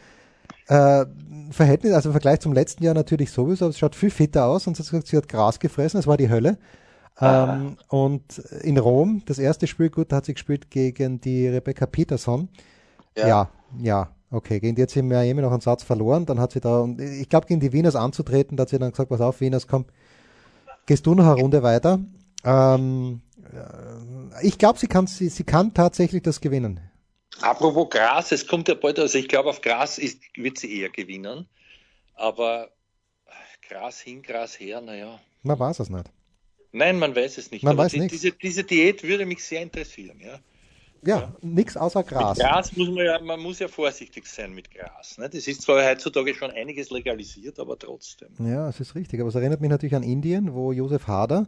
äh, 0.67 1.05
Verhältnis, 1.51 1.93
also 1.93 2.09
im 2.09 2.13
Vergleich 2.13 2.39
zum 2.39 2.53
letzten 2.53 2.83
Jahr 2.83 2.93
natürlich 2.93 3.31
sowieso, 3.31 3.65
aber 3.65 3.71
sie 3.71 3.79
schaut 3.79 3.95
viel 3.95 4.09
fitter 4.09 4.45
aus 4.45 4.67
und 4.67 4.75
sie 4.75 5.17
hat 5.17 5.29
Gras 5.29 5.59
gefressen, 5.59 5.99
es 5.99 6.07
war 6.07 6.17
die 6.17 6.29
Hölle. 6.29 6.57
Ähm, 7.19 7.77
und 7.87 8.37
in 8.61 8.77
Rom, 8.77 9.23
das 9.25 9.39
erste 9.39 9.65
Spiel, 9.65 9.89
gut, 9.89 10.11
da 10.11 10.17
hat 10.17 10.25
sie 10.25 10.33
gespielt 10.33 10.69
gegen 10.69 11.19
die 11.19 11.47
Rebecca 11.47 11.85
Peterson. 11.85 12.49
Ja, 13.15 13.27
ja, 13.27 13.49
ja 13.81 14.09
okay. 14.29 14.59
Gegen 14.59 14.75
die 14.75 14.83
hat 14.83 14.91
sie 14.91 14.99
in 14.99 15.07
Miami 15.07 15.41
noch 15.41 15.51
einen 15.51 15.61
Satz 15.61 15.83
verloren. 15.83 16.25
Dann 16.25 16.39
hat 16.39 16.51
sie 16.51 16.59
da, 16.59 16.81
und 16.81 17.01
ich 17.01 17.27
glaube, 17.27 17.47
gegen 17.47 17.59
die 17.59 17.73
Wieners 17.73 17.95
anzutreten, 17.95 18.55
da 18.55 18.61
hat 18.61 18.69
sie 18.69 18.77
dann 18.77 18.91
gesagt, 18.91 19.09
pass 19.09 19.21
auf, 19.21 19.41
Wieners, 19.41 19.67
komm, 19.67 19.85
gehst 20.85 21.05
du 21.07 21.15
noch 21.15 21.25
eine 21.25 21.41
Runde 21.41 21.63
weiter. 21.63 21.99
Ähm, 22.43 23.21
äh, 23.51 24.45
ich 24.45 24.59
glaube, 24.59 24.77
sie 24.77 24.87
kann, 24.87 25.07
sie, 25.07 25.29
sie 25.29 25.43
kann 25.43 25.73
tatsächlich 25.73 26.21
das 26.21 26.39
gewinnen. 26.39 26.79
Apropos 27.41 27.89
Gras, 27.89 28.31
es 28.31 28.47
kommt 28.47 28.67
ja 28.67 28.73
bald, 28.73 28.99
also 28.99 29.17
ich 29.17 29.27
glaube, 29.27 29.49
auf 29.49 29.61
Gras 29.61 29.97
ist, 29.97 30.21
wird 30.35 30.57
sie 30.57 30.79
eher 30.79 30.89
gewinnen. 30.89 31.47
Aber 32.15 32.69
Gras 33.67 34.01
hin, 34.01 34.21
Gras 34.21 34.59
her, 34.59 34.81
naja. 34.81 35.19
Man 35.43 35.59
weiß 35.59 35.79
es 35.79 35.89
nicht. 35.89 36.05
Nein, 36.71 36.99
man 36.99 37.15
weiß 37.15 37.37
es 37.37 37.51
nicht. 37.51 37.63
Man 37.63 37.73
Aber 37.73 37.83
weiß 37.83 37.93
die, 37.93 38.07
diese, 38.07 38.31
diese, 38.31 38.63
Diät 38.63 39.03
würde 39.03 39.25
mich 39.25 39.43
sehr 39.43 39.61
interessieren. 39.61 40.19
Ja, 40.19 40.39
ja, 41.03 41.19
ja. 41.19 41.35
nichts 41.41 41.77
außer 41.77 42.03
Gras. 42.03 42.37
Mit 42.37 42.45
Gras 42.45 42.75
muss 42.75 42.89
man 42.89 43.05
ja, 43.05 43.19
man 43.19 43.39
muss 43.39 43.59
ja 43.59 43.67
vorsichtig 43.67 44.25
sein 44.25 44.53
mit 44.53 44.71
Gras. 44.71 45.17
Ne? 45.17 45.29
Das 45.29 45.47
ist 45.47 45.61
zwar 45.61 45.83
heutzutage 45.85 46.33
schon 46.33 46.51
einiges 46.51 46.89
legalisiert, 46.89 47.59
aber 47.59 47.77
trotzdem. 47.77 48.29
Ja, 48.39 48.69
es 48.69 48.79
ist 48.79 48.95
richtig. 48.95 49.19
Aber 49.19 49.29
es 49.29 49.35
erinnert 49.35 49.61
mich 49.61 49.69
natürlich 49.69 49.95
an 49.95 50.03
Indien, 50.03 50.53
wo 50.53 50.71
Josef 50.71 51.07
Hader 51.07 51.47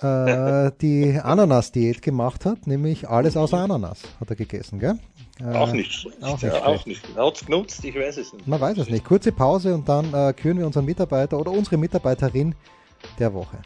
äh, 0.00 0.70
die 0.80 1.18
Ananas-Diät 1.22 2.02
gemacht 2.02 2.44
hat, 2.44 2.66
nämlich 2.66 3.08
alles 3.08 3.36
außer 3.36 3.58
Ananas 3.58 4.02
hat 4.20 4.30
er 4.30 4.36
gegessen, 4.36 4.78
gell? 4.78 4.98
Äh, 5.40 5.54
auch 5.54 5.72
nicht 5.72 5.92
schlecht. 5.92 6.22
Auch 6.22 6.42
nicht, 6.42 6.54
ja, 6.54 6.64
auch 6.64 6.86
nicht. 6.86 7.46
Genutzt? 7.46 7.84
Ich 7.84 7.94
weiß 7.94 8.16
es 8.16 8.32
nicht. 8.32 8.46
Man 8.46 8.60
weiß 8.60 8.78
es 8.78 8.88
nicht. 8.88 9.04
Kurze 9.04 9.32
Pause 9.32 9.74
und 9.74 9.88
dann 9.88 10.12
äh, 10.14 10.32
küren 10.32 10.58
wir 10.58 10.66
unseren 10.66 10.86
Mitarbeiter 10.86 11.38
oder 11.38 11.50
unsere 11.50 11.76
Mitarbeiterin 11.76 12.54
der 13.18 13.34
Woche. 13.34 13.58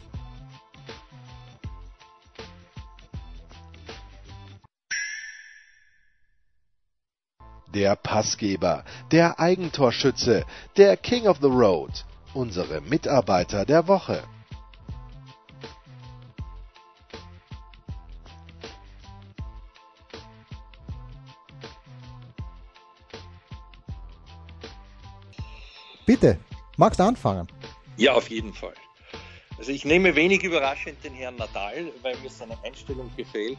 der 7.73 7.95
Passgeber, 7.95 8.83
der 9.11 9.39
Eigentorschütze, 9.39 10.45
der 10.77 10.97
King 10.97 11.27
of 11.27 11.37
the 11.41 11.47
Road, 11.47 12.05
unsere 12.33 12.81
Mitarbeiter 12.81 13.65
der 13.65 13.87
Woche. 13.87 14.21
Bitte, 26.11 26.37
magst 26.75 26.99
du 26.99 27.05
anfangen? 27.05 27.47
Ja, 27.95 28.11
auf 28.11 28.29
jeden 28.29 28.53
Fall. 28.53 28.73
Also 29.57 29.71
ich 29.71 29.85
nehme 29.85 30.13
wenig 30.13 30.43
überraschend 30.43 31.01
den 31.05 31.13
Herrn 31.13 31.37
Nadal, 31.37 31.89
weil 32.01 32.17
mir 32.17 32.29
seine 32.29 32.61
Einstellung 32.65 33.09
gefällt. 33.15 33.57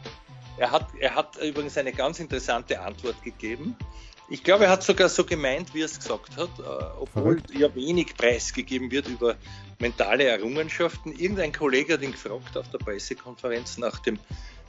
Er 0.59 0.69
hat, 0.69 0.85
er 0.99 1.15
hat 1.15 1.35
übrigens 1.37 1.79
eine 1.79 1.91
ganz 1.91 2.19
interessante 2.19 2.79
Antwort 2.79 3.19
gegeben. 3.23 3.75
Ich 4.29 4.43
glaube, 4.43 4.65
er 4.65 4.69
hat 4.69 4.83
sogar 4.83 5.09
so 5.09 5.23
gemeint, 5.23 5.73
wie 5.73 5.81
er 5.81 5.85
es 5.85 5.97
gesagt 5.97 6.37
hat, 6.37 6.51
äh, 6.59 6.61
obwohl 6.99 7.39
Verrückt. 7.39 7.55
ja 7.57 7.73
wenig 7.73 8.15
preisgegeben 8.15 8.91
wird 8.91 9.07
über 9.07 9.35
mentale 9.79 10.25
Errungenschaften. 10.25 11.11
Irgendein 11.11 11.53
Kollege 11.53 11.93
hat 11.93 12.03
ihn 12.03 12.11
gefragt 12.11 12.55
auf 12.55 12.69
der 12.69 12.77
Pressekonferenz 12.77 13.79
nach 13.79 13.97
dem 13.97 14.19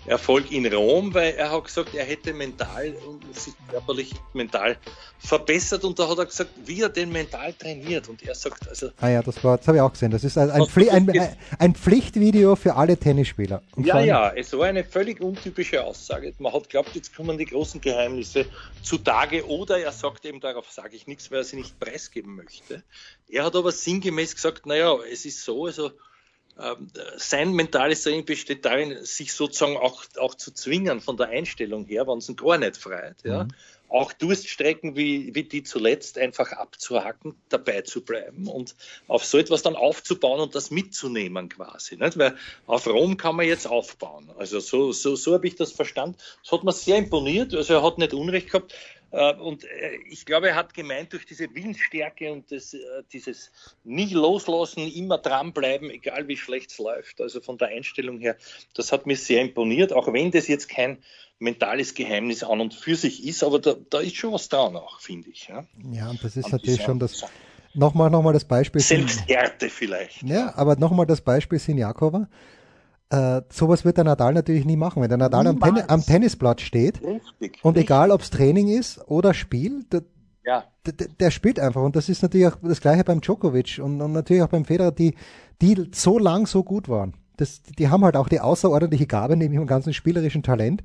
Erfolg 0.07 0.51
in 0.53 0.67
Rom, 0.73 1.15
weil 1.15 1.35
er 1.35 1.51
hat 1.51 1.65
gesagt, 1.65 1.95
er 1.95 2.05
hätte 2.05 2.35
mental 2.35 2.95
und 3.09 3.35
sich 3.35 3.55
körperlich 3.71 4.13
mental 4.35 4.77
verbessert 5.19 5.85
und 5.85 5.99
da 5.99 6.09
hat 6.09 6.19
er 6.19 6.27
gesagt, 6.27 6.51
wie 6.65 6.83
er 6.83 6.91
den 6.91 7.11
mental 7.11 7.53
trainiert 7.55 8.09
und 8.09 8.23
er 8.23 8.35
sagt 8.35 8.69
also. 8.69 8.91
Ah 9.01 9.09
ja, 9.09 9.23
das 9.23 9.43
war, 9.43 9.57
das 9.57 9.67
habe 9.67 9.79
ich 9.79 9.83
auch 9.83 9.93
gesehen. 9.93 10.11
Das 10.11 10.25
ist 10.25 10.37
ein, 10.37 10.51
ein, 10.51 10.67
Pfli 10.67 10.91
ein, 10.91 11.11
ein 11.59 11.75
Pflichtvideo 11.75 12.57
für 12.57 12.77
alle 12.77 12.99
Tennisspieler. 12.99 13.63
Und 13.75 13.87
ja, 13.87 14.01
ja, 14.01 14.33
es 14.35 14.53
war 14.53 14.67
eine 14.67 14.85
völlig 14.85 15.21
untypische 15.21 15.83
Aussage. 15.83 16.35
Man 16.39 16.53
hat 16.53 16.69
glaubt, 16.69 16.95
jetzt 16.95 17.17
kommen 17.17 17.39
die 17.39 17.47
großen 17.47 17.81
Geheimnisse 17.81 18.45
zutage 18.83 19.47
oder 19.49 19.79
er 19.79 19.93
sagt 19.93 20.27
eben, 20.27 20.41
darauf 20.41 20.71
sage 20.71 20.97
ich 20.97 21.07
nichts, 21.07 21.31
weil 21.31 21.39
er 21.39 21.45
sie 21.45 21.57
nicht 21.57 21.81
preisgeben 21.81 22.37
möchte. 22.37 22.83
Er 23.29 23.45
hat 23.45 23.57
aber 23.57 23.73
sinngemäß 23.73 24.35
gesagt, 24.35 24.67
naja, 24.67 24.97
es 25.11 25.25
ist 25.25 25.43
so, 25.43 25.65
also 25.65 25.93
sein 27.17 27.53
mentales 27.53 28.03
Training 28.03 28.25
besteht 28.25 28.65
darin, 28.65 29.05
sich 29.05 29.33
sozusagen 29.33 29.77
auch, 29.77 30.05
auch 30.19 30.35
zu 30.35 30.53
zwingen 30.53 31.01
von 31.01 31.17
der 31.17 31.29
Einstellung 31.29 31.85
her, 31.85 32.07
wenn 32.07 32.19
es 32.19 32.29
ihn 32.29 32.37
gar 32.37 32.59
nicht 32.59 32.77
freut. 32.77 33.17
Ja. 33.25 33.45
Mhm. 33.45 33.49
Auch 33.89 34.13
Durststrecken 34.13 34.97
wie, 34.97 35.35
wie 35.35 35.45
die 35.45 35.63
zuletzt 35.63 36.19
einfach 36.19 36.53
abzuhacken, 36.53 37.35
dabei 37.49 37.83
zu 37.83 38.01
bleiben 38.01 38.49
und 38.49 38.75
auf 39.07 39.25
so 39.25 39.39
etwas 39.39 39.63
dann 39.63 39.77
aufzubauen 39.77 40.41
und 40.41 40.55
das 40.55 40.71
mitzunehmen 40.71 41.49
quasi. 41.49 41.97
Nicht? 41.97 42.19
Weil 42.19 42.37
auf 42.67 42.87
Rom 42.87 43.17
kann 43.17 43.37
man 43.37 43.47
jetzt 43.47 43.67
aufbauen. 43.67 44.31
Also 44.37 44.59
so, 44.59 44.91
so, 44.91 45.17
so 45.17 45.35
habe 45.35 45.47
ich 45.47 45.57
das 45.57 45.71
verstanden. 45.71 46.17
Das 46.43 46.53
hat 46.53 46.65
mir 46.65 46.73
sehr 46.73 46.97
imponiert. 46.97 47.55
Also 47.55 47.75
er 47.75 47.83
hat 47.83 47.99
nicht 47.99 48.15
Unrecht 48.15 48.51
gehabt. 48.51 48.75
Äh, 49.15 49.35
und 49.35 49.65
äh, 49.65 49.97
ich 50.11 50.27
glaube, 50.27 50.49
er 50.49 50.57
hat 50.57 50.75
gemeint, 50.75 51.13
durch 51.13 51.25
diese 51.25 51.55
Willensstärke 51.55 52.33
und 52.33 52.51
das, 52.51 52.75
äh, 52.75 52.79
dieses 53.13 53.53
nie 53.85 54.13
loslassen, 54.13 54.91
immer 54.93 55.19
dranbleiben, 55.19 55.89
egal 55.91 56.27
wie 56.27 56.37
schlecht 56.37 56.73
es 56.73 56.79
läuft. 56.79 57.21
Also 57.21 57.41
von 57.41 57.57
der 57.57 57.69
Einstellung 57.69 58.19
her, 58.19 58.37
das 58.75 58.91
hat 58.91 59.07
mir 59.07 59.17
sehr 59.17 59.41
imponiert, 59.41 59.93
auch 59.93 60.13
wenn 60.13 60.33
das 60.33 60.49
jetzt 60.49 60.69
kein 60.69 60.99
mentales 61.39 61.95
Geheimnis 61.95 62.43
an 62.43 62.61
und 62.61 62.75
für 62.75 62.97
sich 62.97 63.25
ist, 63.25 63.45
aber 63.45 63.61
da, 63.61 63.77
da 63.89 64.01
ist 64.01 64.17
schon 64.17 64.33
was 64.33 64.49
dran 64.49 64.77
auch, 64.77 65.01
finde 65.01 65.31
ich. 65.31 65.47
Ja, 65.49 65.65
ja 65.93 66.11
und 66.11 66.23
das 66.25 66.37
ist 66.37 66.47
an 66.47 66.53
natürlich 66.53 66.83
schon 66.83 66.99
das. 66.99 67.25
Nochmal, 67.77 68.09
nochmal 68.09 68.33
das 68.33 68.45
Beispiel. 68.45 68.81
Selbstärte 68.81 69.69
vielleicht. 69.69 70.23
Ja, 70.23 70.55
aber 70.57 70.77
nochmal 70.77 71.07
das 71.07 71.21
Beispiel 71.21 71.59
Sinjakova. 71.59 72.29
Äh, 73.11 73.43
sowas 73.51 73.85
wird 73.85 73.97
der 73.97 74.05
Nadal 74.05 74.35
natürlich 74.35 74.65
nie 74.65 74.77
machen. 74.77 75.03
Wenn 75.03 75.09
der 75.09 75.19
Nadal 75.19 75.47
am, 75.47 75.61
Ten 75.61 75.83
am, 75.89 76.05
Tennisplatz 76.05 76.63
steht 76.63 77.03
richtig, 77.03 77.63
und 77.63 77.77
richtig. 77.77 77.91
egal 77.91 78.11
ob 78.11 78.23
es 78.23 78.31
Training 78.31 78.69
ist 78.69 78.99
oder 79.09 79.35
Spiel, 79.35 79.85
der, 79.93 80.03
ja. 80.45 80.65
der, 80.87 81.09
der, 81.09 81.31
spielt 81.31 81.61
einfach. 81.61 81.83
Und 81.83 81.97
das 81.97 82.09
ist 82.09 82.23
natürlich 82.23 82.47
auch 82.47 82.57
das 82.63 82.81
gleiche 82.81 83.05
beim 83.05 83.21
Djokovic 83.21 83.79
und, 83.83 84.01
und 84.01 84.13
natürlich 84.13 84.43
auch 84.43 84.49
beim 84.49 84.65
Federer, 84.65 84.91
die, 84.91 85.15
die 85.61 85.91
so 85.93 86.19
lang 86.19 86.47
so 86.47 86.65
gut 86.65 86.89
waren. 86.89 87.15
Das, 87.37 87.63
die 87.63 87.89
haben 87.89 88.05
halt 88.05 88.17
auch 88.17 88.29
die 88.29 88.41
außerordentliche 88.41 89.07
Gabe 89.07 89.37
neben 89.37 89.53
ihrem 89.55 89.67
ganzen 89.67 89.93
spielerischen 89.93 90.43
Talent, 90.43 90.83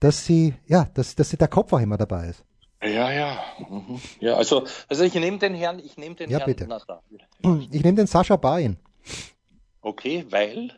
dass 0.00 0.24
sie, 0.24 0.54
ja, 0.66 0.88
dass, 0.94 1.14
dass 1.14 1.30
sie 1.30 1.36
der 1.36 1.48
Kopf 1.48 1.72
auch 1.72 1.80
immer 1.80 1.98
dabei 1.98 2.28
ist. 2.28 2.44
Ja, 2.82 3.12
ja. 3.12 3.38
Mhm. 3.58 4.00
Ja, 4.20 4.34
also, 4.34 4.64
also 4.88 5.04
ich 5.04 5.14
nehme 5.14 5.38
den 5.38 5.54
Herrn, 5.54 5.78
ich 5.78 5.98
nehme 5.98 6.14
den 6.14 6.30
ja, 6.30 6.38
Herrn 6.38 6.46
bitte. 6.46 6.66
Nadal. 6.66 7.00
Ich 7.70 7.84
nehme 7.84 7.96
den 7.96 8.06
Sascha 8.06 8.36
Bain. 8.36 8.78
Okay, 9.82 10.26
weil? 10.30 10.72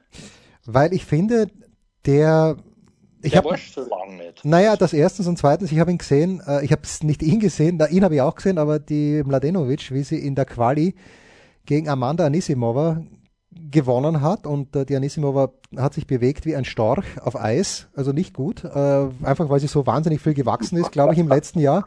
Weil 0.66 0.92
ich 0.92 1.04
finde, 1.04 1.48
der 2.06 2.56
ich 3.24 3.36
habe 3.36 3.56
so 3.56 3.82
lange 3.82 4.16
nicht. 4.16 4.44
Naja, 4.44 4.76
das 4.76 4.92
erstens 4.92 5.28
und 5.28 5.38
zweitens, 5.38 5.70
ich 5.70 5.78
habe 5.78 5.92
ihn 5.92 5.98
gesehen, 5.98 6.42
äh, 6.46 6.64
ich 6.64 6.72
habe 6.72 6.82
nicht 7.02 7.22
ihn 7.22 7.38
gesehen, 7.38 7.78
da, 7.78 7.86
ihn 7.86 8.02
habe 8.04 8.16
ich 8.16 8.20
auch 8.20 8.34
gesehen, 8.34 8.58
aber 8.58 8.80
die 8.80 9.22
Mladenovic, 9.24 9.92
wie 9.92 10.02
sie 10.02 10.18
in 10.18 10.34
der 10.34 10.44
Quali 10.44 10.96
gegen 11.64 11.88
Amanda 11.88 12.26
Anisimova 12.26 13.02
gewonnen 13.70 14.20
hat 14.22 14.46
und 14.46 14.74
äh, 14.74 14.84
die 14.84 14.96
Anisimova 14.96 15.52
hat 15.76 15.94
sich 15.94 16.06
bewegt 16.06 16.46
wie 16.46 16.56
ein 16.56 16.64
Storch 16.64 17.04
auf 17.20 17.36
Eis, 17.36 17.88
also 17.94 18.12
nicht 18.12 18.34
gut, 18.34 18.64
äh, 18.64 19.08
einfach 19.22 19.48
weil 19.48 19.60
sie 19.60 19.68
so 19.68 19.86
wahnsinnig 19.86 20.20
viel 20.20 20.34
gewachsen 20.34 20.78
ist, 20.78 20.90
glaube 20.90 21.12
ich, 21.12 21.18
im 21.18 21.28
letzten 21.28 21.60
Jahr 21.60 21.86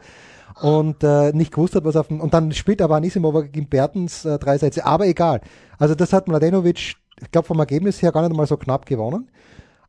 und 0.62 1.04
äh, 1.04 1.32
nicht 1.32 1.52
gewusst 1.52 1.74
hat, 1.74 1.84
was 1.84 1.96
auf 1.96 2.08
dem, 2.08 2.20
und 2.20 2.32
dann 2.32 2.52
spielt 2.52 2.80
aber 2.80 2.96
Anisimova 2.96 3.42
gegen 3.42 3.68
Bertens 3.68 4.24
äh, 4.24 4.38
drei 4.38 4.56
Sätze, 4.56 4.86
aber 4.86 5.06
egal. 5.06 5.42
Also 5.78 5.94
das 5.94 6.14
hat 6.14 6.28
Mladenovic 6.28 6.94
ich 7.20 7.30
glaube, 7.30 7.46
vom 7.46 7.58
Ergebnis 7.58 8.02
her 8.02 8.12
gar 8.12 8.26
nicht 8.26 8.36
mal 8.36 8.46
so 8.46 8.56
knapp 8.56 8.86
gewonnen. 8.86 9.30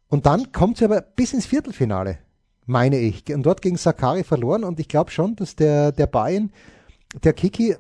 Und 0.10 0.26
dann 0.26 0.52
kommt 0.52 0.78
sie 0.78 0.86
aber 0.86 1.02
bis 1.02 1.34
ins 1.34 1.46
Viertelfinale, 1.46 2.20
meine 2.66 2.98
ich. 2.98 3.34
Und 3.34 3.44
dort 3.44 3.62
gegen 3.62 3.78
Sakari 3.78 4.24
verloren. 4.24 4.64
Und 4.64 4.80
ich 4.80 4.88
glaube 4.88 5.12
schon, 5.12 5.36
dass 5.36 5.56
der, 5.56 5.92
der 5.92 6.08
Bayern, 6.08 6.52
der 7.24 7.34
Kiki, 7.34 7.76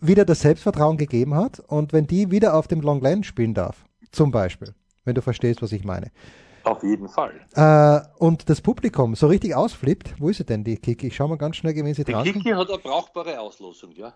wieder 0.00 0.24
das 0.24 0.40
Selbstvertrauen 0.40 0.96
gegeben 0.96 1.34
hat. 1.34 1.60
Und 1.60 1.92
wenn 1.92 2.06
die 2.06 2.30
wieder 2.30 2.54
auf 2.54 2.66
dem 2.66 2.80
Long 2.80 2.96
Longland 2.96 3.24
spielen 3.24 3.54
darf, 3.54 3.84
zum 4.10 4.30
Beispiel, 4.32 4.74
wenn 5.04 5.14
du 5.14 5.22
verstehst, 5.22 5.62
was 5.62 5.72
ich 5.72 5.84
meine. 5.84 6.10
Auf 6.64 6.82
jeden 6.82 7.08
Fall. 7.08 7.32
Äh, 7.54 8.00
und 8.18 8.48
das 8.48 8.60
Publikum 8.60 9.14
so 9.14 9.26
richtig 9.26 9.54
ausflippt, 9.54 10.14
wo 10.20 10.28
ist 10.28 10.38
sie 10.38 10.44
denn, 10.44 10.62
die 10.64 10.76
Kiki? 10.76 11.08
Ich 11.08 11.16
schau 11.16 11.26
mal 11.26 11.38
ganz 11.38 11.56
schnell, 11.56 11.74
wenn 11.74 11.94
sie 11.94 12.04
dran 12.04 12.24
Die 12.24 12.32
Kiki 12.32 12.50
hat 12.50 12.68
eine 12.68 12.78
brauchbare 12.78 13.38
Auslosung, 13.40 13.92
ja. 13.92 14.12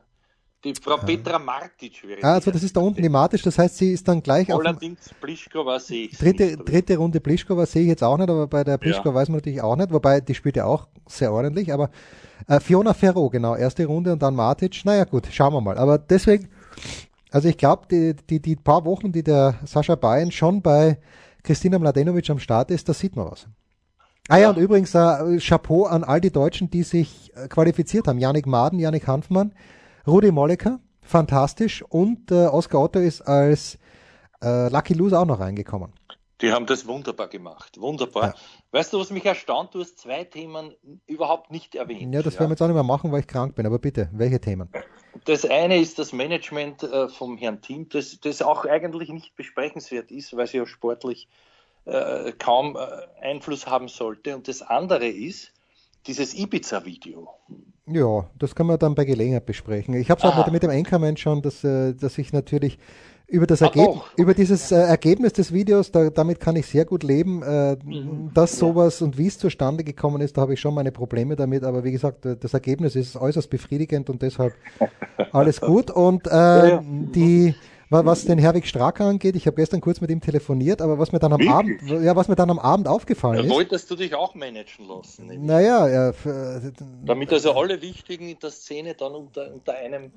Die 0.75 0.81
Frau 0.83 0.97
Petra 0.97 1.39
Martic 1.39 2.07
wäre 2.07 2.23
Ah, 2.23 2.35
also 2.35 2.51
das 2.51 2.63
ist 2.63 2.77
da 2.77 2.81
unten 2.81 3.01
die 3.01 3.09
Martic, 3.09 3.43
das 3.43 3.57
heißt, 3.59 3.77
sie 3.77 3.93
ist 3.93 4.07
dann 4.09 4.23
gleich 4.23 4.53
Allerdings 4.53 5.11
auf 5.11 5.21
Pliskova 5.21 5.79
sehe 5.79 6.07
ich 6.07 6.19
dritte, 6.19 6.57
dritte 6.57 6.97
Runde 6.97 7.21
Pliskova 7.21 7.67
sehe 7.67 7.83
ich 7.83 7.89
jetzt 7.89 8.03
auch 8.03 8.19
nicht, 8.19 8.29
aber 8.29 8.47
bei 8.49 8.65
der 8.65 8.77
Pliskova 8.77 9.11
ja. 9.11 9.15
weiß 9.15 9.29
man 9.29 9.37
natürlich 9.37 9.63
auch 9.63 9.77
nicht, 9.77 9.93
wobei 9.93 10.21
die 10.21 10.35
spielt 10.35 10.57
ja 10.57 10.65
auch 10.65 10.89
sehr 11.07 11.33
ordentlich, 11.33 11.73
aber 11.73 11.91
äh, 12.49 12.59
Fiona 12.59 12.95
Ferro, 12.95 13.31
genau, 13.31 13.55
erste 13.55 13.87
Runde 13.87 14.13
und 14.13 14.23
dann 14.23 14.35
Martic, 14.35 14.85
naja 14.85 15.05
gut, 15.05 15.29
schauen 15.31 15.53
wir 15.53 15.61
mal. 15.61 15.79
Aber 15.79 15.99
deswegen, 15.99 16.49
also 17.31 17.49
ich 17.49 17.59
glaube, 17.59 17.87
die, 17.91 18.17
die, 18.29 18.41
die 18.41 18.57
paar 18.57 18.85
Wochen, 18.85 19.13
die 19.13 19.23
der 19.23 19.61
Sascha 19.65 19.95
Bayern 19.95 20.33
schon 20.33 20.63
bei 20.63 20.99
Kristina 21.43 21.79
Mladenovic 21.79 22.29
am 22.31 22.41
Start 22.41 22.71
ist, 22.71 22.89
da 22.89 22.93
sieht 22.93 23.15
man 23.15 23.31
was. 23.31 23.47
Ah 24.29 24.39
ja, 24.39 24.51
und 24.51 24.59
übrigens 24.59 24.93
äh, 24.95 25.39
Chapeau 25.39 25.85
an 25.85 26.03
all 26.03 26.21
die 26.21 26.33
Deutschen, 26.33 26.69
die 26.69 26.83
sich 26.83 27.33
äh, 27.37 27.47
qualifiziert 27.47 28.09
haben. 28.09 28.19
Janik 28.19 28.47
Maden, 28.47 28.81
Janik 28.81 29.07
Hanfmann, 29.07 29.53
Rudi 30.07 30.31
Molleker, 30.31 30.81
fantastisch. 31.03 31.83
Und 31.83 32.31
äh, 32.31 32.47
Oscar 32.47 32.81
Otto 32.81 32.99
ist 33.01 33.23
als 33.23 33.79
äh, 34.42 34.69
Lucky 34.69 34.95
Loser 34.95 35.21
auch 35.21 35.27
noch 35.27 35.40
reingekommen. 35.40 35.92
Die 36.42 36.53
haben 36.53 36.66
das 36.66 36.87
wunderbar 36.87 37.29
gemacht. 37.29 37.81
Wunderbar. 37.81 38.29
Ja. 38.29 38.35
Weißt 38.73 38.92
du, 38.92 39.01
was 39.01 39.11
mich 39.11 39.25
erstaunt? 39.25 39.75
Du 39.75 39.81
hast 39.81 39.99
zwei 39.99 40.25
Themen 40.25 40.75
überhaupt 41.07 41.51
nicht 41.51 41.75
erwähnt. 41.75 42.14
Ja, 42.14 42.23
das 42.23 42.35
ja. 42.35 42.40
werden 42.40 42.51
wir 42.51 42.53
jetzt 42.53 42.62
auch 42.62 42.66
nicht 42.66 42.75
mehr 42.75 42.83
machen, 42.83 43.11
weil 43.11 43.21
ich 43.21 43.27
krank 43.27 43.55
bin. 43.55 43.64
Aber 43.64 43.79
bitte, 43.79 44.11
welche 44.12 44.40
Themen? 44.40 44.69
Das 45.25 45.47
eine 45.47 45.79
ist 45.79 45.99
das 45.99 46.12
Management 46.12 46.83
äh, 46.83 47.09
vom 47.09 47.38
Herrn 47.38 47.62
Team, 47.62 47.88
das, 47.88 48.21
das 48.21 48.42
auch 48.42 48.66
eigentlich 48.66 49.09
nicht 49.09 49.35
besprechenswert 49.35 50.11
ist, 50.11 50.37
weil 50.37 50.47
sie 50.47 50.59
ja 50.59 50.66
sportlich 50.66 51.27
äh, 51.87 52.33
kaum 52.33 52.77
äh, 52.77 53.25
Einfluss 53.25 53.66
haben 53.66 53.88
sollte. 53.88 54.37
Und 54.37 54.47
das 54.47 54.61
andere 54.61 55.09
ist 55.09 55.53
dieses 56.07 56.35
Ibiza-Video. 56.35 57.29
Ja, 57.87 58.29
das 58.38 58.55
kann 58.55 58.66
man 58.66 58.79
dann 58.79 58.95
bei 58.95 59.05
Gelegenheit 59.05 59.47
besprechen. 59.47 59.95
Ich 59.95 60.11
habe 60.11 60.19
es 60.19 60.25
auch 60.25 60.37
mit, 60.37 60.53
mit 60.53 60.62
dem 60.62 60.71
Anchorman 60.71 61.16
schon, 61.16 61.42
dass, 61.42 61.62
äh, 61.62 61.95
dass 61.95 62.19
ich 62.19 62.33
natürlich 62.33 62.79
über 63.29 63.47
das 63.47 63.61
Ergebnis, 63.61 64.03
über 64.16 64.35
dieses 64.35 64.71
äh, 64.71 64.77
Ergebnis 64.77 65.33
des 65.33 65.53
Videos, 65.53 65.90
da, 65.90 66.11
damit 66.11 66.38
kann 66.38 66.55
ich 66.55 66.66
sehr 66.66 66.85
gut 66.85 67.03
leben. 67.03 67.42
Äh, 67.42 67.77
mhm. 67.85 68.31
Dass 68.35 68.57
sowas 68.59 69.01
ja. 69.01 69.07
und 69.07 69.19
wie 69.19 69.27
es 69.27 69.38
zustande 69.38 69.83
gekommen 69.83 70.21
ist, 70.21 70.37
da 70.37 70.42
habe 70.42 70.55
ich 70.55 70.61
schon 70.61 70.75
meine 70.75 70.92
Probleme 70.92 71.35
damit. 71.35 71.64
Aber 71.64 71.83
wie 71.83 71.92
gesagt, 71.92 72.25
äh, 72.27 72.37
das 72.37 72.55
Ergebnis 72.55 72.95
ist 72.95 73.16
äußerst 73.16 73.51
befriedigend 73.51 74.11
und 74.11 74.23
deshalb 74.23 74.55
alles 75.33 75.61
gut. 75.61 75.90
Und 75.90 76.27
äh, 76.27 76.31
ja, 76.31 76.66
ja. 76.66 76.83
die 76.85 77.55
was 77.90 78.25
den 78.25 78.38
Herwig 78.38 78.66
Stracker 78.66 79.05
angeht, 79.05 79.37
ich 79.37 79.46
habe 79.46 79.57
gestern 79.57 79.81
kurz 79.81 80.01
mit 80.01 80.11
ihm 80.11 80.20
telefoniert, 80.20 80.83
aber 80.83 80.99
was 80.99 81.12
mir 81.12 81.18
dann 81.18 81.33
am 81.33 81.40
Wirklich? 81.40 81.83
Abend, 81.90 82.05
ja, 82.05 82.16
was 82.16 82.29
mir 82.29 82.37
dann 82.37 82.51
am 82.51 82.59
Abend 82.59 82.88
aufgefallen 82.88 83.37
ja, 83.37 83.44
ist. 83.44 83.51
Wolltest 83.51 83.90
du 83.90 83.96
dich 83.96 84.14
auch 84.14 84.35
managen 84.35 84.88
lassen? 84.88 85.27
Nämlich. 85.27 85.46
Naja, 85.46 85.88
ja, 85.88 86.12
damit 87.05 87.33
also 87.33 87.53
alle 87.53 87.81
Wichtigen 87.81 88.29
in 88.29 88.38
der 88.38 88.51
Szene 88.51 88.94
dann 88.94 89.12
unter, 89.12 89.53
unter 89.53 89.75
einem 89.75 90.11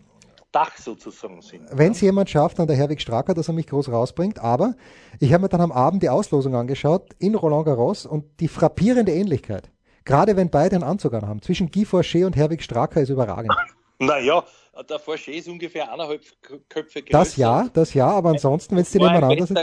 Dach 0.52 0.78
sozusagen 0.78 1.42
sind. 1.42 1.62
Wenn 1.72 1.92
es 1.92 2.02
jemand 2.02 2.30
schafft, 2.30 2.58
dann 2.58 2.68
der 2.68 2.76
Herwig 2.76 3.02
Stracker, 3.02 3.36
dass 3.36 3.50
er 3.50 3.54
mich 3.54 3.68
groß 3.68 3.90
rausbringt. 3.90 4.40
Aber 4.40 4.76
ich 5.20 5.32
habe 5.32 5.44
mir 5.44 5.50
dann 5.50 5.62
am 5.62 5.72
Abend 5.72 6.02
die 6.02 6.10
Auslosung 6.10 6.56
angeschaut 6.56 7.10
in 7.20 7.36
Roland 7.36 7.66
Garros 7.66 8.08
und 8.08 8.26
die 8.40 8.48
frappierende 8.48 9.14
Ähnlichkeit, 9.14 9.70
gerade 10.06 10.36
wenn 10.36 10.50
beide 10.50 10.76
einen 10.76 10.84
Anzug 10.84 11.14
anhaben, 11.14 11.42
zwischen 11.44 11.70
Guy 11.70 11.86
Forcher 11.86 12.26
und 12.26 12.36
Herwig 12.36 12.64
Stracker 12.64 13.02
ist 13.02 13.10
überragend. 13.10 13.54
Naja, 14.00 14.46
der 14.90 15.00
Forché 15.00 15.32
ist 15.32 15.48
ungefähr 15.48 15.92
eineinhalb 15.92 16.24
Köpfe 16.70 17.02
größer. 17.02 17.12
Das 17.12 17.36
ja, 17.36 17.70
das 17.74 17.94
ja, 17.94 18.08
aber 18.08 18.30
ansonsten, 18.30 18.76
wenn 18.76 18.84
es 18.84 18.92
die 18.92 19.00
nebeneinander 19.00 19.46
sind. 19.46 19.60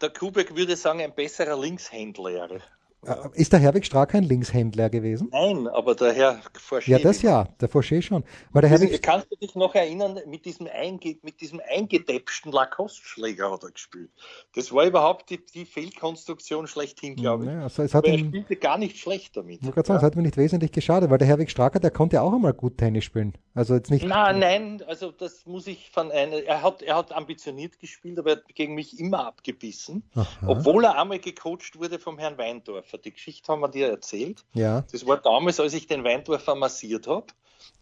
Der 0.00 0.10
Kubek 0.10 0.56
würde 0.56 0.76
sagen, 0.76 1.00
ein 1.00 1.14
besserer 1.14 1.60
Linkshändler. 1.60 2.60
Äh, 3.06 3.14
ist 3.34 3.52
der 3.52 3.60
Herwig 3.60 3.86
Strack 3.86 4.14
ein 4.14 4.24
Linkshändler 4.24 4.90
gewesen? 4.90 5.28
Nein, 5.30 5.68
aber 5.68 5.94
der 5.94 6.12
Herr 6.12 6.40
Forschee. 6.54 6.90
Ja, 6.92 6.98
das 6.98 7.22
ja, 7.22 7.44
der 7.60 7.68
Forschee 7.68 8.02
schon. 8.02 8.24
Weil 8.52 8.62
der 8.62 8.70
Herwig... 8.70 9.00
Kannst 9.02 9.30
du 9.30 9.36
dich 9.36 9.54
noch 9.54 9.74
erinnern, 9.74 10.18
mit 10.26 10.44
diesem, 10.44 10.66
einge, 10.66 11.16
mit 11.22 11.40
diesem 11.40 11.60
eingedeppsten 11.70 12.50
Lacoste-Schläger 12.50 13.52
hat 13.52 13.62
er 13.62 13.70
gespielt. 13.70 14.10
Das 14.54 14.72
war 14.72 14.84
überhaupt 14.84 15.30
die, 15.30 15.44
die 15.46 15.64
Fehlkonstruktion 15.64 16.66
schlechthin, 16.66 17.14
glaube 17.14 17.44
ich. 17.44 17.50
Ja, 17.50 17.62
also 17.62 17.82
es 17.84 17.94
hat 17.94 18.04
aber 18.04 18.14
er 18.14 18.18
spielte 18.18 18.56
gar 18.56 18.78
nicht 18.78 18.98
schlecht 18.98 19.36
damit. 19.36 19.60
Ich 19.62 19.66
ja. 19.66 19.72
sagen, 19.84 19.98
es 19.98 20.02
hat 20.02 20.16
mir 20.16 20.22
nicht 20.22 20.36
wesentlich 20.36 20.72
geschadet, 20.72 21.08
weil 21.08 21.18
der 21.18 21.28
Herwig 21.28 21.50
Stracker, 21.50 21.78
der 21.78 21.92
konnte 21.92 22.20
auch 22.20 22.32
einmal 22.32 22.52
gut 22.52 22.78
Tennis 22.78 23.04
spielen. 23.04 23.34
Also 23.54 23.74
jetzt 23.74 23.90
nicht. 23.90 24.06
Nein, 24.06 24.38
nein, 24.38 24.82
also 24.86 25.12
das 25.12 25.46
muss 25.46 25.66
ich 25.66 25.90
von 25.90 26.10
einer. 26.10 26.42
Er 26.44 26.62
hat, 26.62 26.82
er 26.82 26.96
hat 26.96 27.12
ambitioniert 27.12 27.78
gespielt, 27.78 28.18
aber 28.18 28.30
er 28.30 28.36
hat 28.36 28.54
gegen 28.54 28.74
mich 28.74 28.98
immer 28.98 29.26
abgebissen, 29.26 30.02
Aha. 30.14 30.26
obwohl 30.46 30.84
er 30.84 31.00
einmal 31.00 31.18
gecoacht 31.18 31.78
wurde 31.78 31.98
vom 31.98 32.18
Herrn 32.18 32.38
Weindorf. 32.38 32.87
Weindorfer. 32.88 32.98
Die 32.98 33.12
Geschichte 33.12 33.52
haben 33.52 33.60
wir 33.60 33.68
dir 33.68 33.88
erzählt. 33.88 34.44
Ja. 34.54 34.84
Das 34.90 35.06
war 35.06 35.18
damals, 35.18 35.60
als 35.60 35.74
ich 35.74 35.86
den 35.86 36.04
Weindorfer 36.04 36.54
massiert 36.54 37.06
habe. 37.06 37.26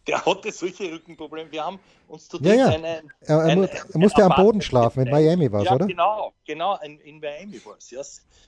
Der 0.07 0.25
hatte 0.25 0.51
solche 0.51 0.91
Rückenprobleme. 0.91 1.51
Wir 1.51 1.65
haben 1.65 1.79
uns 2.07 2.27
zu 2.27 2.37
ja, 2.41 2.53
ja. 2.53 2.67
Eine, 2.67 2.87
er, 2.87 3.03
er, 3.21 3.39
ein, 3.41 3.63
er 3.63 3.99
musste 3.99 4.23
am 4.23 4.33
Boden 4.35 4.61
schlafen. 4.61 5.05
In 5.05 5.11
Miami 5.11 5.51
war 5.51 5.61
es, 5.61 5.65
ja, 5.65 5.75
oder? 5.75 5.85
Genau, 5.85 6.33
genau. 6.45 6.79
In, 6.81 6.99
in 7.01 7.19
Miami 7.19 7.63
war 7.65 7.77
es. 7.77 7.91
Ja, 7.91 8.01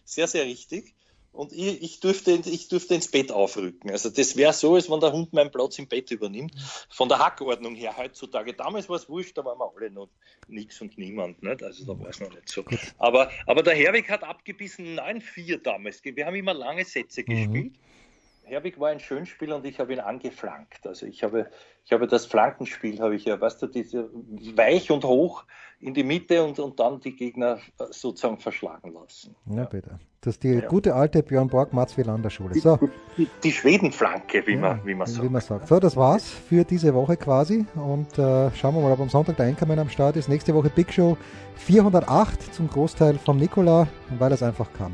sehr, 0.05 0.27
sehr 0.27 0.45
richtig 0.45 0.95
und 1.31 1.53
ich, 1.53 1.81
ich, 1.81 1.99
dürfte, 1.99 2.31
ich 2.31 2.67
dürfte 2.67 2.95
ins 2.95 3.09
Bett 3.09 3.31
aufrücken. 3.31 3.91
Also 3.91 4.09
das 4.09 4.35
wäre 4.35 4.53
so, 4.53 4.75
als 4.75 4.89
wenn 4.89 4.99
der 4.99 5.11
Hund 5.11 5.31
meinen 5.33 5.51
Platz 5.51 5.77
im 5.79 5.87
Bett 5.87 6.11
übernimmt. 6.11 6.53
Von 6.89 7.07
der 7.07 7.19
Hackordnung 7.19 7.75
her 7.75 7.95
heutzutage. 7.97 8.53
Damals 8.53 8.89
war 8.89 8.95
es 8.95 9.07
wurscht, 9.07 9.37
da 9.37 9.45
waren 9.45 9.59
wir 9.59 9.71
alle 9.75 9.91
noch 9.91 10.09
nichts 10.47 10.81
und 10.81 10.97
niemand. 10.97 11.41
Nicht? 11.43 11.63
Also 11.63 11.85
da 11.85 11.99
war 11.99 12.09
es 12.09 12.19
noch 12.19 12.31
nicht 12.31 12.49
so. 12.49 12.63
Aber, 12.97 13.29
aber 13.45 13.63
der 13.63 13.75
Herwig 13.75 14.09
hat 14.09 14.23
abgebissen 14.23 14.99
9-4 14.99 15.61
damals. 15.61 16.03
Wir 16.03 16.25
haben 16.25 16.35
immer 16.35 16.53
lange 16.53 16.83
Sätze 16.83 17.21
mhm. 17.21 17.25
gespielt. 17.25 17.75
Herwig 18.43 18.79
war 18.79 18.89
ein 18.89 18.99
Schönspieler 18.99 19.57
und 19.57 19.65
ich 19.65 19.79
habe 19.79 19.93
ihn 19.93 19.99
angeflankt. 19.99 20.87
Also 20.87 21.05
ich 21.05 21.23
habe, 21.23 21.51
ich 21.85 21.91
habe 21.91 22.07
das 22.07 22.25
Flankenspiel, 22.25 22.99
habe 22.99 23.15
ich 23.15 23.25
ja, 23.25 23.39
weißt 23.39 23.61
du, 23.61 23.67
diese 23.67 24.09
weich 24.55 24.89
und 24.89 25.05
hoch 25.05 25.45
in 25.79 25.93
die 25.93 26.03
Mitte 26.03 26.43
und, 26.43 26.59
und 26.59 26.79
dann 26.79 26.99
die 26.99 27.15
Gegner 27.15 27.59
sozusagen 27.91 28.39
verschlagen 28.39 28.91
lassen. 28.93 29.35
Ja, 29.45 29.65
bitte. 29.65 29.99
Das 30.21 30.35
ist 30.35 30.43
die 30.43 30.49
ja. 30.49 30.67
gute 30.67 30.95
alte 30.95 31.23
Björn 31.23 31.47
Borg 31.47 31.71
Mats 31.71 31.97
Wielander 31.97 32.29
Schule. 32.29 32.53
So. 32.59 32.77
Die, 33.17 33.27
die 33.41 33.51
Schwedenflanke, 33.53 34.45
wie, 34.45 34.55
ja, 34.55 34.59
man, 34.59 34.85
wie 34.85 34.93
man 34.93 35.07
sagt. 35.07 35.23
Wie 35.23 35.29
man 35.29 35.41
sagt. 35.41 35.67
So, 35.69 35.79
das 35.79 35.95
war's 35.95 36.29
für 36.29 36.65
diese 36.65 36.93
Woche 36.93 37.15
quasi. 37.15 37.65
Und 37.75 38.19
äh, 38.19 38.51
schauen 38.51 38.75
wir 38.75 38.81
mal, 38.81 38.91
ob 38.91 38.99
am 38.99 39.09
Sonntag 39.09 39.37
der 39.37 39.45
Einkommen 39.45 39.79
am 39.79 39.89
Start 39.89 40.17
ist. 40.17 40.27
Nächste 40.27 40.53
Woche 40.53 40.69
Big 40.69 40.91
Show 40.91 41.17
408 41.55 42.53
zum 42.53 42.67
Großteil 42.69 43.17
vom 43.17 43.37
Nikola, 43.37 43.87
weil 44.17 44.33
es 44.33 44.43
einfach 44.43 44.73
kam. 44.73 44.93